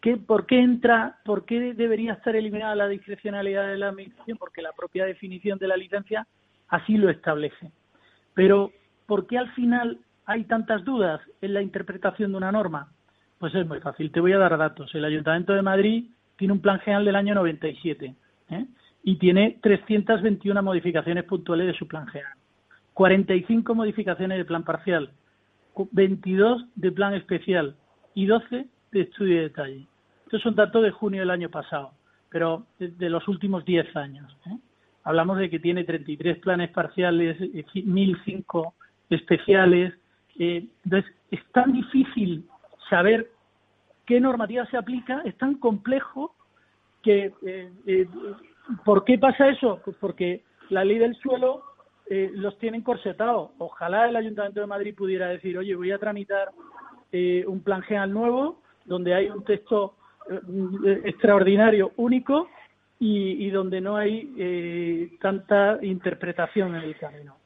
¿Qué, 0.05 0.19
¿Por 0.19 0.45
qué 0.45 0.61
entra, 0.61 1.17
por 1.25 1.47
qué 1.47 1.73
debería 1.73 2.13
estar 2.13 2.37
eliminada 2.37 2.75
la 2.75 2.89
discrecionalidad 2.89 3.69
de 3.69 3.79
la 3.79 3.89
Administración? 3.89 4.37
Porque 4.37 4.61
la 4.61 4.73
propia 4.73 5.07
definición 5.07 5.59
de 5.59 5.67
la 5.67 5.79
licencia 5.79 6.27
así 6.69 6.99
lo 6.99 7.09
establece. 7.09 7.73
Pero, 8.35 8.71
¿por 9.07 9.27
qué 9.27 9.39
al 9.39 9.51
final 9.55 9.99
hay 10.27 10.45
tantas 10.45 10.85
dudas 10.85 11.23
en 11.41 11.55
la 11.55 11.63
interpretación 11.63 12.33
de 12.33 12.37
una 12.37 12.53
norma? 12.53 12.93
Pues 13.39 13.55
es 13.55 13.67
muy 13.67 13.81
fácil. 13.81 14.13
Te 14.13 14.21
voy 14.21 14.33
a 14.35 14.39
dar 14.39 14.59
datos. 14.59 14.95
El 14.95 15.07
Ayuntamiento 15.07 15.55
de 15.55 15.63
Madrid 15.63 16.05
tiene 16.37 16.53
un 16.53 16.61
plan 16.61 16.81
general 16.81 17.07
del 17.07 17.17
año 17.17 17.35
97 17.35 18.15
¿eh? 18.51 18.67
y 19.05 19.17
tiene 19.17 19.59
321 19.63 20.63
modificaciones 20.63 21.25
puntuales 21.25 21.69
de 21.69 21.79
su 21.79 21.89
plan 21.89 22.07
general, 22.09 22.37
45 22.93 23.75
modificaciones 23.75 24.37
de 24.37 24.45
plan 24.45 24.65
parcial, 24.65 25.13
22 25.93 26.67
de 26.75 26.93
plan 26.93 27.15
especial 27.15 27.75
y 28.15 28.27
12 28.27 28.67
de 28.93 29.01
estudio 29.01 29.37
de 29.37 29.43
detalle. 29.45 29.87
Estos 30.35 30.51
son 30.51 30.57
datos 30.57 30.83
de 30.83 30.91
junio 30.91 31.21
del 31.21 31.31
año 31.31 31.49
pasado, 31.49 31.93
pero 32.29 32.67
de, 32.81 33.09
los 33.09 33.29
últimos 33.29 33.65
10 33.65 33.95
años. 33.95 34.37
¿eh? 34.47 34.59
Hablamos 35.05 35.39
de 35.39 35.49
que 35.49 35.61
tiene 35.61 35.85
33 35.85 36.39
planes 36.39 36.71
parciales, 36.71 37.39
1.005 37.39 38.73
especiales. 39.11 39.95
Eh, 40.41 40.67
entonces, 40.85 41.15
es 41.31 41.41
tan 41.53 41.71
difícil 41.71 42.49
saber 42.91 43.31
qué 44.07 44.19
normativa 44.19 44.67
se 44.67 44.77
aplica 44.77 45.23
es 45.25 45.39
tan 45.39 45.55
complejo 45.55 46.35
que 47.01 47.33
eh, 47.47 47.73
eh, 47.87 48.09
¿por 48.85 49.05
qué 49.05 49.19
pasa 49.19 49.49
eso? 49.49 49.81
Pues 49.85 49.97
porque 50.01 50.43
la 50.69 50.85
ley 50.85 50.99
del 50.99 51.15
suelo 51.15 51.63
eh, 52.11 52.33
los 52.35 52.59
tiene 52.59 52.83
corsetados. 52.83 53.53
Ojalá 53.59 54.09
el 54.09 54.17
Ayuntamiento 54.17 54.59
de 54.59 54.67
Madrid 54.67 54.97
pudiera 54.97 55.29
decir, 55.29 55.57
oye, 55.57 55.77
voy 55.77 55.93
a 55.93 55.99
tramitar 55.99 56.51
un 57.47 57.63
plan 57.63 57.81
general 57.83 58.13
nuevo 58.13 58.61
donde 58.85 59.15
hay 59.15 59.31
un 59.31 59.45
texto 59.45 59.95
extraordinario, 61.05 61.93
único 61.97 62.49
y, 62.99 63.47
y 63.47 63.51
donde 63.51 63.81
no 63.81 63.97
hay 63.97 65.17
tanta 65.21 65.79
interpretación 65.83 66.75
en 66.77 66.83
el 66.83 66.97
camino. 66.97 67.37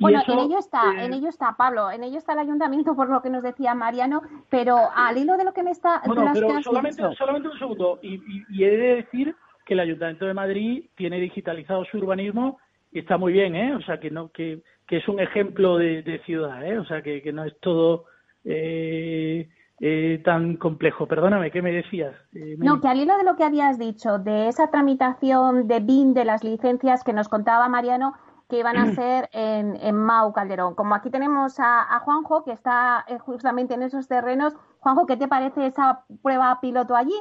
Bueno, 0.00 0.22
en 0.26 0.38
ello 0.38 0.58
está, 0.58 1.04
en 1.04 1.12
eh, 1.12 1.16
ello 1.16 1.28
está 1.28 1.54
Pablo, 1.56 1.90
en 1.90 2.02
ello 2.02 2.16
está 2.16 2.32
el 2.32 2.38
ayuntamiento 2.38 2.96
por 2.96 3.10
lo 3.10 3.20
que 3.20 3.28
nos 3.28 3.42
decía 3.42 3.74
Mariano, 3.74 4.22
pero 4.48 4.78
al 4.96 5.18
hilo 5.18 5.36
de 5.36 5.44
lo 5.44 5.52
que 5.52 5.62
me 5.62 5.72
está. 5.72 6.00
Bueno, 6.06 6.30
pero 6.32 6.62
solamente, 6.62 7.02
solamente 7.16 7.48
un 7.48 7.58
segundo 7.58 7.98
y, 8.02 8.64
he 8.64 8.70
de 8.70 8.94
decir 8.96 9.36
que 9.66 9.74
el 9.74 9.80
ayuntamiento 9.80 10.24
de 10.24 10.32
Madrid 10.32 10.84
tiene 10.96 11.20
digitalizado 11.20 11.84
su 11.84 11.98
urbanismo 11.98 12.58
y 12.92 13.00
está 13.00 13.18
muy 13.18 13.34
bien, 13.34 13.54
¿eh? 13.54 13.74
O 13.74 13.82
sea 13.82 14.00
que 14.00 14.10
no 14.10 14.30
que, 14.30 14.62
que 14.86 14.96
es 14.96 15.08
un 15.08 15.20
ejemplo 15.20 15.76
de, 15.76 16.22
ciudad, 16.24 16.64
¿eh? 16.66 16.78
O 16.78 16.86
sea 16.86 17.02
que, 17.02 17.20
que 17.20 17.32
no 17.32 17.44
es 17.44 17.54
todo 17.60 18.06
eh, 18.44 19.50
eh, 19.80 20.20
tan 20.24 20.56
complejo. 20.56 21.06
Perdóname, 21.06 21.50
¿qué 21.50 21.62
me 21.62 21.72
decías? 21.72 22.14
no, 22.58 22.80
que 22.82 22.88
al 22.88 23.00
hilo 23.00 23.16
de 23.16 23.24
lo 23.24 23.36
que 23.36 23.44
habías 23.44 23.78
dicho, 23.78 24.18
de 24.18 24.48
esa 24.48 24.70
tramitación 24.70 25.68
de 25.68 25.80
BIN 25.80 26.12
de 26.12 26.26
las 26.26 26.44
licencias 26.44 27.02
que 27.02 27.14
nos 27.14 27.28
contaba 27.28 27.66
Mariano, 27.68 28.14
que 28.50 28.58
iban 28.58 28.76
a 28.76 28.92
ser 28.94 29.30
en, 29.32 29.76
en 29.76 29.96
Mau 29.96 30.34
Calderón. 30.34 30.74
Como 30.74 30.94
aquí 30.94 31.10
tenemos 31.10 31.58
a, 31.58 31.98
Juanjo, 32.00 32.44
que 32.44 32.52
está 32.52 33.06
eh, 33.08 33.16
justamente 33.18 33.72
en 33.72 33.82
esos 33.82 34.06
terrenos. 34.06 34.54
Juanjo, 34.80 35.06
¿qué 35.06 35.16
te 35.16 35.28
parece 35.28 35.66
esa 35.66 36.04
prueba 36.22 36.60
piloto 36.60 36.94
allí? 36.94 37.18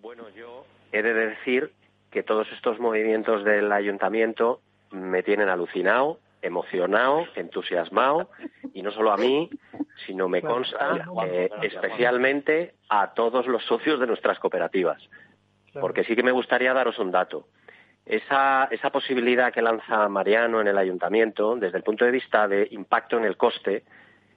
Bueno, 0.00 0.28
yo 0.36 0.64
he 0.92 1.02
de 1.02 1.12
decir 1.12 1.72
que 2.12 2.22
todos 2.22 2.46
estos 2.52 2.78
movimientos 2.78 3.44
del 3.44 3.72
ayuntamiento 3.72 4.60
me 4.90 5.22
tienen 5.22 5.48
alucinado, 5.48 6.18
emocionado, 6.42 7.24
entusiasmado, 7.34 8.28
y 8.74 8.82
no 8.82 8.92
solo 8.92 9.12
a 9.12 9.16
mí, 9.16 9.48
sino 10.06 10.28
me 10.28 10.42
consta 10.42 11.04
eh, 11.26 11.50
especialmente 11.62 12.74
a 12.88 13.12
todos 13.14 13.46
los 13.46 13.64
socios 13.64 14.00
de 14.00 14.06
nuestras 14.06 14.38
cooperativas. 14.38 15.02
Porque 15.80 16.04
sí 16.04 16.14
que 16.14 16.22
me 16.22 16.32
gustaría 16.32 16.74
daros 16.74 16.98
un 16.98 17.10
dato. 17.10 17.46
Esa, 18.04 18.68
esa 18.70 18.90
posibilidad 18.90 19.52
que 19.52 19.62
lanza 19.62 20.08
Mariano 20.08 20.60
en 20.60 20.68
el 20.68 20.76
ayuntamiento, 20.76 21.56
desde 21.56 21.78
el 21.78 21.84
punto 21.84 22.04
de 22.04 22.10
vista 22.10 22.48
de 22.48 22.68
impacto 22.72 23.16
en 23.16 23.24
el 23.24 23.36
coste, 23.36 23.84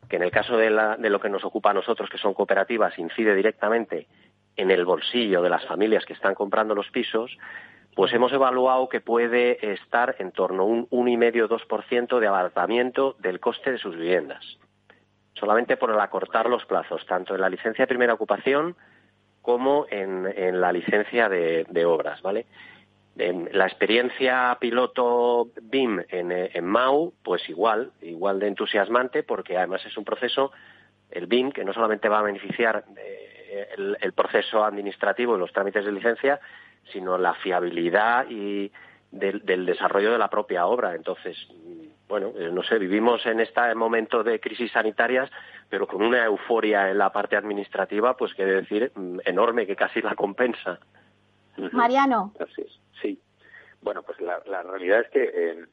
que 0.08 0.18
en 0.18 0.24
el 0.24 0.32
caso 0.32 0.58
de, 0.58 0.70
lo 0.70 1.20
que 1.20 1.30
nos 1.30 1.44
ocupa 1.44 1.72
a 1.72 1.74
nosotros, 1.74 2.10
que 2.10 2.18
son 2.18 2.34
cooperativas, 2.34 2.98
incide 3.00 3.36
directamente 3.36 4.08
en 4.56 4.72
el 4.72 4.86
bolsillo 4.86 5.42
de 5.42 5.50
las 5.50 5.66
familias 5.66 6.06
que 6.06 6.14
están 6.14 6.36
comprando 6.36 6.76
los 6.76 6.90
pisos, 6.92 7.38
pues 7.96 8.14
hemos 8.14 8.32
evaluado 8.34 8.88
que 8.88 9.02
puede 9.02 9.74
estar 9.74 10.16
en 10.20 10.32
torno 10.32 10.64
a 10.64 10.66
un 10.66 10.88
1,5-2% 10.90 12.20
de 12.20 12.28
abaratamiento 12.28 13.16
del 13.20 13.40
coste 13.40 13.72
de 13.72 13.78
sus 13.78 13.96
viviendas. 13.96 14.60
Solamente 15.36 15.78
por 15.78 15.92
el 15.92 16.00
acortar 16.00 16.50
los 16.50 16.66
plazos, 16.66 17.06
tanto 17.06 17.36
en 17.36 17.42
la 17.42 17.50
licencia 17.50 17.84
de 17.84 17.88
primera 17.88 18.14
ocupación 18.14 18.76
como 19.42 19.86
en, 19.92 20.60
la 20.60 20.72
licencia 20.72 21.30
de, 21.30 21.68
de 21.70 21.86
obras, 21.86 22.22
¿vale? 22.24 22.48
la 23.16 23.66
experiencia 23.66 24.58
piloto 24.60 25.50
BIM 25.62 26.04
en, 26.10 26.66
MAU, 26.66 27.14
pues 27.24 27.48
igual, 27.48 27.92
igual 28.02 28.40
de 28.40 28.48
entusiasmante, 28.48 29.24
porque 29.24 29.58
además 29.58 29.86
es 29.86 29.98
un 29.98 30.04
proceso, 30.04 30.52
el 31.12 31.28
BIM, 31.28 31.52
que 31.52 31.64
no 31.64 31.74
solamente 31.74 32.10
va 32.10 32.20
a 32.20 32.24
beneficiar 32.24 32.84
eh, 32.98 33.70
el, 34.02 34.14
proceso 34.14 34.66
administrativo 34.66 35.36
y 35.36 35.40
los 35.40 35.54
trámites 35.54 35.86
de 35.86 35.94
licencia, 35.94 36.42
sino 36.92 37.18
la 37.18 37.34
fiabilidad 37.36 38.30
y 38.30 38.72
del, 39.12 39.66
desarrollo 39.66 40.12
de 40.12 40.18
la 40.18 40.30
propia 40.30 40.66
obra. 40.66 40.94
Entonces, 40.94 41.38
bueno, 42.08 42.32
eh, 42.38 42.50
no 42.52 42.62
sé, 42.64 42.78
vivimos 42.78 43.26
en 43.26 43.40
este 43.40 43.74
momento 43.74 44.24
de 44.24 44.40
crisis 44.40 44.72
sanitarias, 44.72 45.30
pero 45.70 45.88
con 45.88 46.04
una 46.04 46.26
euforia 46.26 46.92
en 46.92 46.98
la 46.98 47.12
parte 47.12 47.36
administrativa, 47.36 48.16
pues 48.16 48.34
quiere 48.34 48.62
decir 48.62 48.92
mm, 48.94 49.20
enorme, 49.26 49.66
que 49.66 49.76
casi 49.76 50.02
la 50.02 50.16
compensa. 50.16 50.80
Mariano. 51.72 52.34
sí. 53.02 53.20
Bueno, 53.82 54.02
pues 54.02 54.20
la, 54.20 54.64
realidad 54.64 55.02
es 55.02 55.10
que, 55.10 55.24
eh, 55.24 55.66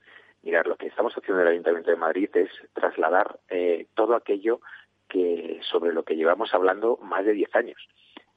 mirar, 0.43 0.67
lo 0.67 0.77
que 0.77 0.87
estamos 0.87 1.15
haciendo 1.15 1.41
en 1.41 1.47
el 1.47 1.53
Ayuntamiento 1.55 1.91
de 1.91 1.97
Madrid 1.97 2.29
es 2.35 2.51
trasladar 2.75 3.41
eh, 3.49 3.87
todo 3.95 4.15
aquello 4.15 4.61
que 5.09 5.61
sobre 5.63 5.93
lo 5.95 6.03
que 6.03 6.15
llevamos 6.15 6.53
hablando 6.53 6.99
más 6.99 7.25
de 7.25 7.33
10 7.33 7.57
años. 7.57 7.89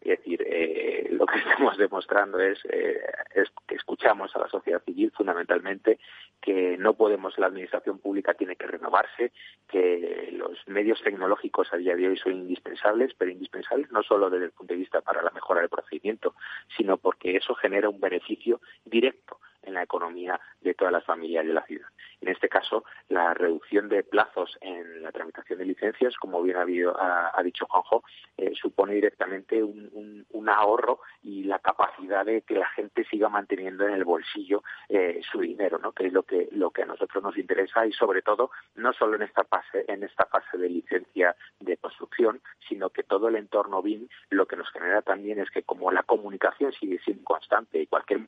Es 0.06 0.20
decir, 0.20 0.44
eh, 0.46 1.08
lo 1.12 1.26
que 1.26 1.40
estamos 1.40 1.78
demostrando 1.78 2.40
es, 2.40 2.60
eh, 2.66 3.02
es, 3.34 3.50
que 3.68 3.76
escuchamos 3.76 4.36
a 4.36 4.40
la 4.40 4.48
sociedad 4.48 4.84
civil 4.84 5.12
fundamentalmente, 5.12 6.00
que 6.40 6.78
no 6.78 6.94
podemos, 6.94 7.38
la 7.40 7.48
administración 7.48 7.98
pública 7.98 8.36
tiene 8.36 8.56
que 8.56 8.68
renovarse, 8.68 9.32
que 9.68 10.30
los 10.34 10.60
medios 10.68 11.02
tecnológicos 11.02 11.74
a 11.74 11.78
día 11.78 11.96
de 11.96 12.08
hoy 12.08 12.18
son 12.18 12.34
indispensables, 12.34 13.14
pero 13.18 13.32
indispensables 13.32 13.92
no 13.92 14.04
solo 14.04 14.30
desde 14.30 14.46
el 14.46 14.52
punto 14.52 14.74
de 14.74 14.80
vista 14.80 15.02
para 15.02 15.24
la 15.24 15.32
mejora 15.32 15.62
del 15.62 15.70
procedimiento, 15.70 16.36
sino 16.78 16.98
porque 16.98 17.38
eso 17.38 17.56
genera 17.56 17.90
un 17.90 18.00
beneficio 18.00 18.62
directo 18.86 19.40
en 19.66 19.74
la 19.74 19.84
economía 19.84 20.40
de 20.62 20.74
todas 20.74 20.94
las 20.94 21.04
familias 21.04 21.46
de 21.46 21.54
la 21.54 21.66
ciudad. 21.66 21.88
En 22.22 22.30
este 22.30 22.50
caso, 22.50 22.86
la 23.10 23.34
reducción 23.34 23.90
de 23.90 24.04
plazos 24.04 24.58
en 24.62 25.04
la 25.04 25.12
tramitación 25.12 25.60
de 25.60 25.66
licencias, 25.66 26.16
como 26.18 26.42
bien 26.42 26.58
ha, 26.58 27.44
dicho 27.44 27.66
Juanjo, 27.68 28.04
eh, 28.38 28.54
supone 28.56 28.94
directamente 28.94 29.62
un, 29.64 30.26
ahorro 30.48 31.00
y 31.24 31.44
la 31.44 31.58
capacidad 31.58 32.24
de 32.24 32.44
que 32.44 32.54
la 32.54 32.68
gente 32.70 33.04
siga 33.06 33.30
manteniendo 33.30 33.88
en 33.88 33.96
el 33.96 34.04
bolsillo 34.04 34.64
eh, 34.90 35.20
su 35.32 35.42
dinero, 35.42 35.80
¿no? 35.80 35.92
que 35.92 36.06
es 36.06 36.14
lo 36.14 36.22
que, 36.22 36.50
lo 36.52 36.70
que 36.70 36.84
a 36.84 36.86
nosotros 36.86 37.24
nos 37.24 37.36
interesa 37.36 37.86
y 37.88 37.92
sobre 37.92 38.22
todo 38.22 38.52
no 38.76 38.94
solo 38.94 39.16
en 39.16 39.24
esta 39.24 39.44
fase, 39.44 39.86
en 39.88 40.04
esta 40.04 40.28
fase 40.28 40.60
de 40.60 40.70
licencia 40.70 41.36
de 41.60 41.78
construcción, 41.78 42.42
sino 42.70 42.92
que 42.92 43.02
todo 43.02 43.28
el 43.28 43.38
entorno 43.38 43.82
BIM 43.82 44.08
lo 44.30 44.46
que 44.46 44.56
nos 44.56 44.70
genera 44.70 45.02
también 45.02 45.40
es 45.40 45.50
que 45.50 45.64
como 45.64 45.92
la 45.92 46.04
comunicación 46.04 46.72
sigue 46.74 47.00
siendo 47.00 47.24
constante 47.24 47.82
y 47.82 47.88
cualquier 47.88 48.28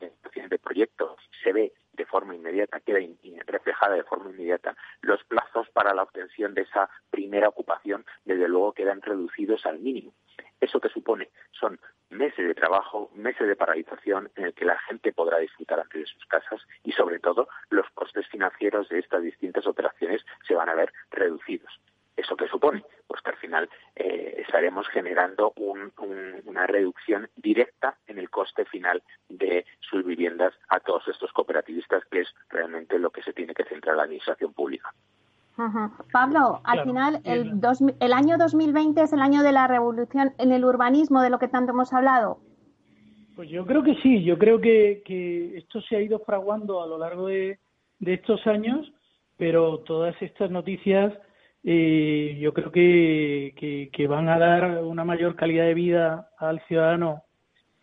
de 0.50 0.60
proyecto 0.60 1.16
se 1.44 1.54
ve 1.54 1.74
de 1.94 2.06
forma 2.06 2.36
inmediata, 2.36 2.80
queda 2.80 3.00
reflejada 3.48 3.96
de 3.96 4.04
forma 4.04 4.30
inmediata, 4.30 4.76
los 5.02 5.24
plazos 5.24 5.68
para 5.72 5.94
la 5.94 6.04
obtención 6.04 6.54
de 6.54 6.62
esa 6.62 6.90
primera 7.10 7.50
ocupación, 7.50 8.06
desde 8.24 8.48
luego, 8.48 8.74
quedan 8.74 9.02
reducidos 9.02 9.66
al 9.66 9.80
mínimo. 9.80 10.14
¿Eso 10.62 10.80
que 10.80 10.90
supone? 10.90 11.30
Son 11.52 11.80
meses 12.10 12.48
de 12.48 12.54
trabajo, 12.54 13.10
meses 13.16 13.48
de 13.48 13.56
paralización 13.56 14.32
en 14.36 14.46
el 14.46 14.54
que 14.54 14.66
la 14.66 14.78
gente 14.80 15.12
podrá 15.12 15.40
disfrutar 15.40 15.80
antes 15.80 16.02
de 16.02 16.08
sus 16.08 16.26
casas 16.26 16.62
y, 16.84 16.92
sobre 16.92 17.20
todo, 17.20 17.48
los 17.70 17.90
costes 17.92 18.28
financieros 18.28 18.88
de 18.90 19.00
estas 19.00 19.24
distintas 19.24 19.66
operaciones 19.66 20.24
se 20.48 20.54
van 20.54 20.70
a 20.70 20.76
ver 20.76 20.94
reducidos. 21.12 21.82
¿Eso 22.18 22.36
qué 22.36 22.48
supone? 22.48 22.84
Pues 23.08 23.22
que 23.22 23.30
al 23.30 23.38
final 23.38 23.70
eh, 23.96 24.34
estaremos 24.40 24.88
generando 24.90 25.54
una 25.56 26.66
reducción 26.66 27.30
directa 27.36 27.96
en 28.08 28.18
el 28.18 28.32
coste 28.32 28.66
final 28.66 29.04
de 29.30 29.66
sus 29.80 30.04
viviendas 30.04 30.54
a 30.70 30.80
todos 30.80 31.08
estos 31.08 31.32
cooperativistas, 31.32 32.04
que 32.06 32.22
es 32.22 32.28
realmente 32.50 32.98
lo 32.98 33.12
que 33.12 33.22
se 33.22 33.34
tiene 33.34 33.54
que 33.54 33.66
centrar 33.66 33.96
la 33.96 34.04
administración 34.04 34.52
pública. 34.52 34.94
Pablo, 36.12 36.62
al 36.64 36.84
final 36.84 37.20
el, 37.24 37.60
el 38.00 38.14
año 38.14 38.38
2020 38.38 39.02
es 39.02 39.14
el 39.14 39.22
año 39.22 39.42
de 39.42 39.52
la 39.52 39.68
revolución 39.68 40.34
en 40.38 40.52
el 40.52 40.66
urbanismo, 40.66 41.22
de 41.22 41.32
lo 41.32 41.40
que 41.40 41.48
tanto 41.48 41.72
hemos 41.72 41.94
hablado. 41.94 42.40
Pues 43.36 43.50
yo 43.50 43.66
creo 43.66 43.84
que 43.84 43.96
sí, 44.02 44.24
yo 44.24 44.38
creo 44.38 44.60
que, 44.60 45.04
esto 45.56 45.82
se 45.82 45.96
ha 45.96 46.02
ido 46.02 46.20
fraguando 46.20 46.82
a 46.82 46.88
lo 46.88 46.98
largo 46.98 47.28
de 47.28 47.60
estos 48.02 48.46
años, 48.48 48.92
pero 49.38 49.80
todas 49.80 50.20
estas 50.22 50.50
noticias 50.52 51.14
eh, 51.64 52.38
yo 52.40 52.54
creo 52.54 52.72
que, 52.72 53.90
que, 53.92 54.08
van 54.08 54.30
a 54.30 54.40
dar 54.40 54.84
una 54.84 55.04
mayor 55.04 55.36
calidad 55.36 55.66
de 55.66 55.74
vida 55.74 56.30
al 56.38 56.62
ciudadano 56.68 57.24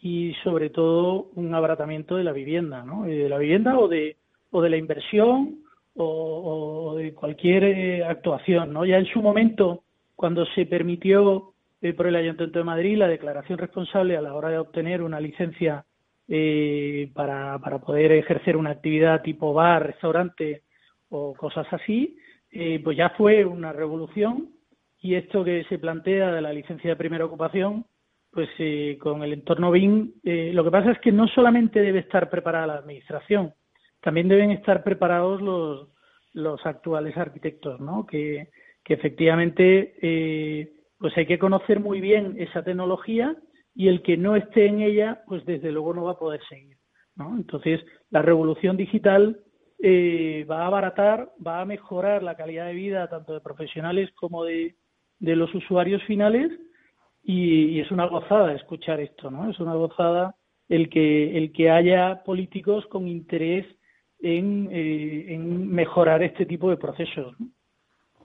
y 0.00 0.34
sobre 0.42 0.70
todo 0.70 1.30
un 1.34 1.54
abaratamiento 1.54 2.16
de 2.16 2.24
la 2.24 2.32
vivienda, 2.32 2.84
¿no? 2.84 3.06
Eh, 3.06 3.14
de 3.14 3.28
la 3.28 3.38
vivienda 3.38 3.78
o 3.78 3.88
de, 3.88 4.16
o 4.50 4.62
de 4.62 4.70
la 4.70 4.76
inversión 4.76 5.58
o, 5.96 6.94
de 6.96 7.14
cualquier 7.14 7.64
eh, 7.64 8.04
actuación, 8.04 8.72
¿no? 8.72 8.84
Ya 8.84 8.98
en 8.98 9.06
su 9.06 9.20
momento, 9.20 9.84
cuando 10.16 10.46
se 10.46 10.66
permitió 10.66 11.52
por 11.96 12.06
el 12.06 12.16
Ayuntamiento 12.16 12.58
de 12.60 12.64
Madrid 12.64 12.96
la 12.96 13.08
declaración 13.08 13.58
responsable 13.58 14.16
a 14.16 14.22
la 14.22 14.34
hora 14.34 14.48
de 14.48 14.58
obtener 14.58 15.02
una 15.02 15.20
licencia 15.20 15.84
para, 17.12 17.58
para 17.58 17.78
poder 17.80 18.12
ejercer 18.12 18.56
una 18.56 18.70
actividad 18.70 19.20
tipo 19.20 19.52
bar, 19.52 19.86
restaurante 19.86 20.62
o 21.10 21.34
cosas 21.34 21.66
así, 21.70 22.16
eh, 22.56 22.80
pues 22.84 22.96
ya 22.96 23.10
fue 23.10 23.44
una 23.44 23.72
revolución 23.72 24.50
y 25.00 25.16
esto 25.16 25.42
que 25.42 25.64
se 25.64 25.80
plantea 25.80 26.32
de 26.32 26.40
la 26.40 26.52
licencia 26.52 26.90
de 26.90 26.96
primera 26.96 27.24
ocupación, 27.24 27.84
pues 28.30 28.48
eh, 28.60 28.96
con 29.00 29.24
el 29.24 29.32
entorno 29.32 29.72
BIM, 29.72 30.12
eh, 30.22 30.52
lo 30.54 30.62
que 30.62 30.70
pasa 30.70 30.92
es 30.92 31.00
que 31.00 31.10
no 31.10 31.26
solamente 31.26 31.80
debe 31.80 31.98
estar 31.98 32.30
preparada 32.30 32.68
la 32.68 32.74
administración, 32.74 33.54
también 34.00 34.28
deben 34.28 34.52
estar 34.52 34.84
preparados 34.84 35.42
los, 35.42 35.88
los 36.32 36.64
actuales 36.64 37.16
arquitectos, 37.16 37.80
¿no? 37.80 38.06
Que, 38.06 38.50
que 38.84 38.94
efectivamente 38.94 40.70
pues 40.98 41.16
hay 41.16 41.26
que 41.26 41.40
conocer 41.40 41.80
muy 41.80 42.00
bien 42.00 42.36
esa 42.38 42.62
tecnología 42.62 43.36
y 43.74 43.88
el 43.88 44.00
que 44.02 44.16
no 44.16 44.36
esté 44.36 44.66
en 44.66 44.80
ella, 44.80 45.24
pues 45.26 45.44
desde 45.44 45.72
luego 45.72 45.92
no 45.92 46.04
va 46.04 46.12
a 46.12 46.18
poder 46.18 46.40
seguir, 46.48 46.76
¿no? 47.16 47.36
Entonces, 47.36 47.80
la 48.10 48.22
revolución 48.22 48.76
digital 48.76 49.43
eh, 49.78 50.46
va 50.50 50.62
a 50.62 50.66
abaratar, 50.66 51.32
va 51.44 51.60
a 51.60 51.64
mejorar 51.64 52.22
la 52.22 52.36
calidad 52.36 52.66
de 52.66 52.74
vida 52.74 53.08
tanto 53.08 53.34
de 53.34 53.40
profesionales 53.40 54.10
como 54.14 54.44
de, 54.44 54.76
los 55.20 55.54
usuarios 55.54 56.02
finales 56.04 56.50
y, 57.22 57.80
es 57.80 57.90
una 57.90 58.06
gozada 58.06 58.52
escuchar 58.52 59.00
esto, 59.00 59.30
¿no? 59.30 59.50
Es 59.50 59.58
una 59.58 59.74
gozada 59.74 60.36
el 60.68 60.88
que, 60.88 61.36
el 61.36 61.52
que 61.52 61.70
haya 61.70 62.22
políticos 62.24 62.86
con 62.86 63.08
interés 63.08 63.66
en, 64.20 64.68
eh, 64.70 65.36
mejorar 65.38 66.22
este 66.22 66.46
tipo 66.46 66.70
de 66.70 66.76
procesos. 66.76 67.34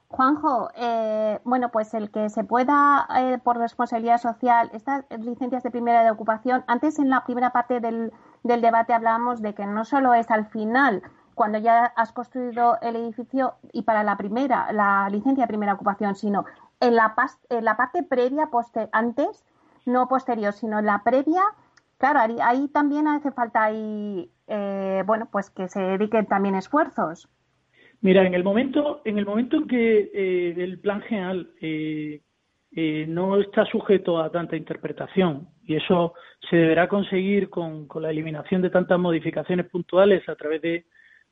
Juanjo, 0.08 0.70
eh, 0.76 1.40
bueno, 1.44 1.70
pues 1.72 1.94
el 1.94 2.10
que 2.10 2.30
se 2.30 2.44
pueda, 2.44 3.08
por 3.44 3.58
responsabilidad 3.58 4.18
social, 4.18 4.70
estas 4.74 5.06
licencias 5.20 5.62
de 5.64 5.72
primera 5.72 6.04
de 6.04 6.12
ocupación, 6.12 6.64
antes 6.68 7.00
en 7.00 7.10
la 7.10 7.24
primera 7.26 7.52
parte 7.52 7.80
del, 7.80 8.12
del 8.44 8.62
debate 8.62 8.94
hablábamos 8.94 9.42
de 9.42 9.54
que 9.54 9.66
no 9.66 9.86
solo 9.86 10.14
es 10.14 10.32
al 10.32 10.48
final 10.48 11.04
cuando 11.40 11.58
ya 11.58 11.86
has 11.96 12.12
construido 12.12 12.78
el 12.82 12.98
edificio 12.98 13.54
y 13.72 13.84
para 13.84 14.04
la 14.04 14.18
primera, 14.18 14.74
la 14.74 15.08
licencia 15.10 15.46
de 15.46 15.48
primera 15.48 15.72
ocupación, 15.72 16.14
sino 16.16 16.44
en 16.82 16.98
la, 16.98 17.16
en 17.50 17.64
la 17.64 17.78
parte 17.78 18.04
previa, 18.04 18.48
poster, 18.48 18.90
antes, 18.92 19.46
no 19.86 20.10
posterior, 20.10 20.52
sino 20.52 20.80
en 20.80 20.88
la 20.88 21.02
previa, 21.06 21.42
claro, 21.98 22.20
ahí, 22.44 22.68
también 22.74 23.08
hace 23.08 23.32
falta 23.32 23.64
ahí, 23.64 24.30
eh, 24.48 25.02
bueno, 25.06 25.30
pues 25.32 25.50
que 25.50 25.70
se 25.70 25.80
dediquen 25.80 26.26
también 26.26 26.56
esfuerzos. 26.56 27.30
Mira, 28.02 28.28
en 28.28 28.34
el 28.34 28.44
momento, 28.44 29.02
en 29.06 29.18
el 29.18 29.26
momento 29.26 29.56
en 29.56 29.68
que 29.70 30.12
eh, 30.14 30.56
el 30.58 30.82
plan 30.82 31.00
general 31.04 31.54
eh, 31.62 32.22
no 33.08 33.40
está 33.40 33.64
sujeto 33.64 34.20
a 34.20 34.30
tanta 34.30 34.58
interpretación 34.58 35.48
y 35.64 35.78
eso 35.78 36.16
se 36.50 36.58
deberá 36.58 36.90
conseguir 36.90 37.50
con 37.50 37.88
la 38.02 38.10
eliminación 38.10 38.62
de 38.62 38.72
tantas 38.72 39.00
modificaciones 39.00 39.68
puntuales 39.68 40.28
a 40.28 40.36
través 40.36 40.62
de 40.62 40.86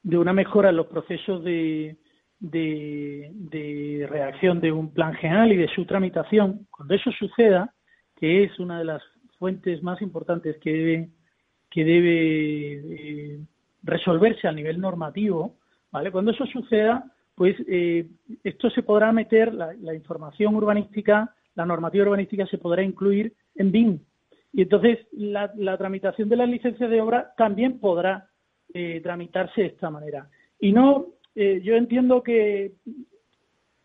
de 0.07 0.17
una 0.17 0.31
mejora 0.31 0.69
en 0.69 0.77
los 0.77 0.87
procesos 0.87 1.43
de, 1.43 1.97
de, 2.39 4.07
reacción 4.09 4.61
de 4.61 4.71
un 4.71 4.93
plan 4.93 5.13
general 5.15 5.51
y 5.51 5.57
de 5.57 5.67
su 5.67 5.83
tramitación, 5.83 6.65
cuando 6.71 6.95
eso 6.95 7.11
suceda, 7.11 7.73
que 8.15 8.45
es 8.45 8.57
una 8.57 8.79
de 8.79 8.85
las 8.85 9.03
fuentes 9.37 9.83
más 9.83 10.01
importantes 10.01 10.55
que 10.61 10.71
debe, 10.71 11.09
que 11.69 11.83
debe 11.83 12.73
eh, 12.73 13.39
resolverse 13.83 14.47
a 14.47 14.53
nivel 14.53 14.79
normativo, 14.79 15.57
¿vale? 15.91 16.09
Cuando 16.09 16.31
eso 16.31 16.45
suceda, 16.45 17.03
pues 17.35 17.57
eh, 17.67 18.07
esto 18.45 18.69
se 18.69 18.83
podrá 18.83 19.11
meter, 19.11 19.53
la, 19.53 19.93
información 19.93 20.55
urbanística, 20.55 21.35
la 21.55 21.65
normativa 21.65 22.05
urbanística 22.05 22.47
se 22.47 22.57
podrá 22.57 22.81
incluir 22.81 23.33
en 23.55 23.73
BIM. 23.73 23.99
Y 24.53 24.61
entonces 24.61 24.99
la, 25.11 25.51
la 25.57 25.77
tramitación 25.77 26.29
de 26.29 26.37
las 26.37 26.47
licencias 26.47 26.89
de 26.89 27.01
obra 27.01 27.33
también 27.35 27.81
podrá 27.81 28.29
eh, 28.79 29.01
tramitarse 29.01 29.61
de 29.61 29.67
esta 29.69 29.89
manera. 29.89 30.29
Y 30.59 30.71
no, 30.71 31.07
eh, 31.33 31.61
yo 31.63 31.75
entiendo 31.75 32.21
que 32.21 32.73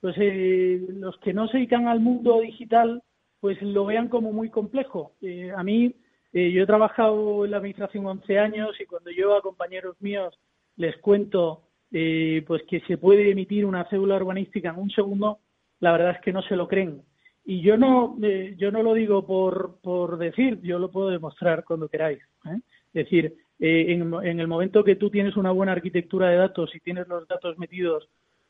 pues 0.03 0.15
eh, 0.19 0.85
los 0.91 1.17
que 1.21 1.33
no 1.33 1.49
se 1.49 1.57
dedican 1.57 1.89
al 1.89 1.99
mundo 1.99 2.43
digital 2.43 3.03
pues 3.41 3.61
lo 3.63 3.87
vean 3.87 4.09
como 4.09 4.35
muy 4.35 4.51
complejo. 4.51 5.13
a 5.57 5.65
mí, 5.65 5.95
yo 6.35 6.63
he 6.63 6.67
trabajado 6.67 7.47
en 7.47 7.53
la 7.53 7.57
administración 7.57 8.07
11 8.07 8.39
años 8.39 8.79
y 8.79 8.85
cuando 8.85 9.11
yo 9.11 9.35
a 9.35 9.41
compañeros 9.41 9.97
míos 10.01 10.39
les 10.77 10.97
cuento 10.99 11.63
pues 11.91 12.63
que 12.69 12.81
se 12.87 12.99
puede 12.99 13.31
emitir 13.31 13.65
una 13.65 13.89
cédula 13.89 14.17
urbanística 14.17 14.69
en 14.69 14.79
un 14.79 14.91
segundo, 14.91 15.39
la 15.81 15.93
verdad 15.93 16.17
es 16.17 16.21
que 16.21 16.33
no 16.33 16.43
se 16.43 16.55
lo 16.55 16.69
creen. 16.69 17.03
Y 17.45 17.63
yo 17.63 17.77
no, 17.77 18.17
yo 18.57 18.71
no 18.71 18.83
lo 18.83 18.93
digo 18.93 19.27
por, 19.27 19.81
por 19.81 20.19
decir, 20.19 20.61
yo 20.61 20.79
lo 20.79 20.91
puedo 20.91 21.09
demostrar 21.09 21.65
cuando 21.65 21.89
queráis. 21.89 22.21
Es 22.45 22.93
decir, 22.93 23.35
eh, 23.65 23.93
en, 23.93 24.41
el 24.41 24.49
momento 24.49 24.83
que 24.83 24.97
tú 24.97 25.09
tienes 25.09 25.37
una 25.37 25.53
buena 25.53 25.71
arquitectura 25.71 26.29
de 26.29 26.37
datos 26.37 26.75
y 26.75 26.81
tienes 26.81 27.07
los 27.07 27.29
datos 27.29 27.57
metidos 27.59 28.09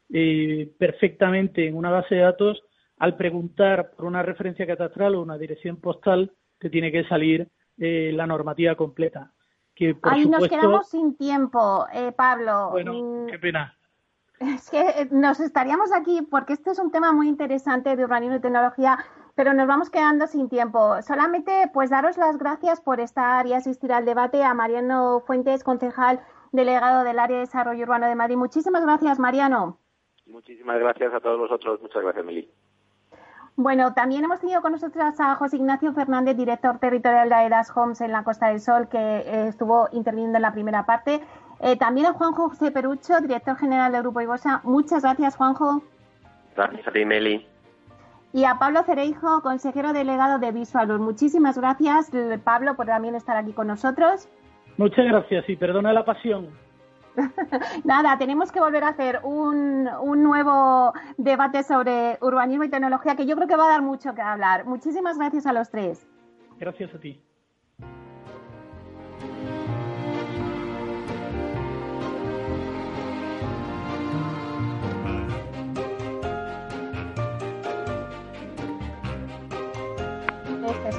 eh, 0.08 0.72
perfectamente 0.78 1.68
en 1.68 1.76
una 1.76 1.90
base 1.90 2.14
de 2.14 2.22
datos, 2.22 2.62
al 2.96 3.18
preguntar 3.18 3.90
por 3.90 4.06
una 4.06 4.22
referencia 4.22 4.66
catastral 4.66 5.14
o 5.14 5.20
una 5.20 5.36
dirección 5.36 5.76
postal, 5.76 6.32
te 6.58 6.70
tiene 6.70 6.90
que 6.90 7.04
salir 7.04 7.46
eh, 7.76 8.10
la 8.14 8.26
normativa 8.26 8.74
completa. 8.74 9.30
Que, 9.74 9.94
Ahí 10.00 10.26
nos 10.26 10.48
quedamos 10.48 10.88
sin 10.88 11.14
tiempo, 11.14 11.86
Pablo. 12.16 12.70
Bueno, 12.70 13.26
qué 13.30 13.38
pena. 13.38 13.76
Es 14.40 14.70
que 14.70 15.08
nos 15.10 15.40
estaríamos 15.40 15.92
aquí 15.94 16.22
porque 16.22 16.54
este 16.54 16.70
es 16.70 16.78
un 16.78 16.90
tema 16.90 17.12
muy 17.12 17.28
interesante 17.28 17.94
de 17.94 18.04
urbanismo 18.04 18.36
y 18.36 18.40
tecnología 18.40 18.98
pero 19.34 19.54
nos 19.54 19.66
vamos 19.66 19.90
quedando 19.90 20.26
sin 20.26 20.48
tiempo. 20.48 21.00
Solamente 21.02 21.70
pues 21.72 21.90
daros 21.90 22.16
las 22.18 22.38
gracias 22.38 22.80
por 22.80 23.00
estar 23.00 23.46
y 23.46 23.54
asistir 23.54 23.92
al 23.92 24.04
debate 24.04 24.44
a 24.44 24.54
Mariano 24.54 25.20
Fuentes, 25.26 25.64
concejal 25.64 26.20
delegado 26.52 27.04
del 27.04 27.18
área 27.18 27.36
de 27.38 27.44
desarrollo 27.46 27.82
urbano 27.82 28.06
de 28.06 28.14
Madrid. 28.14 28.36
Muchísimas 28.36 28.82
gracias, 28.82 29.18
Mariano. 29.18 29.78
Muchísimas 30.26 30.78
gracias 30.78 31.12
a 31.14 31.20
todos 31.20 31.38
vosotros. 31.38 31.80
Muchas 31.80 32.02
gracias, 32.02 32.24
Meli. 32.24 32.50
Bueno, 33.56 33.92
también 33.92 34.24
hemos 34.24 34.40
tenido 34.40 34.62
con 34.62 34.72
nosotros 34.72 35.20
a 35.20 35.34
José 35.34 35.56
Ignacio 35.56 35.92
Fernández, 35.92 36.36
director 36.36 36.78
territorial 36.78 37.28
de 37.28 37.34
AEDAS 37.34 37.70
Homes 37.76 38.00
en 38.00 38.12
la 38.12 38.24
Costa 38.24 38.48
del 38.48 38.60
Sol, 38.60 38.88
que 38.88 38.98
eh, 38.98 39.48
estuvo 39.48 39.88
interviniendo 39.92 40.36
en 40.36 40.42
la 40.42 40.52
primera 40.52 40.86
parte. 40.86 41.20
Eh, 41.60 41.76
también 41.76 42.06
a 42.06 42.12
Juanjo 42.14 42.48
José 42.48 42.70
Perucho, 42.70 43.20
director 43.20 43.56
general 43.56 43.92
del 43.92 44.02
Grupo 44.02 44.20
Ibosa. 44.22 44.62
Muchas 44.64 45.02
gracias, 45.02 45.36
Juanjo. 45.36 45.82
Gracias 46.56 46.88
a 46.88 46.92
ti, 46.92 47.04
Meli. 47.04 47.46
Y 48.32 48.44
a 48.44 48.58
Pablo 48.58 48.82
Cereijo, 48.84 49.42
consejero 49.42 49.92
delegado 49.92 50.38
de 50.38 50.52
Visualur. 50.52 50.98
Muchísimas 50.98 51.58
gracias, 51.58 52.10
Pablo, 52.44 52.76
por 52.76 52.86
también 52.86 53.14
estar 53.14 53.36
aquí 53.36 53.52
con 53.52 53.66
nosotros. 53.66 54.28
Muchas 54.78 55.04
gracias 55.04 55.48
y 55.48 55.56
perdona 55.56 55.92
la 55.92 56.04
pasión. 56.04 56.48
Nada, 57.84 58.16
tenemos 58.16 58.50
que 58.50 58.60
volver 58.60 58.84
a 58.84 58.88
hacer 58.88 59.20
un, 59.22 59.86
un, 60.00 60.22
nuevo 60.22 60.94
debate 61.18 61.62
sobre 61.62 62.16
urbanismo 62.22 62.64
y 62.64 62.70
tecnología 62.70 63.16
que 63.16 63.26
yo 63.26 63.36
creo 63.36 63.48
que 63.48 63.56
va 63.56 63.66
a 63.66 63.70
dar 63.70 63.82
mucho 63.82 64.14
que 64.14 64.22
hablar. 64.22 64.64
Muchísimas 64.64 65.18
gracias 65.18 65.44
a 65.46 65.52
los 65.52 65.70
tres. 65.70 66.06
Gracias 66.58 66.94
a 66.94 66.98
ti. 66.98 67.20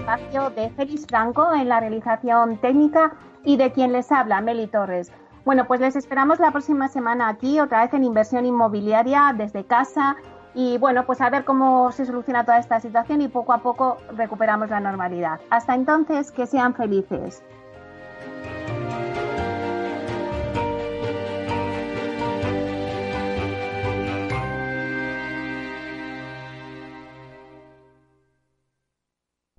Espacio 0.04 0.50
de 0.50 0.70
Félix 0.72 1.08
Franco 1.08 1.54
en 1.54 1.70
la 1.70 1.80
realización 1.80 2.58
técnica 2.58 3.14
y 3.46 3.56
de 3.56 3.72
quien 3.72 3.94
les 3.94 4.12
habla, 4.12 4.42
Meli 4.42 4.68
Torres. 4.68 5.14
Bueno, 5.46 5.66
pues 5.66 5.80
les 5.80 5.96
esperamos 5.96 6.42
la 6.42 6.52
próxima 6.52 6.90
semana 6.90 7.30
aquí, 7.30 7.58
otra 7.62 7.84
vez 7.84 7.94
en 7.94 8.04
inversión 8.04 8.46
inmobiliaria 8.46 9.34
desde 9.38 9.64
casa. 9.64 10.18
Y 10.56 10.78
bueno, 10.78 11.06
pues 11.06 11.22
a 11.22 11.30
ver 11.30 11.46
cómo 11.46 11.90
se 11.94 12.06
soluciona 12.06 12.44
toda 12.44 12.58
esta 12.58 12.82
situación 12.82 13.22
y 13.22 13.30
poco 13.30 13.54
a 13.54 13.60
poco 13.60 13.98
recuperamos 14.18 14.70
la 14.70 14.82
normalidad. 14.82 15.40
Hasta 15.50 15.74
entonces, 15.74 16.32
que 16.32 16.48
sean 16.48 16.76
felices. 16.76 17.42